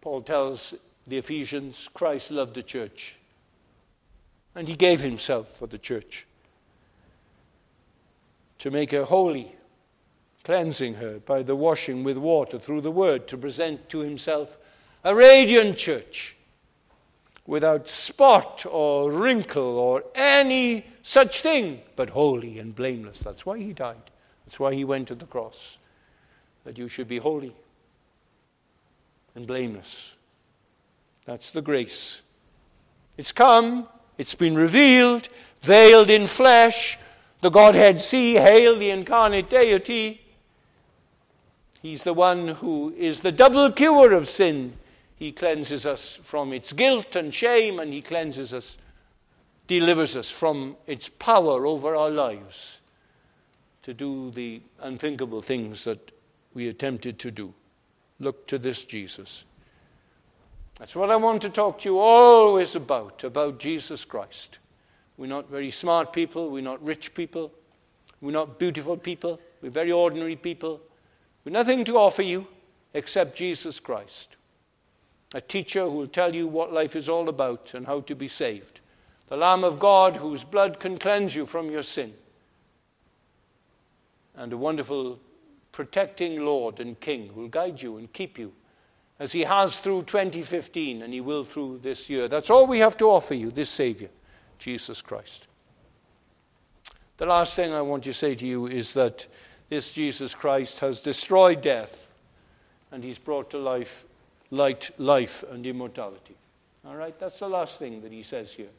Paul 0.00 0.22
tells 0.22 0.74
the 1.06 1.18
Ephesians 1.18 1.88
Christ 1.92 2.30
loved 2.30 2.54
the 2.54 2.62
church 2.62 3.16
and 4.54 4.66
he 4.66 4.76
gave 4.76 5.00
himself 5.00 5.58
for 5.58 5.66
the 5.66 5.78
church 5.78 6.26
to 8.58 8.70
make 8.70 8.90
her 8.92 9.04
holy, 9.04 9.54
cleansing 10.44 10.94
her 10.94 11.18
by 11.20 11.42
the 11.42 11.56
washing 11.56 12.04
with 12.04 12.16
water 12.16 12.58
through 12.58 12.80
the 12.80 12.90
word, 12.90 13.26
to 13.28 13.38
present 13.38 13.88
to 13.88 14.00
himself 14.00 14.58
a 15.04 15.14
radiant 15.14 15.76
church 15.76 16.36
without 17.46 17.88
spot 17.88 18.66
or 18.68 19.10
wrinkle 19.10 19.78
or 19.78 20.04
any 20.14 20.84
such 21.02 21.40
thing, 21.40 21.80
but 21.96 22.10
holy 22.10 22.58
and 22.58 22.74
blameless. 22.74 23.18
That's 23.18 23.46
why 23.46 23.58
he 23.58 23.72
died. 23.72 24.10
That's 24.44 24.60
why 24.60 24.74
he 24.74 24.84
went 24.84 25.08
to 25.08 25.14
the 25.14 25.26
cross, 25.26 25.78
that 26.64 26.76
you 26.76 26.88
should 26.88 27.08
be 27.08 27.18
holy 27.18 27.54
and 29.40 29.46
blameless. 29.46 30.18
That's 31.24 31.50
the 31.50 31.62
grace. 31.62 32.20
It's 33.16 33.32
come, 33.32 33.88
it's 34.18 34.34
been 34.34 34.54
revealed, 34.54 35.30
veiled 35.62 36.10
in 36.10 36.26
flesh. 36.26 36.98
The 37.40 37.48
Godhead 37.48 38.02
see, 38.02 38.34
hail 38.34 38.78
the 38.78 38.90
incarnate 38.90 39.48
deity. 39.48 40.20
He's 41.80 42.02
the 42.02 42.12
one 42.12 42.48
who 42.48 42.92
is 42.98 43.20
the 43.20 43.32
double 43.32 43.72
cure 43.72 44.12
of 44.12 44.28
sin. 44.28 44.74
He 45.16 45.32
cleanses 45.32 45.86
us 45.86 46.20
from 46.22 46.52
its 46.52 46.74
guilt 46.74 47.16
and 47.16 47.32
shame, 47.32 47.80
and 47.80 47.94
He 47.94 48.02
cleanses 48.02 48.52
us, 48.52 48.76
delivers 49.68 50.18
us 50.18 50.30
from 50.30 50.76
its 50.86 51.08
power 51.08 51.64
over 51.66 51.96
our 51.96 52.10
lives 52.10 52.76
to 53.84 53.94
do 53.94 54.32
the 54.32 54.60
unthinkable 54.80 55.40
things 55.40 55.84
that 55.84 56.12
we 56.52 56.68
attempted 56.68 57.18
to 57.20 57.30
do. 57.30 57.54
Look 58.20 58.46
to 58.48 58.58
this 58.58 58.84
Jesus. 58.84 59.44
That's 60.78 60.94
what 60.94 61.10
I 61.10 61.16
want 61.16 61.42
to 61.42 61.50
talk 61.50 61.80
to 61.80 61.88
you 61.88 61.98
always 61.98 62.76
about, 62.76 63.24
about 63.24 63.58
Jesus 63.58 64.04
Christ. 64.04 64.58
We're 65.16 65.26
not 65.26 65.50
very 65.50 65.70
smart 65.70 66.12
people, 66.12 66.50
we're 66.50 66.62
not 66.62 66.82
rich 66.82 67.12
people, 67.14 67.52
we're 68.20 68.30
not 68.30 68.58
beautiful 68.58 68.96
people, 68.96 69.40
we're 69.60 69.70
very 69.70 69.92
ordinary 69.92 70.36
people. 70.36 70.80
We've 71.44 71.52
nothing 71.52 71.84
to 71.86 71.98
offer 71.98 72.22
you 72.22 72.46
except 72.94 73.36
Jesus 73.36 73.80
Christ. 73.80 74.36
A 75.34 75.40
teacher 75.40 75.84
who 75.84 75.92
will 75.92 76.08
tell 76.08 76.34
you 76.34 76.46
what 76.46 76.72
life 76.72 76.96
is 76.96 77.08
all 77.08 77.28
about 77.28 77.74
and 77.74 77.86
how 77.86 78.00
to 78.00 78.14
be 78.14 78.28
saved. 78.28 78.80
The 79.28 79.36
Lamb 79.36 79.64
of 79.64 79.78
God 79.78 80.16
whose 80.16 80.44
blood 80.44 80.80
can 80.80 80.98
cleanse 80.98 81.34
you 81.34 81.46
from 81.46 81.70
your 81.70 81.82
sin. 81.82 82.12
And 84.34 84.52
a 84.52 84.56
wonderful 84.56 85.20
protecting 85.72 86.44
Lord 86.44 86.80
and 86.80 86.98
King 87.00 87.28
who 87.28 87.42
will 87.42 87.48
guide 87.48 87.80
you 87.80 87.98
and 87.98 88.12
keep 88.12 88.38
you 88.38 88.52
as 89.18 89.32
he 89.32 89.40
has 89.40 89.80
through 89.80 90.02
2015 90.04 91.02
and 91.02 91.12
he 91.12 91.20
will 91.20 91.44
through 91.44 91.78
this 91.82 92.08
year. 92.08 92.28
That's 92.28 92.50
all 92.50 92.66
we 92.66 92.78
have 92.78 92.96
to 92.98 93.06
offer 93.06 93.34
you, 93.34 93.50
this 93.50 93.70
Savior, 93.70 94.08
Jesus 94.58 95.02
Christ. 95.02 95.46
The 97.18 97.26
last 97.26 97.54
thing 97.54 97.72
I 97.72 97.82
want 97.82 98.04
to 98.04 98.14
say 98.14 98.34
to 98.34 98.46
you 98.46 98.66
is 98.66 98.94
that 98.94 99.26
this 99.68 99.92
Jesus 99.92 100.34
Christ 100.34 100.80
has 100.80 101.00
destroyed 101.00 101.60
death 101.60 102.10
and 102.92 103.04
he's 103.04 103.18
brought 103.18 103.50
to 103.50 103.58
life 103.58 104.04
light, 104.50 104.90
life, 104.98 105.44
and 105.50 105.64
immortality. 105.64 106.36
All 106.84 106.96
right? 106.96 107.18
That's 107.18 107.38
the 107.38 107.48
last 107.48 107.78
thing 107.78 108.02
that 108.02 108.12
he 108.12 108.22
says 108.22 108.52
here. 108.52 108.70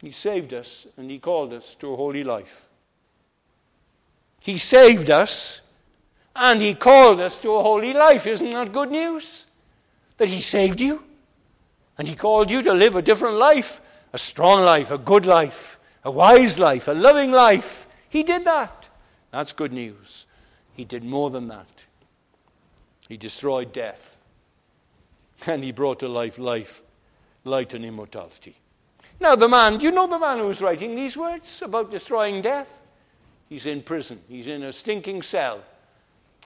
He 0.00 0.10
saved 0.10 0.52
us 0.52 0.86
and 0.96 1.10
he 1.10 1.18
called 1.18 1.52
us 1.52 1.76
to 1.76 1.92
a 1.92 1.96
holy 1.96 2.24
life. 2.24 2.68
He 4.42 4.58
saved 4.58 5.10
us 5.10 5.60
and 6.36 6.60
He 6.60 6.74
called 6.74 7.20
us 7.20 7.38
to 7.38 7.54
a 7.54 7.62
holy 7.62 7.92
life. 7.92 8.26
Isn't 8.26 8.50
that 8.50 8.72
good 8.72 8.90
news? 8.90 9.46
That 10.18 10.28
He 10.28 10.40
saved 10.40 10.80
you 10.80 11.02
and 11.96 12.06
He 12.06 12.14
called 12.14 12.50
you 12.50 12.62
to 12.62 12.74
live 12.74 12.96
a 12.96 13.02
different 13.02 13.36
life 13.36 13.80
a 14.12 14.18
strong 14.18 14.62
life, 14.62 14.90
a 14.90 14.98
good 14.98 15.26
life, 15.26 15.78
a 16.04 16.10
wise 16.10 16.58
life, 16.58 16.88
a 16.88 16.92
loving 16.92 17.32
life. 17.32 17.86
He 18.08 18.22
did 18.22 18.44
that. 18.44 18.88
That's 19.30 19.52
good 19.52 19.72
news. 19.72 20.26
He 20.74 20.84
did 20.84 21.04
more 21.04 21.30
than 21.30 21.48
that. 21.48 21.66
He 23.08 23.16
destroyed 23.16 23.72
death. 23.72 24.16
And 25.46 25.64
he 25.64 25.72
brought 25.72 26.00
to 26.00 26.08
life 26.08 26.38
life, 26.38 26.82
light, 27.44 27.74
and 27.74 27.84
immortality. 27.84 28.54
Now, 29.18 29.34
the 29.34 29.48
man, 29.48 29.78
do 29.78 29.86
you 29.86 29.92
know 29.92 30.06
the 30.06 30.18
man 30.18 30.38
who's 30.38 30.60
writing 30.60 30.94
these 30.94 31.16
words 31.16 31.62
about 31.62 31.90
destroying 31.90 32.42
death? 32.42 32.78
He's 33.52 33.66
in 33.66 33.82
prison, 33.82 34.18
he's 34.30 34.48
in 34.48 34.62
a 34.62 34.72
stinking 34.72 35.20
cell. 35.20 35.60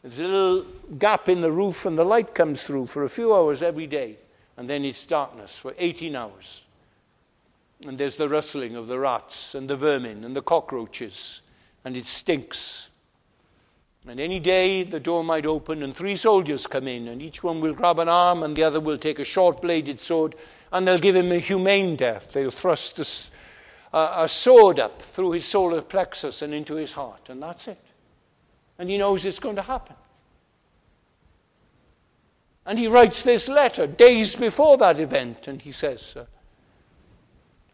There's 0.02 0.18
a 0.18 0.24
little 0.24 0.66
gap 0.98 1.28
in 1.28 1.40
the 1.40 1.52
roof, 1.52 1.86
and 1.86 1.96
the 1.96 2.04
light 2.04 2.34
comes 2.34 2.64
through 2.64 2.88
for 2.88 3.04
a 3.04 3.08
few 3.08 3.32
hours 3.32 3.62
every 3.62 3.86
day, 3.86 4.16
and 4.56 4.68
then 4.68 4.84
it's 4.84 5.04
darkness 5.04 5.52
for 5.52 5.72
18 5.78 6.16
hours. 6.16 6.64
And 7.86 7.96
there's 7.96 8.16
the 8.16 8.28
rustling 8.28 8.74
of 8.74 8.88
the 8.88 8.98
rats, 8.98 9.54
and 9.54 9.70
the 9.70 9.76
vermin, 9.76 10.24
and 10.24 10.34
the 10.34 10.42
cockroaches, 10.42 11.42
and 11.84 11.96
it 11.96 12.06
stinks. 12.06 12.88
And 14.08 14.18
any 14.18 14.40
day 14.40 14.82
the 14.82 14.98
door 14.98 15.22
might 15.22 15.46
open, 15.46 15.84
and 15.84 15.94
three 15.94 16.16
soldiers 16.16 16.66
come 16.66 16.88
in, 16.88 17.06
and 17.06 17.22
each 17.22 17.44
one 17.44 17.60
will 17.60 17.74
grab 17.74 18.00
an 18.00 18.08
arm, 18.08 18.42
and 18.42 18.56
the 18.56 18.64
other 18.64 18.80
will 18.80 18.98
take 18.98 19.20
a 19.20 19.24
short 19.24 19.62
bladed 19.62 20.00
sword, 20.00 20.34
and 20.72 20.88
they'll 20.88 20.98
give 20.98 21.14
him 21.14 21.30
a 21.30 21.38
humane 21.38 21.94
death. 21.94 22.32
They'll 22.32 22.50
thrust 22.50 22.98
a, 23.92 24.12
a 24.18 24.28
sword 24.28 24.80
up 24.80 25.02
through 25.02 25.32
his 25.32 25.44
solar 25.44 25.82
plexus 25.82 26.42
and 26.42 26.52
into 26.54 26.74
his 26.74 26.92
heart, 26.92 27.28
and 27.28 27.42
that's 27.42 27.68
it 27.68 27.78
and 28.78 28.88
he 28.88 28.98
knows 28.98 29.24
it's 29.24 29.38
going 29.38 29.56
to 29.56 29.62
happen. 29.62 29.96
And 32.64 32.78
he 32.78 32.88
writes 32.88 33.22
this 33.22 33.48
letter 33.48 33.86
days 33.86 34.34
before 34.34 34.76
that 34.78 34.98
event, 34.98 35.48
and 35.48 35.62
he 35.62 35.72
says, 35.72 36.14
uh, 36.16 36.24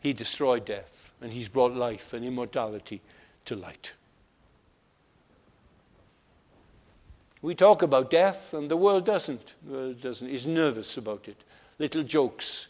He 0.00 0.12
destroyed 0.12 0.66
death, 0.66 1.12
and 1.20 1.32
he's 1.32 1.48
brought 1.48 1.72
life 1.72 2.12
and 2.12 2.24
immortality 2.24 3.00
to 3.46 3.56
light. 3.56 3.94
We 7.40 7.54
talk 7.54 7.82
about 7.82 8.10
death, 8.10 8.52
and 8.54 8.70
the 8.70 8.76
world 8.76 9.04
doesn't. 9.04 9.54
The 9.66 9.72
world 9.72 10.00
doesn't. 10.00 10.28
Is 10.28 10.46
nervous 10.46 10.96
about 10.96 11.26
it. 11.26 11.36
Little 11.78 12.04
jokes 12.04 12.68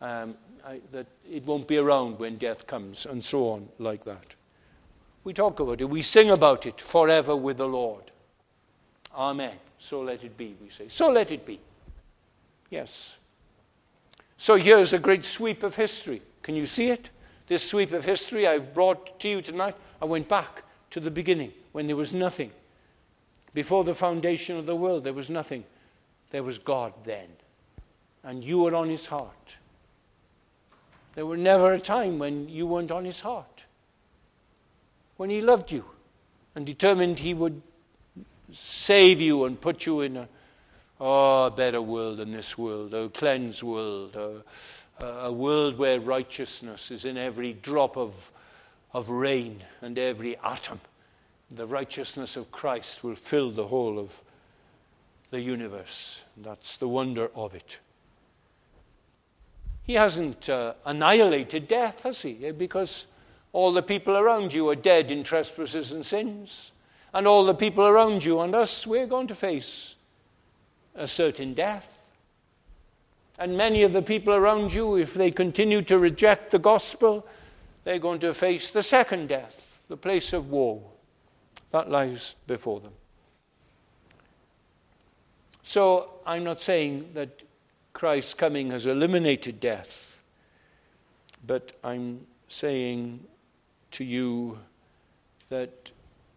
um, 0.00 0.36
I, 0.66 0.80
that 0.90 1.06
it 1.30 1.44
won't 1.44 1.68
be 1.68 1.78
around 1.78 2.18
when 2.18 2.38
death 2.38 2.66
comes, 2.66 3.06
and 3.06 3.24
so 3.24 3.50
on, 3.50 3.68
like 3.78 4.04
that. 4.04 4.34
We 5.22 5.32
talk 5.32 5.60
about 5.60 5.80
it. 5.80 5.84
We 5.84 6.02
sing 6.02 6.30
about 6.30 6.66
it 6.66 6.80
forever 6.80 7.36
with 7.36 7.58
the 7.58 7.68
Lord. 7.68 8.10
Amen. 9.14 9.54
So 9.78 10.00
let 10.00 10.24
it 10.24 10.36
be, 10.36 10.56
we 10.60 10.70
say. 10.70 10.88
So 10.88 11.08
let 11.10 11.30
it 11.30 11.46
be. 11.46 11.60
Yes. 12.70 13.18
So 14.38 14.56
here's 14.56 14.92
a 14.92 14.98
great 14.98 15.24
sweep 15.24 15.62
of 15.62 15.76
history. 15.76 16.20
Can 16.42 16.56
you 16.56 16.66
see 16.66 16.88
it? 16.88 17.10
This 17.46 17.62
sweep 17.62 17.92
of 17.92 18.04
history 18.04 18.46
I've 18.46 18.74
brought 18.74 19.20
to 19.20 19.28
you 19.28 19.42
tonight. 19.42 19.76
I 20.02 20.04
went 20.04 20.28
back 20.28 20.62
to 20.90 20.98
the 20.98 21.10
beginning 21.10 21.52
when 21.72 21.86
there 21.86 21.96
was 21.96 22.12
nothing. 22.12 22.50
Before 23.54 23.84
the 23.84 23.94
foundation 23.94 24.56
of 24.56 24.66
the 24.66 24.76
world, 24.76 25.04
there 25.04 25.12
was 25.12 25.30
nothing. 25.30 25.64
There 26.30 26.42
was 26.42 26.58
God 26.58 26.92
then. 27.04 27.28
And 28.24 28.42
you 28.42 28.58
were 28.58 28.74
on 28.74 28.88
his 28.88 29.06
heart. 29.06 29.54
There 31.16 31.26
was 31.26 31.40
never 31.40 31.72
a 31.72 31.80
time 31.80 32.20
when 32.20 32.48
you 32.48 32.66
weren't 32.66 32.92
on 32.92 33.04
his 33.04 33.20
heart. 33.20 33.64
When 35.16 35.30
he 35.30 35.40
loved 35.40 35.72
you 35.72 35.84
and 36.54 36.64
determined 36.64 37.18
he 37.18 37.34
would 37.34 37.60
save 38.52 39.20
you 39.20 39.44
and 39.46 39.60
put 39.60 39.86
you 39.86 40.02
in 40.02 40.18
a, 40.18 40.28
oh, 41.00 41.46
a 41.46 41.50
better 41.50 41.82
world 41.82 42.18
than 42.18 42.30
this 42.30 42.56
world, 42.56 42.94
a 42.94 43.08
cleansed 43.08 43.64
world, 43.64 44.14
a, 44.14 45.04
a 45.04 45.32
world 45.32 45.78
where 45.78 45.98
righteousness 45.98 46.92
is 46.92 47.04
in 47.04 47.16
every 47.16 47.54
drop 47.54 47.96
of, 47.96 48.30
of 48.92 49.10
rain 49.10 49.64
and 49.82 49.98
every 49.98 50.36
atom 50.38 50.78
the 51.50 51.66
righteousness 51.66 52.36
of 52.36 52.50
Christ 52.50 53.04
will 53.04 53.14
fill 53.14 53.50
the 53.50 53.66
whole 53.66 53.98
of 53.98 54.12
the 55.30 55.40
universe. 55.40 56.24
That's 56.36 56.76
the 56.76 56.88
wonder 56.88 57.30
of 57.34 57.54
it. 57.54 57.78
He 59.86 59.94
hasn't 59.94 60.48
uh, 60.48 60.74
annihilated 60.84 61.68
death, 61.68 62.02
has 62.02 62.20
he? 62.20 62.50
Because 62.50 63.06
all 63.52 63.72
the 63.72 63.82
people 63.82 64.16
around 64.16 64.52
you 64.52 64.68
are 64.68 64.76
dead 64.76 65.10
in 65.12 65.22
trespasses 65.22 65.92
and 65.92 66.04
sins. 66.04 66.72
And 67.14 67.26
all 67.26 67.44
the 67.44 67.54
people 67.54 67.86
around 67.86 68.24
you 68.24 68.40
and 68.40 68.54
us, 68.54 68.86
we're 68.86 69.06
going 69.06 69.28
to 69.28 69.34
face 69.34 69.94
a 70.96 71.06
certain 71.06 71.54
death. 71.54 71.92
And 73.38 73.56
many 73.56 73.84
of 73.84 73.92
the 73.92 74.02
people 74.02 74.34
around 74.34 74.74
you, 74.74 74.96
if 74.96 75.14
they 75.14 75.30
continue 75.30 75.82
to 75.82 75.98
reject 75.98 76.50
the 76.50 76.58
gospel, 76.58 77.26
they're 77.84 77.98
going 78.00 78.20
to 78.20 78.34
face 78.34 78.70
the 78.70 78.82
second 78.82 79.28
death, 79.28 79.84
the 79.88 79.96
place 79.96 80.32
of 80.32 80.50
woe. 80.50 80.82
That 81.70 81.90
lies 81.90 82.34
before 82.46 82.80
them. 82.80 82.92
So 85.62 86.10
I'm 86.26 86.44
not 86.44 86.60
saying 86.60 87.10
that 87.14 87.42
Christ's 87.96 88.34
coming 88.34 88.72
has 88.72 88.84
eliminated 88.84 89.58
death, 89.58 90.20
but 91.46 91.72
I'm 91.82 92.26
saying 92.46 93.20
to 93.92 94.04
you 94.04 94.58
that 95.48 95.92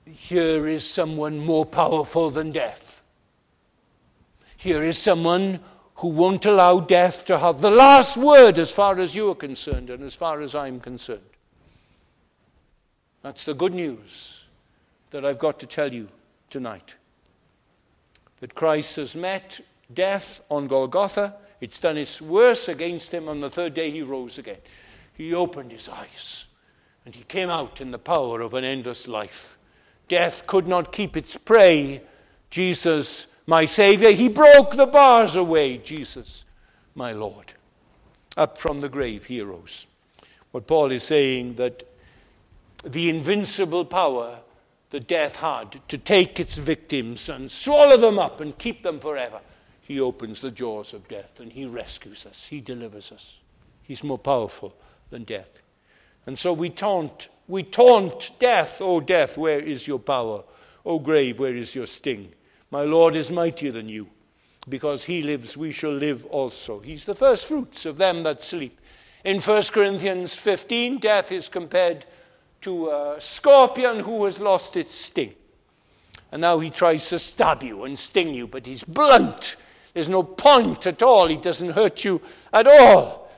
here 0.05 0.69
is 0.69 0.89
someone 0.89 1.37
more 1.37 1.65
powerful 1.65 2.29
than 2.29 2.53
death. 2.53 3.01
Here 4.55 4.85
is 4.85 4.97
someone 4.97 5.59
who 5.95 6.07
won't 6.07 6.45
allow 6.45 6.79
death 6.79 7.25
to 7.25 7.37
have 7.37 7.59
the 7.59 7.69
last 7.69 8.15
word 8.15 8.57
as 8.57 8.71
far 8.71 8.97
as 8.97 9.13
you 9.13 9.29
are 9.31 9.35
concerned 9.35 9.89
and 9.89 10.01
as 10.01 10.15
far 10.15 10.39
as 10.39 10.55
I'm 10.55 10.79
concerned. 10.79 11.19
That's 13.21 13.43
the 13.43 13.53
good 13.53 13.73
news 13.73 14.45
that 15.11 15.25
I've 15.25 15.39
got 15.39 15.59
to 15.59 15.67
tell 15.67 15.91
you 15.91 16.07
tonight. 16.49 16.95
That 18.39 18.55
Christ 18.55 18.95
has 18.95 19.13
met 19.13 19.59
death 19.93 20.39
on 20.49 20.67
Golgotha. 20.67 21.35
It's 21.61 21.79
done 21.79 21.97
its 21.97 22.21
worst 22.21 22.69
against 22.69 23.13
him. 23.13 23.27
On 23.27 23.39
the 23.39 23.49
third 23.49 23.73
day, 23.73 23.91
he 23.91 24.01
rose 24.01 24.37
again. 24.37 24.59
He 25.15 25.33
opened 25.33 25.71
his 25.71 25.89
eyes 25.89 26.45
and 27.05 27.15
he 27.15 27.23
came 27.23 27.49
out 27.49 27.81
in 27.81 27.91
the 27.91 27.99
power 27.99 28.41
of 28.41 28.53
an 28.53 28.63
endless 28.63 29.07
life. 29.07 29.57
Death 30.07 30.45
could 30.47 30.67
not 30.67 30.91
keep 30.91 31.17
its 31.17 31.35
prey. 31.35 32.01
Jesus, 32.49 33.27
my 33.45 33.65
Savior, 33.65 34.11
he 34.11 34.29
broke 34.29 34.75
the 34.75 34.85
bars 34.85 35.35
away. 35.35 35.77
Jesus, 35.77 36.45
my 36.95 37.11
Lord. 37.11 37.53
Up 38.37 38.57
from 38.57 38.79
the 38.79 38.89
grave 38.89 39.25
he 39.25 39.41
rose. 39.41 39.87
What 40.51 40.67
Paul 40.67 40.91
is 40.91 41.03
saying 41.03 41.55
that 41.55 41.83
the 42.83 43.09
invincible 43.09 43.85
power 43.85 44.39
the 44.89 44.99
death 44.99 45.35
had 45.35 45.79
to 45.87 45.97
take 45.97 46.39
its 46.39 46.57
victims 46.57 47.29
and 47.29 47.51
swallow 47.51 47.97
them 47.97 48.17
up 48.17 48.41
and 48.41 48.57
keep 48.57 48.81
them 48.81 48.99
forever. 48.99 49.39
He 49.89 49.99
opens 49.99 50.39
the 50.39 50.51
jaws 50.51 50.93
of 50.93 51.07
death 51.07 51.39
and 51.39 51.51
he 51.51 51.65
rescues 51.65 52.23
us, 52.27 52.45
he 52.47 52.61
delivers 52.61 53.11
us. 53.11 53.39
He's 53.81 54.03
more 54.03 54.19
powerful 54.19 54.75
than 55.09 55.23
death. 55.23 55.63
And 56.27 56.37
so 56.37 56.53
we 56.53 56.69
taunt, 56.69 57.29
we 57.47 57.63
taunt 57.63 58.29
death, 58.37 58.81
O 58.81 58.97
oh, 58.97 58.99
death, 58.99 59.35
where 59.35 59.59
is 59.59 59.87
your 59.87 59.97
power? 59.97 60.43
O 60.85 60.91
oh, 60.91 60.99
grave, 60.99 61.39
where 61.39 61.55
is 61.55 61.73
your 61.73 61.87
sting? 61.87 62.31
My 62.69 62.83
Lord 62.83 63.15
is 63.15 63.31
mightier 63.31 63.71
than 63.71 63.89
you. 63.89 64.07
Because 64.69 65.03
he 65.03 65.23
lives, 65.23 65.57
we 65.57 65.71
shall 65.71 65.93
live 65.93 66.23
also. 66.27 66.79
He's 66.81 67.05
the 67.05 67.15
first 67.15 67.47
fruits 67.47 67.87
of 67.87 67.97
them 67.97 68.21
that 68.21 68.43
sleep. 68.43 68.79
In 69.23 69.41
1 69.41 69.63
Corinthians 69.73 70.35
15, 70.35 70.99
death 70.99 71.31
is 71.31 71.49
compared 71.49 72.05
to 72.61 72.91
a 72.91 73.15
scorpion 73.17 74.01
who 74.01 74.23
has 74.25 74.39
lost 74.39 74.77
its 74.77 74.93
sting. 74.93 75.33
And 76.31 76.41
now 76.41 76.59
he 76.59 76.69
tries 76.69 77.09
to 77.09 77.17
stab 77.17 77.63
you 77.63 77.85
and 77.85 77.97
sting 77.97 78.35
you, 78.35 78.45
but 78.45 78.67
he's 78.67 78.83
blunt. 78.83 79.55
There's 79.93 80.09
no 80.09 80.23
point 80.23 80.87
at 80.87 81.01
all. 81.01 81.27
He 81.27 81.37
doesn't 81.37 81.71
hurt 81.71 82.03
you 82.03 82.21
at 82.53 82.67
all. 82.67 83.29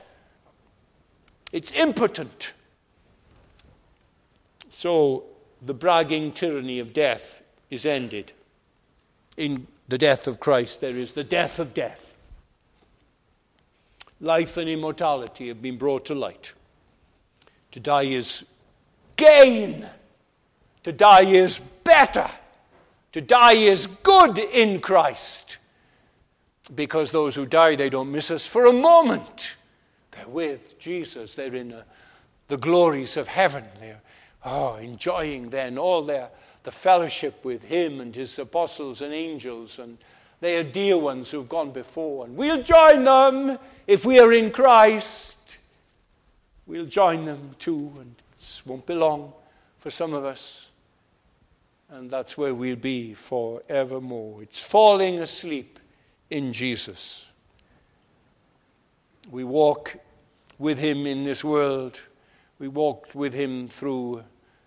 It's 1.50 1.72
impotent. 1.72 2.54
So 4.70 5.24
the 5.60 5.74
bragging 5.74 6.32
tyranny 6.32 6.78
of 6.78 6.92
death 6.92 7.42
is 7.70 7.86
ended. 7.86 8.32
In 9.36 9.66
the 9.88 9.98
death 9.98 10.26
of 10.26 10.40
Christ, 10.40 10.80
there 10.80 10.96
is 10.96 11.12
the 11.12 11.24
death 11.24 11.58
of 11.58 11.74
death. 11.74 12.16
Life 14.20 14.56
and 14.56 14.68
immortality 14.68 15.48
have 15.48 15.60
been 15.60 15.76
brought 15.76 16.04
to 16.06 16.14
light. 16.14 16.54
To 17.72 17.80
die 17.80 18.04
is 18.04 18.44
gain. 19.16 19.86
To 20.84 20.92
die 20.92 21.24
is 21.24 21.60
better. 21.84 22.30
To 23.12 23.20
die 23.20 23.54
is 23.54 23.86
good 24.02 24.38
in 24.38 24.80
Christ. 24.80 25.58
Because 26.74 27.10
those 27.10 27.34
who 27.34 27.46
die, 27.46 27.76
they 27.76 27.90
don't 27.90 28.10
miss 28.10 28.30
us 28.30 28.46
for 28.46 28.66
a 28.66 28.72
moment. 28.72 29.56
They're 30.12 30.28
with 30.28 30.78
Jesus. 30.78 31.34
They're 31.34 31.54
in 31.56 31.72
a, 31.72 31.78
uh, 31.78 31.82
the 32.48 32.56
glories 32.56 33.16
of 33.16 33.26
heaven. 33.26 33.64
They're 33.80 34.00
oh, 34.44 34.76
enjoying 34.76 35.50
then 35.50 35.78
all 35.78 36.02
their 36.02 36.28
the 36.64 36.70
fellowship 36.70 37.44
with 37.44 37.62
Him 37.62 38.00
and 38.00 38.14
His 38.14 38.38
apostles 38.38 39.02
and 39.02 39.12
angels. 39.12 39.78
And 39.78 39.98
they 40.40 40.56
are 40.56 40.62
dear 40.62 40.98
ones 40.98 41.30
who've 41.30 41.48
gone 41.48 41.72
before. 41.72 42.24
And 42.24 42.36
we'll 42.36 42.62
join 42.62 43.04
them 43.04 43.58
if 43.86 44.04
we 44.04 44.20
are 44.20 44.32
in 44.32 44.50
Christ. 44.50 45.34
We'll 46.66 46.86
join 46.86 47.24
them 47.24 47.54
too. 47.58 47.92
And 47.98 48.14
it 48.40 48.62
won't 48.66 48.86
be 48.86 48.94
long 48.94 49.32
for 49.78 49.90
some 49.90 50.14
of 50.14 50.24
us. 50.24 50.68
And 51.90 52.10
that's 52.10 52.38
where 52.38 52.54
we'll 52.54 52.76
be 52.76 53.12
forevermore. 53.12 54.42
It's 54.42 54.62
falling 54.62 55.18
asleep 55.18 55.78
in 56.32 56.52
Jesus. 56.52 57.26
We 59.30 59.44
walk 59.44 59.96
with 60.58 60.78
him 60.78 61.06
in 61.06 61.24
this 61.24 61.44
world. 61.44 62.00
We 62.58 62.68
walked 62.68 63.14
with 63.14 63.34
him 63.34 63.68
through 63.68 64.24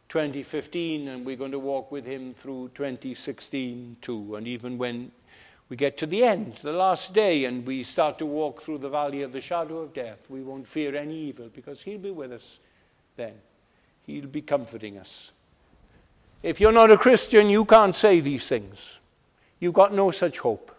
2015, 0.09 1.07
and 1.07 1.25
we're 1.25 1.35
going 1.35 1.51
to 1.51 1.59
walk 1.59 1.91
with 1.91 2.05
him 2.05 2.35
through 2.35 2.69
2016 2.75 3.97
too. 4.01 4.35
And 4.35 4.47
even 4.47 4.77
when 4.77 5.11
we 5.67 5.75
get 5.75 5.97
to 5.97 6.05
the 6.05 6.23
end, 6.23 6.57
the 6.61 6.71
last 6.71 7.13
day, 7.13 7.45
and 7.45 7.65
we 7.65 7.81
start 7.81 8.19
to 8.19 8.27
walk 8.27 8.61
through 8.61 8.77
the 8.77 8.89
valley 8.89 9.23
of 9.23 9.31
the 9.31 9.41
shadow 9.41 9.79
of 9.79 9.93
death, 9.93 10.19
we 10.29 10.41
won't 10.41 10.67
fear 10.67 10.95
any 10.95 11.17
evil 11.17 11.49
because 11.53 11.81
he'll 11.81 11.97
be 11.97 12.11
with 12.11 12.31
us 12.31 12.59
then. 13.17 13.33
He'll 14.05 14.27
be 14.27 14.43
comforting 14.43 14.99
us. 14.99 15.33
If 16.43 16.61
you're 16.61 16.71
not 16.71 16.91
a 16.91 16.97
Christian, 16.97 17.49
you 17.49 17.65
can't 17.65 17.95
say 17.95 18.19
these 18.19 18.47
things. 18.47 18.99
You've 19.59 19.73
got 19.73 19.95
no 19.95 20.11
such 20.11 20.37
hope. 20.37 20.74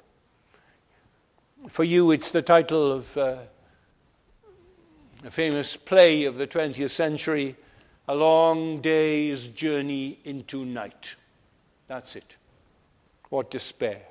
For 1.69 1.83
you, 1.83 2.13
it's 2.13 2.31
the 2.31 2.43
title 2.43 2.93
of 2.93 3.17
uh, 3.17 3.39
a 5.25 5.31
famous 5.31 5.77
play 5.77 6.25
of 6.25 6.37
the 6.37 6.47
20th 6.47 6.91
century 6.91 7.57
A 8.07 8.15
Long 8.15 8.81
Day's 8.81 9.47
Journey 9.49 10.19
into 10.25 10.65
Night. 10.65 11.17
That's 11.89 12.15
it. 12.15 12.37
What 13.31 13.51
despair. 13.51 14.03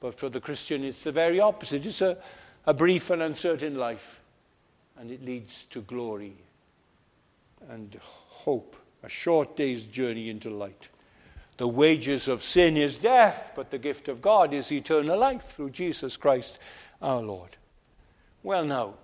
But 0.00 0.14
for 0.18 0.30
the 0.30 0.40
Christian, 0.40 0.82
it's 0.82 1.02
the 1.02 1.12
very 1.12 1.40
opposite. 1.40 1.84
It's 1.84 2.00
a, 2.00 2.16
a 2.64 2.72
brief 2.72 3.10
and 3.10 3.20
uncertain 3.20 3.74
life, 3.74 4.20
and 4.96 5.10
it 5.10 5.22
leads 5.22 5.64
to 5.70 5.82
glory 5.82 6.36
and 7.68 7.94
hope, 8.02 8.76
a 9.02 9.08
short 9.08 9.56
day's 9.56 9.84
journey 9.84 10.30
into 10.30 10.48
light. 10.48 10.88
The 11.58 11.68
wages 11.68 12.28
of 12.28 12.42
sin 12.42 12.76
is 12.76 12.96
death, 12.96 13.52
but 13.54 13.70
the 13.70 13.78
gift 13.78 14.08
of 14.08 14.22
God 14.22 14.54
is 14.54 14.70
eternal 14.72 15.18
life 15.18 15.42
through 15.42 15.70
Jesus 15.70 16.16
Christ 16.16 16.58
our 17.02 17.20
Lord. 17.20 17.56
Well, 18.44 18.64
now, 18.64 18.94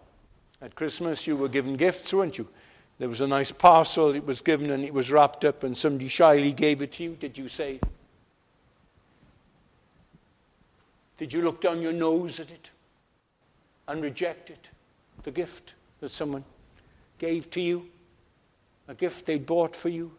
at 0.63 0.77
Christmas 0.77 1.27
you 1.27 1.37
were 1.37 1.49
given 1.49 1.77
gifts, 1.77 2.15
weren't 2.15 2.39
you? 2.39 2.49
There 2.99 3.09
was 3.09 3.21
a 3.21 3.27
nice 3.27 3.51
parcel, 3.51 4.15
it 4.15 4.25
was 4.25 4.41
given 4.41 4.71
and 4.71 4.85
it 4.85 4.95
was 4.95 5.11
wrapped 5.11 5.45
up, 5.45 5.65
and 5.65 5.77
somebody 5.77 6.07
shyly 6.07 6.53
gave 6.53 6.81
it 6.81 6.93
to 6.93 7.03
you. 7.03 7.17
Did 7.19 7.37
you 7.37 7.49
say, 7.49 7.81
Did 11.19 11.33
you 11.33 11.43
look 11.43 11.61
down 11.61 11.83
your 11.83 11.93
nose 11.93 12.39
at 12.39 12.51
it 12.51 12.71
and 13.89 14.03
reject 14.03 14.51
it? 14.51 14.71
The 15.25 15.31
gift 15.31 15.75
that 16.01 16.11
someone 16.11 16.45
gave 17.19 17.51
to 17.53 17.61
you? 17.61 17.87
A 18.89 18.95
gift 18.95 19.27
they 19.27 19.39
bought 19.39 19.75
for 19.75 19.89
you? 19.89 20.13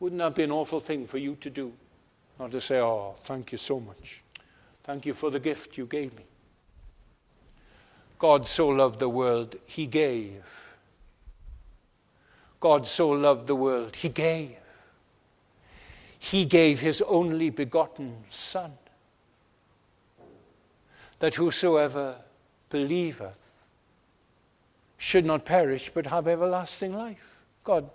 Wouldn't 0.00 0.18
that 0.18 0.34
be 0.34 0.42
an 0.42 0.52
awful 0.52 0.80
thing 0.80 1.06
for 1.06 1.18
you 1.18 1.36
to 1.40 1.50
do? 1.50 1.72
Not 2.38 2.52
to 2.52 2.60
say, 2.60 2.80
Oh, 2.80 3.14
thank 3.18 3.52
you 3.52 3.58
so 3.58 3.80
much. 3.80 4.22
Thank 4.84 5.06
you 5.06 5.14
for 5.14 5.30
the 5.30 5.40
gift 5.40 5.78
you 5.78 5.86
gave 5.86 6.16
me. 6.16 6.24
God 8.18 8.46
so 8.46 8.68
loved 8.68 8.98
the 8.98 9.08
world, 9.08 9.56
he 9.66 9.86
gave. 9.86 10.44
God 12.60 12.86
so 12.86 13.10
loved 13.10 13.46
the 13.46 13.56
world, 13.56 13.94
he 13.94 14.08
gave. 14.08 14.56
He 16.18 16.44
gave 16.44 16.80
his 16.80 17.02
only 17.02 17.50
begotten 17.50 18.16
Son, 18.30 18.72
that 21.18 21.34
whosoever 21.34 22.16
believeth 22.70 23.38
should 24.98 25.24
not 25.24 25.44
perish 25.44 25.90
but 25.92 26.06
have 26.06 26.26
everlasting 26.26 26.96
life. 26.96 27.44
God 27.64 27.88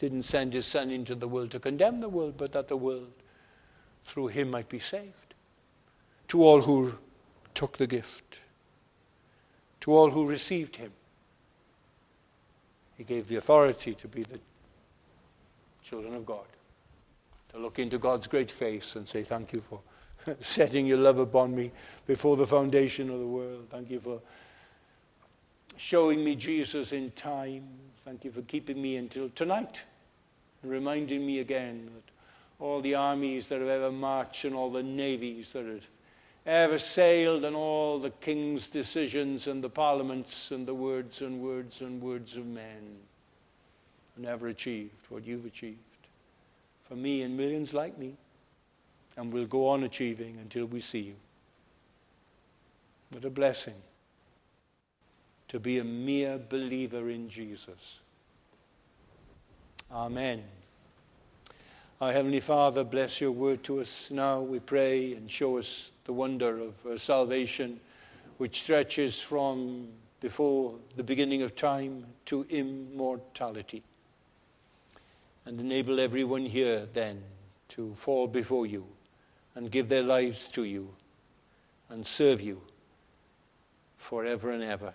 didn't 0.00 0.22
send 0.22 0.54
his 0.54 0.66
Son 0.66 0.90
into 0.90 1.14
the 1.14 1.28
world 1.28 1.50
to 1.50 1.60
condemn 1.60 2.00
the 2.00 2.08
world, 2.08 2.34
but 2.36 2.52
that 2.52 2.68
the 2.68 2.76
world 2.76 3.12
through 4.06 4.28
him 4.28 4.50
might 4.50 4.68
be 4.68 4.78
saved. 4.78 5.34
To 6.28 6.42
all 6.42 6.62
who 6.62 6.94
took 7.54 7.76
the 7.76 7.86
gift, 7.86 8.40
to 9.82 9.92
all 9.92 10.10
who 10.10 10.26
received 10.26 10.76
him, 10.76 10.90
he 12.96 13.04
gave 13.04 13.28
the 13.28 13.36
authority 13.36 13.94
to 13.94 14.08
be 14.08 14.22
the 14.22 14.40
children 15.82 16.14
of 16.14 16.24
God 16.24 16.46
to 17.50 17.58
look 17.58 17.78
into 17.78 17.98
God's 17.98 18.26
great 18.26 18.50
face 18.50 18.96
and 18.96 19.08
say, 19.08 19.22
Thank 19.22 19.52
you 19.52 19.60
for 19.60 19.80
setting 20.40 20.86
your 20.86 20.98
love 20.98 21.18
upon 21.18 21.54
me 21.54 21.72
before 22.06 22.36
the 22.36 22.46
foundation 22.46 23.10
of 23.10 23.18
the 23.18 23.26
world. 23.26 23.66
Thank 23.70 23.90
you 23.90 24.00
for 24.00 24.20
showing 25.76 26.24
me 26.24 26.36
Jesus 26.36 26.92
in 26.92 27.10
time. 27.12 27.66
Thank 28.04 28.24
you 28.24 28.30
for 28.30 28.42
keeping 28.42 28.80
me 28.80 28.96
until 28.96 29.28
tonight 29.30 29.82
and 30.62 30.70
reminding 30.70 31.24
me 31.24 31.40
again 31.40 31.90
that 31.94 32.64
all 32.64 32.80
the 32.80 32.94
armies 32.94 33.48
that 33.48 33.60
have 33.60 33.68
ever 33.68 33.92
marched 33.92 34.44
and 34.44 34.54
all 34.54 34.70
the 34.70 34.82
navies 34.82 35.52
that 35.52 35.64
have 35.66 35.86
ever 36.46 36.78
sailed 36.78 37.44
and 37.44 37.54
all 37.54 37.98
the 37.98 38.10
king's 38.10 38.68
decisions 38.68 39.46
and 39.46 39.62
the 39.62 39.68
parliaments 39.68 40.50
and 40.50 40.66
the 40.66 40.74
words 40.74 41.20
and 41.20 41.40
words 41.40 41.80
and 41.82 42.00
words 42.00 42.36
of 42.36 42.46
men 42.46 42.96
have 44.14 44.24
never 44.24 44.48
achieved 44.48 45.06
what 45.08 45.26
you've 45.26 45.46
achieved 45.46 45.78
for 46.90 46.96
me 46.96 47.22
and 47.22 47.36
millions 47.36 47.72
like 47.72 47.96
me, 47.96 48.14
and 49.16 49.32
we'll 49.32 49.46
go 49.46 49.68
on 49.68 49.84
achieving 49.84 50.36
until 50.42 50.66
we 50.66 50.80
see 50.80 50.98
you. 50.98 51.14
What 53.12 53.24
a 53.24 53.30
blessing 53.30 53.74
to 55.50 55.58
be 55.58 55.78
a 55.78 55.84
mere 55.84 56.38
believer 56.38 57.10
in 57.10 57.28
Jesus. 57.28 57.98
Amen. 59.90 60.44
Our 62.00 62.12
Heavenly 62.12 62.38
Father, 62.38 62.84
bless 62.84 63.20
your 63.20 63.32
word 63.32 63.64
to 63.64 63.80
us 63.80 64.12
now, 64.12 64.40
we 64.40 64.60
pray, 64.60 65.14
and 65.14 65.28
show 65.28 65.58
us 65.58 65.90
the 66.04 66.12
wonder 66.12 66.60
of 66.60 66.86
uh, 66.86 66.96
salvation 66.96 67.80
which 68.38 68.62
stretches 68.62 69.20
from 69.20 69.88
before 70.20 70.76
the 70.94 71.02
beginning 71.02 71.42
of 71.42 71.56
time 71.56 72.06
to 72.26 72.46
immortality 72.48 73.82
and 75.46 75.58
enable 75.58 75.98
everyone 75.98 76.46
here 76.46 76.86
then 76.92 77.20
to 77.70 77.92
fall 77.96 78.28
before 78.28 78.66
you 78.66 78.86
and 79.56 79.72
give 79.72 79.88
their 79.88 80.04
lives 80.04 80.46
to 80.52 80.62
you 80.62 80.88
and 81.88 82.06
serve 82.06 82.40
you 82.40 82.62
forever 83.96 84.52
and 84.52 84.62
ever. 84.62 84.94